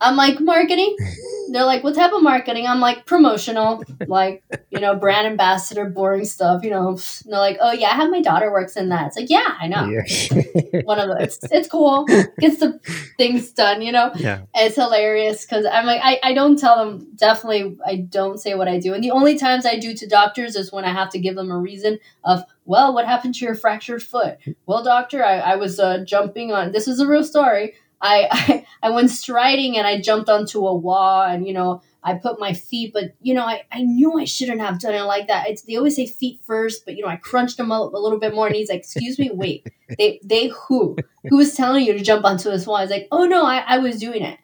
[0.00, 0.96] I'm like, marketing?
[1.52, 2.66] They're like, what type of marketing?
[2.66, 6.88] I'm like, promotional, like, you know, brand ambassador, boring stuff, you know.
[6.88, 9.06] And they're like, oh, yeah, I have my daughter works in that.
[9.06, 9.86] It's like, yeah, I know.
[9.86, 10.80] Yeah.
[10.84, 11.18] One of those.
[11.20, 12.04] It's, it's cool.
[12.04, 12.80] Gets the
[13.16, 14.10] things done, you know?
[14.16, 14.42] Yeah.
[14.54, 18.68] It's hilarious because I'm like, I, I don't tell them, definitely, I don't say what
[18.68, 18.92] I do.
[18.92, 21.50] And the only times I do to doctors is when I have to give them
[21.50, 24.38] a reason of, well, what happened to your fractured foot?
[24.66, 27.74] Well, doctor, I, I was uh, jumping on, this is a real story.
[28.00, 32.14] I, I, I went striding and I jumped onto a wall and you know I
[32.14, 35.26] put my feet, but you know I, I knew I shouldn't have done it like
[35.26, 35.48] that.
[35.48, 38.20] It's they always say feet first, but you know I crunched them a, a little
[38.20, 39.66] bit more, and he's like, "Excuse me, wait,
[39.98, 40.96] they they who
[41.28, 43.58] who was telling you to jump onto this wall?" I was like, "Oh no, I,
[43.58, 44.38] I was doing it,"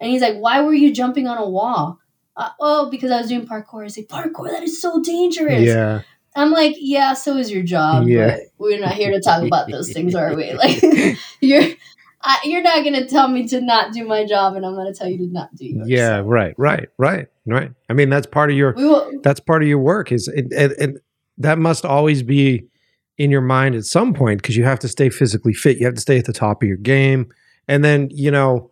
[0.00, 1.98] and he's like, "Why were you jumping on a wall?"
[2.36, 3.84] Uh, oh, because I was doing parkour.
[3.84, 6.02] I say, "Parkour, that is so dangerous." Yeah.
[6.36, 8.08] I'm like, yeah, so is your job.
[8.08, 8.38] Yeah.
[8.58, 10.52] We're not here to talk about those things, are we?
[10.54, 10.82] Like,
[11.40, 11.62] you're
[12.26, 14.90] I, you're not going to tell me to not do my job, and I'm going
[14.90, 15.86] to tell you to not do yours.
[15.86, 17.70] Yeah, right, right, right, right.
[17.90, 20.10] I mean, that's part of your will, that's part of your work.
[20.10, 21.00] Is and, and
[21.36, 22.64] that must always be
[23.18, 25.76] in your mind at some point because you have to stay physically fit.
[25.76, 27.30] You have to stay at the top of your game,
[27.68, 28.70] and then you know,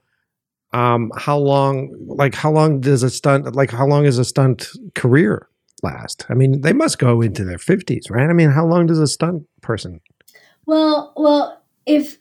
[0.72, 1.94] um, how long?
[2.06, 3.54] Like, how long does a stunt?
[3.54, 5.46] Like, how long is a stunt career
[5.82, 6.24] last?
[6.30, 8.30] I mean, they must go into their fifties, right?
[8.30, 10.00] I mean, how long does a stunt person?
[10.64, 12.16] Well, well, if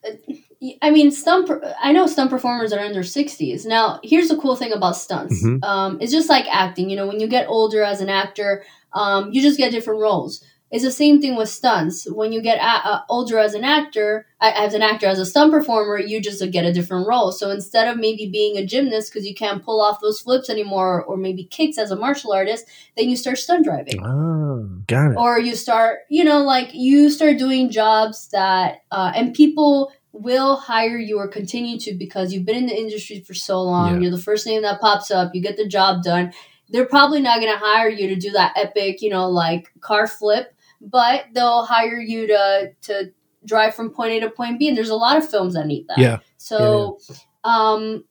[0.81, 1.49] I mean, stunt.
[1.81, 3.65] I know stunt performers are in their sixties.
[3.65, 5.43] Now, here's the cool thing about stunts.
[5.43, 5.63] Mm-hmm.
[5.63, 6.89] Um, it's just like acting.
[6.89, 8.63] You know, when you get older as an actor,
[8.93, 10.43] um, you just get different roles.
[10.69, 12.09] It's the same thing with stunts.
[12.09, 15.51] When you get a- uh, older as an actor, as an actor, as a stunt
[15.51, 17.33] performer, you just get a different role.
[17.33, 21.03] So instead of maybe being a gymnast because you can't pull off those flips anymore,
[21.03, 24.01] or maybe kicks as a martial artist, then you start stunt driving.
[24.01, 25.17] Oh, got it.
[25.17, 30.57] Or you start, you know, like you start doing jobs that, uh, and people will
[30.57, 33.95] hire you or continue to because you've been in the industry for so long.
[33.95, 33.99] Yeah.
[34.01, 35.33] You're the first name that pops up.
[35.33, 36.33] You get the job done.
[36.69, 40.07] They're probably not going to hire you to do that epic, you know, like car
[40.07, 43.11] flip, but they'll hire you to to
[43.45, 44.67] drive from point A to point B.
[44.67, 45.97] And there's a lot of films that need that.
[45.97, 46.19] Yeah.
[46.37, 47.15] So, yeah.
[47.43, 48.05] um,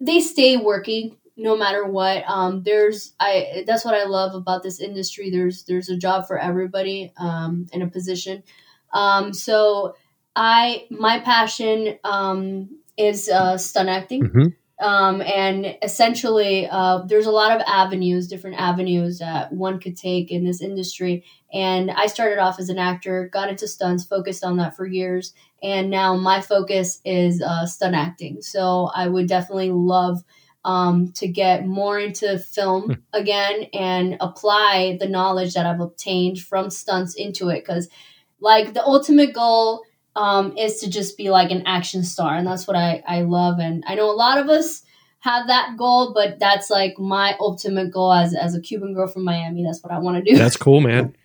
[0.00, 2.24] they stay working no matter what.
[2.28, 5.30] Um, there's I that's what I love about this industry.
[5.30, 8.42] There's there's a job for everybody um, in a position.
[8.92, 9.96] Um, so
[10.36, 14.22] I my passion um, is uh, stunt acting.
[14.24, 14.46] Mm-hmm.
[14.84, 20.32] Um, and essentially, uh, there's a lot of avenues, different avenues that one could take
[20.32, 21.24] in this industry.
[21.52, 25.32] And I started off as an actor, got into stunts, focused on that for years,
[25.62, 28.42] and now my focus is uh, stunt acting.
[28.42, 30.24] So I would definitely love
[30.64, 32.92] um, to get more into film hmm.
[33.12, 37.64] again and apply the knowledge that I've obtained from stunts into it.
[37.64, 37.88] Because,
[38.40, 39.84] like, the ultimate goal
[40.16, 42.34] um, is to just be like an action star.
[42.34, 43.58] And that's what I, I love.
[43.58, 44.82] And I know a lot of us
[45.20, 49.24] have that goal, but that's like my ultimate goal as, as a Cuban girl from
[49.24, 49.64] Miami.
[49.64, 50.36] That's what I want to do.
[50.36, 51.16] That's cool, man.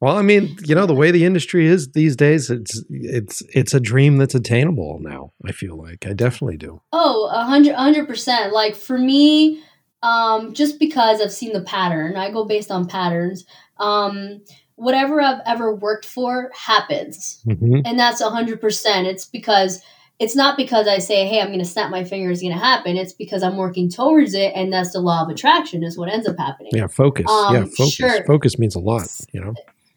[0.00, 3.72] Well, I mean, you know, the way the industry is these days, it's it's it's
[3.72, 5.32] a dream that's attainable now.
[5.44, 6.82] I feel like I definitely do.
[6.92, 8.52] Oh, a hundred, hundred percent.
[8.52, 9.62] Like for me,
[10.02, 13.44] um, just because I've seen the pattern, I go based on patterns.
[13.78, 14.42] Um,
[14.82, 17.40] whatever I've ever worked for happens.
[17.46, 17.82] Mm-hmm.
[17.84, 19.04] And that's 100%.
[19.04, 19.80] It's because
[20.18, 22.64] it's not because I say, hey, I'm going to snap my fingers, it's going to
[22.64, 22.96] happen.
[22.96, 24.52] It's because I'm working towards it.
[24.56, 26.72] And that's the law of attraction, is what ends up happening.
[26.74, 27.30] Yeah, focus.
[27.30, 27.94] Um, yeah, focus.
[27.94, 28.24] Sure.
[28.24, 29.54] Focus means a lot, you know?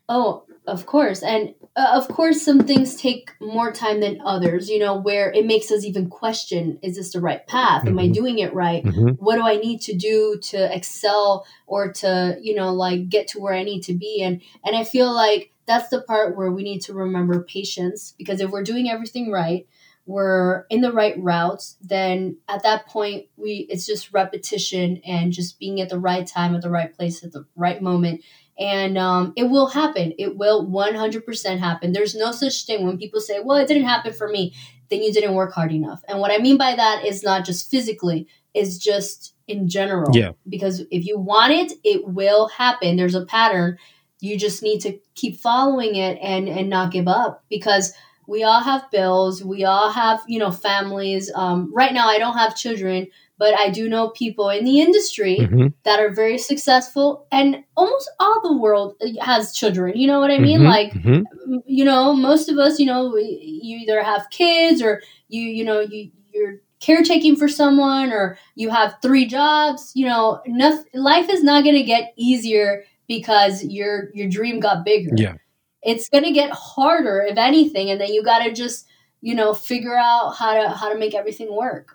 [0.07, 1.23] Oh, of course.
[1.23, 5.45] And uh, of course, some things take more time than others, you know, where it
[5.45, 7.79] makes us even question is this the right path?
[7.79, 7.89] Mm-hmm.
[7.89, 8.13] Am I mm-hmm.
[8.13, 8.83] doing it right?
[8.83, 9.09] Mm-hmm.
[9.23, 13.39] What do I need to do to excel or to, you know, like get to
[13.39, 14.21] where I need to be?
[14.21, 18.39] And and I feel like that's the part where we need to remember patience because
[18.39, 19.67] if we're doing everything right,
[20.05, 25.59] we're in the right routes, then at that point we it's just repetition and just
[25.59, 28.21] being at the right time at the right place at the right moment
[28.57, 30.13] and um, it will happen.
[30.17, 31.91] It will 100% happen.
[31.91, 34.53] There's no such thing when people say, well, it didn't happen for me.
[34.89, 36.01] then you didn't work hard enough.
[36.07, 40.15] And what I mean by that is not just physically, it's just in general.
[40.15, 40.31] Yeah.
[40.47, 42.95] Because if you want it, it will happen.
[42.95, 43.77] There's a pattern.
[44.21, 47.93] You just need to keep following it and and not give up because
[48.27, 49.43] we all have bills.
[49.43, 51.31] We all have you know families.
[51.35, 53.07] Um, right now, I don't have children,
[53.37, 55.73] but I do know people in the industry Mhm.
[55.83, 59.97] that are very successful, and almost all the world has children.
[59.97, 60.61] You know what I mean?
[60.61, 60.67] Mhm.
[60.67, 61.23] Like Mhm.
[61.65, 65.63] you know most of us you know we- you either have kids or you you
[65.63, 71.29] know you you're caretaking for someone or you have three jobs you know nothing, life
[71.29, 75.35] is not going to get easier because your your dream got bigger Yeah.
[75.83, 78.85] it's going to get harder if anything and then you got to just
[79.21, 81.94] you know figure out how to how to make everything work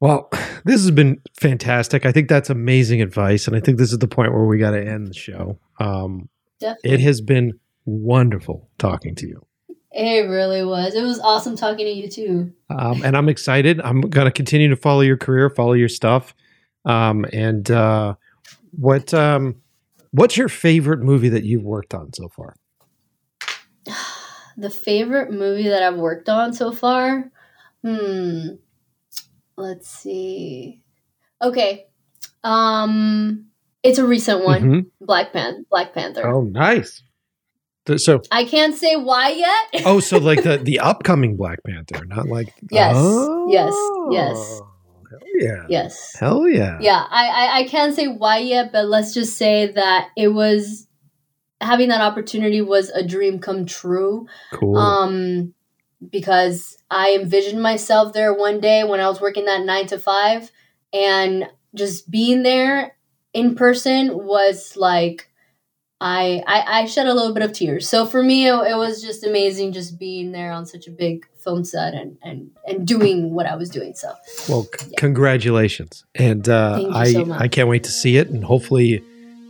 [0.00, 0.28] Well,
[0.64, 2.06] this has been fantastic.
[2.06, 4.72] I think that's amazing advice, and I think this is the point where we got
[4.72, 5.58] to end the show.
[5.78, 6.28] Um,
[6.60, 9.46] it has been wonderful talking to you,
[9.92, 13.80] it really was it was awesome talking to you too um, and I'm excited.
[13.80, 16.34] I'm going to continue to follow your career, follow your stuff.
[16.84, 18.14] Um, and uh,
[18.72, 19.56] what um,
[20.10, 22.56] what's your favorite movie that you've worked on so far?
[24.56, 27.30] the favorite movie that I've worked on so far?
[27.82, 28.56] Hmm.
[29.58, 30.82] Let's see.
[31.42, 31.86] Okay.
[32.44, 33.46] Um
[33.82, 34.62] it's a recent one.
[34.62, 34.86] Mhm.
[35.00, 36.26] Black Pan Black Panther.
[36.26, 37.02] Oh, nice.
[37.96, 39.82] So, I can't say why yet.
[39.86, 43.74] oh, so like the the upcoming Black Panther, not like Yes, Oh, yes,
[44.10, 44.60] yes.
[45.10, 45.66] Hell yeah.
[45.70, 46.16] yes.
[46.20, 46.78] Hell yeah.
[46.80, 50.86] Yeah, I, I I can't say why yet, but let's just say that it was
[51.62, 54.26] having that opportunity was a dream come true.
[54.52, 54.76] Cool.
[54.76, 55.54] um
[56.10, 60.50] because i envisioned myself there one day when i was working that nine to five
[60.92, 62.96] and just being there
[63.34, 65.28] in person was like
[66.00, 69.02] i i, I shed a little bit of tears so for me it, it was
[69.02, 73.34] just amazing just being there on such a big film set and and and doing
[73.34, 74.12] what i was doing so
[74.48, 74.96] Well, c- Yeah.
[74.98, 77.32] congratulations, and uh, I so.
[77.32, 79.02] I can't wait to see it, and hopefully,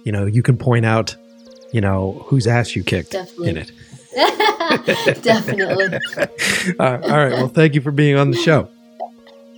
[0.04, 1.14] you know, you can point out,
[1.72, 3.50] you know, whose ass you kicked Definitely.
[3.50, 3.72] in it.
[5.23, 5.99] definitely
[6.81, 7.32] all right.
[7.32, 8.69] Well, thank you for being on the show.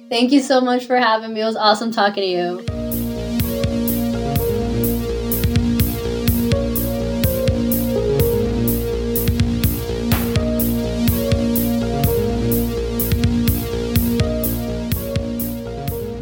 [0.09, 2.91] thank you so much for having me it was awesome talking to you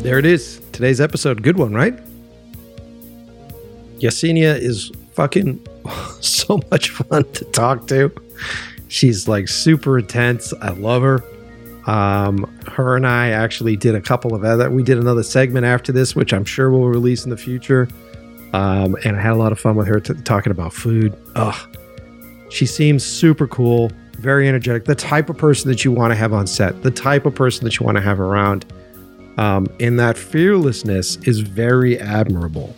[0.08, 0.58] There it is.
[0.72, 1.42] Today's episode.
[1.42, 1.94] Good one, right?
[3.98, 5.60] Yesenia is fucking
[6.20, 8.10] so much fun to talk to.
[8.88, 10.52] She's like super intense.
[10.60, 11.22] I love her.
[11.86, 14.70] Um, her and I actually did a couple of other.
[14.70, 17.88] We did another segment after this, which I'm sure we'll release in the future.
[18.52, 21.16] Um, and I had a lot of fun with her t- talking about food.
[21.34, 21.76] Ugh,
[22.50, 24.84] she seems super cool, very energetic.
[24.84, 26.82] The type of person that you want to have on set.
[26.82, 28.64] The type of person that you want to have around.
[29.36, 32.74] Um, and that fearlessness is very admirable.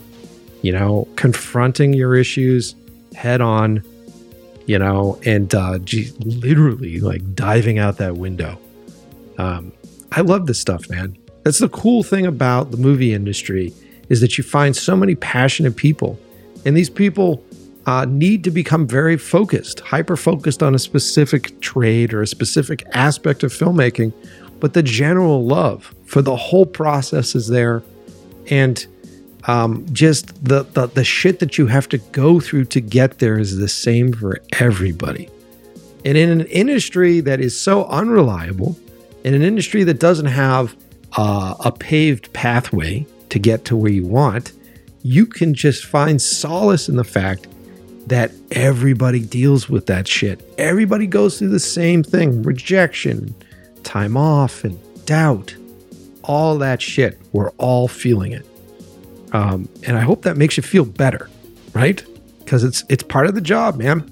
[0.62, 2.74] You know, confronting your issues
[3.14, 3.82] head on,
[4.70, 8.56] you know, and uh, gee, literally like diving out that window.
[9.36, 9.72] Um,
[10.12, 11.18] I love this stuff, man.
[11.42, 13.74] That's the cool thing about the movie industry
[14.10, 16.20] is that you find so many passionate people,
[16.64, 17.44] and these people
[17.86, 22.84] uh, need to become very focused, hyper focused on a specific trade or a specific
[22.92, 24.12] aspect of filmmaking.
[24.60, 27.82] But the general love for the whole process is there,
[28.48, 28.86] and
[29.44, 33.38] um, just the, the the shit that you have to go through to get there
[33.38, 35.28] is the same for everybody.
[36.04, 38.78] And in an industry that is so unreliable,
[39.24, 40.74] in an industry that doesn't have
[41.16, 44.52] uh, a paved pathway to get to where you want,
[45.02, 47.46] you can just find solace in the fact
[48.06, 50.42] that everybody deals with that shit.
[50.58, 53.34] Everybody goes through the same thing rejection,
[53.84, 55.54] time off, and doubt.
[56.24, 57.18] All that shit.
[57.32, 58.46] We're all feeling it.
[59.32, 61.28] Um, and I hope that makes you feel better,
[61.74, 62.04] right?
[62.40, 64.10] Because it's it's part of the job, man.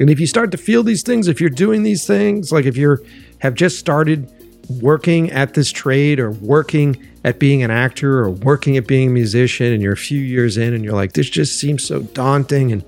[0.00, 2.76] And if you start to feel these things, if you're doing these things, like if
[2.76, 3.02] you're
[3.40, 4.30] have just started
[4.68, 9.12] working at this trade or working at being an actor or working at being a
[9.12, 12.72] musician and you're a few years in and you're like, this just seems so daunting
[12.72, 12.84] and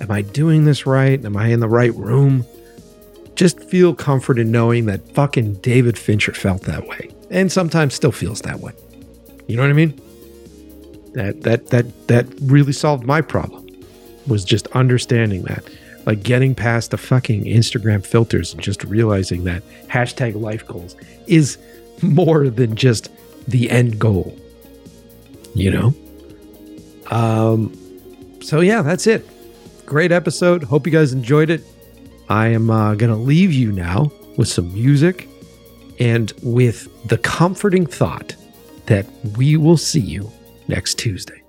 [0.00, 1.24] am I doing this right?
[1.24, 2.44] Am I in the right room?
[3.36, 8.12] Just feel comfort in knowing that fucking David Fincher felt that way and sometimes still
[8.12, 8.72] feels that way.
[9.46, 10.00] You know what I mean?
[11.12, 13.66] That that that that really solved my problem
[14.26, 15.64] was just understanding that.
[16.06, 20.96] Like getting past the fucking Instagram filters and just realizing that hashtag life goals
[21.26, 21.58] is
[22.02, 23.10] more than just
[23.46, 24.36] the end goal.
[25.54, 25.94] You know?
[27.10, 27.76] Um
[28.42, 29.26] so yeah, that's it.
[29.84, 30.62] Great episode.
[30.62, 31.62] Hope you guys enjoyed it.
[32.28, 35.28] I am uh, gonna leave you now with some music
[35.98, 38.34] and with the comforting thought
[38.86, 39.06] that
[39.36, 40.30] we will see you
[40.70, 41.39] next Tuesday.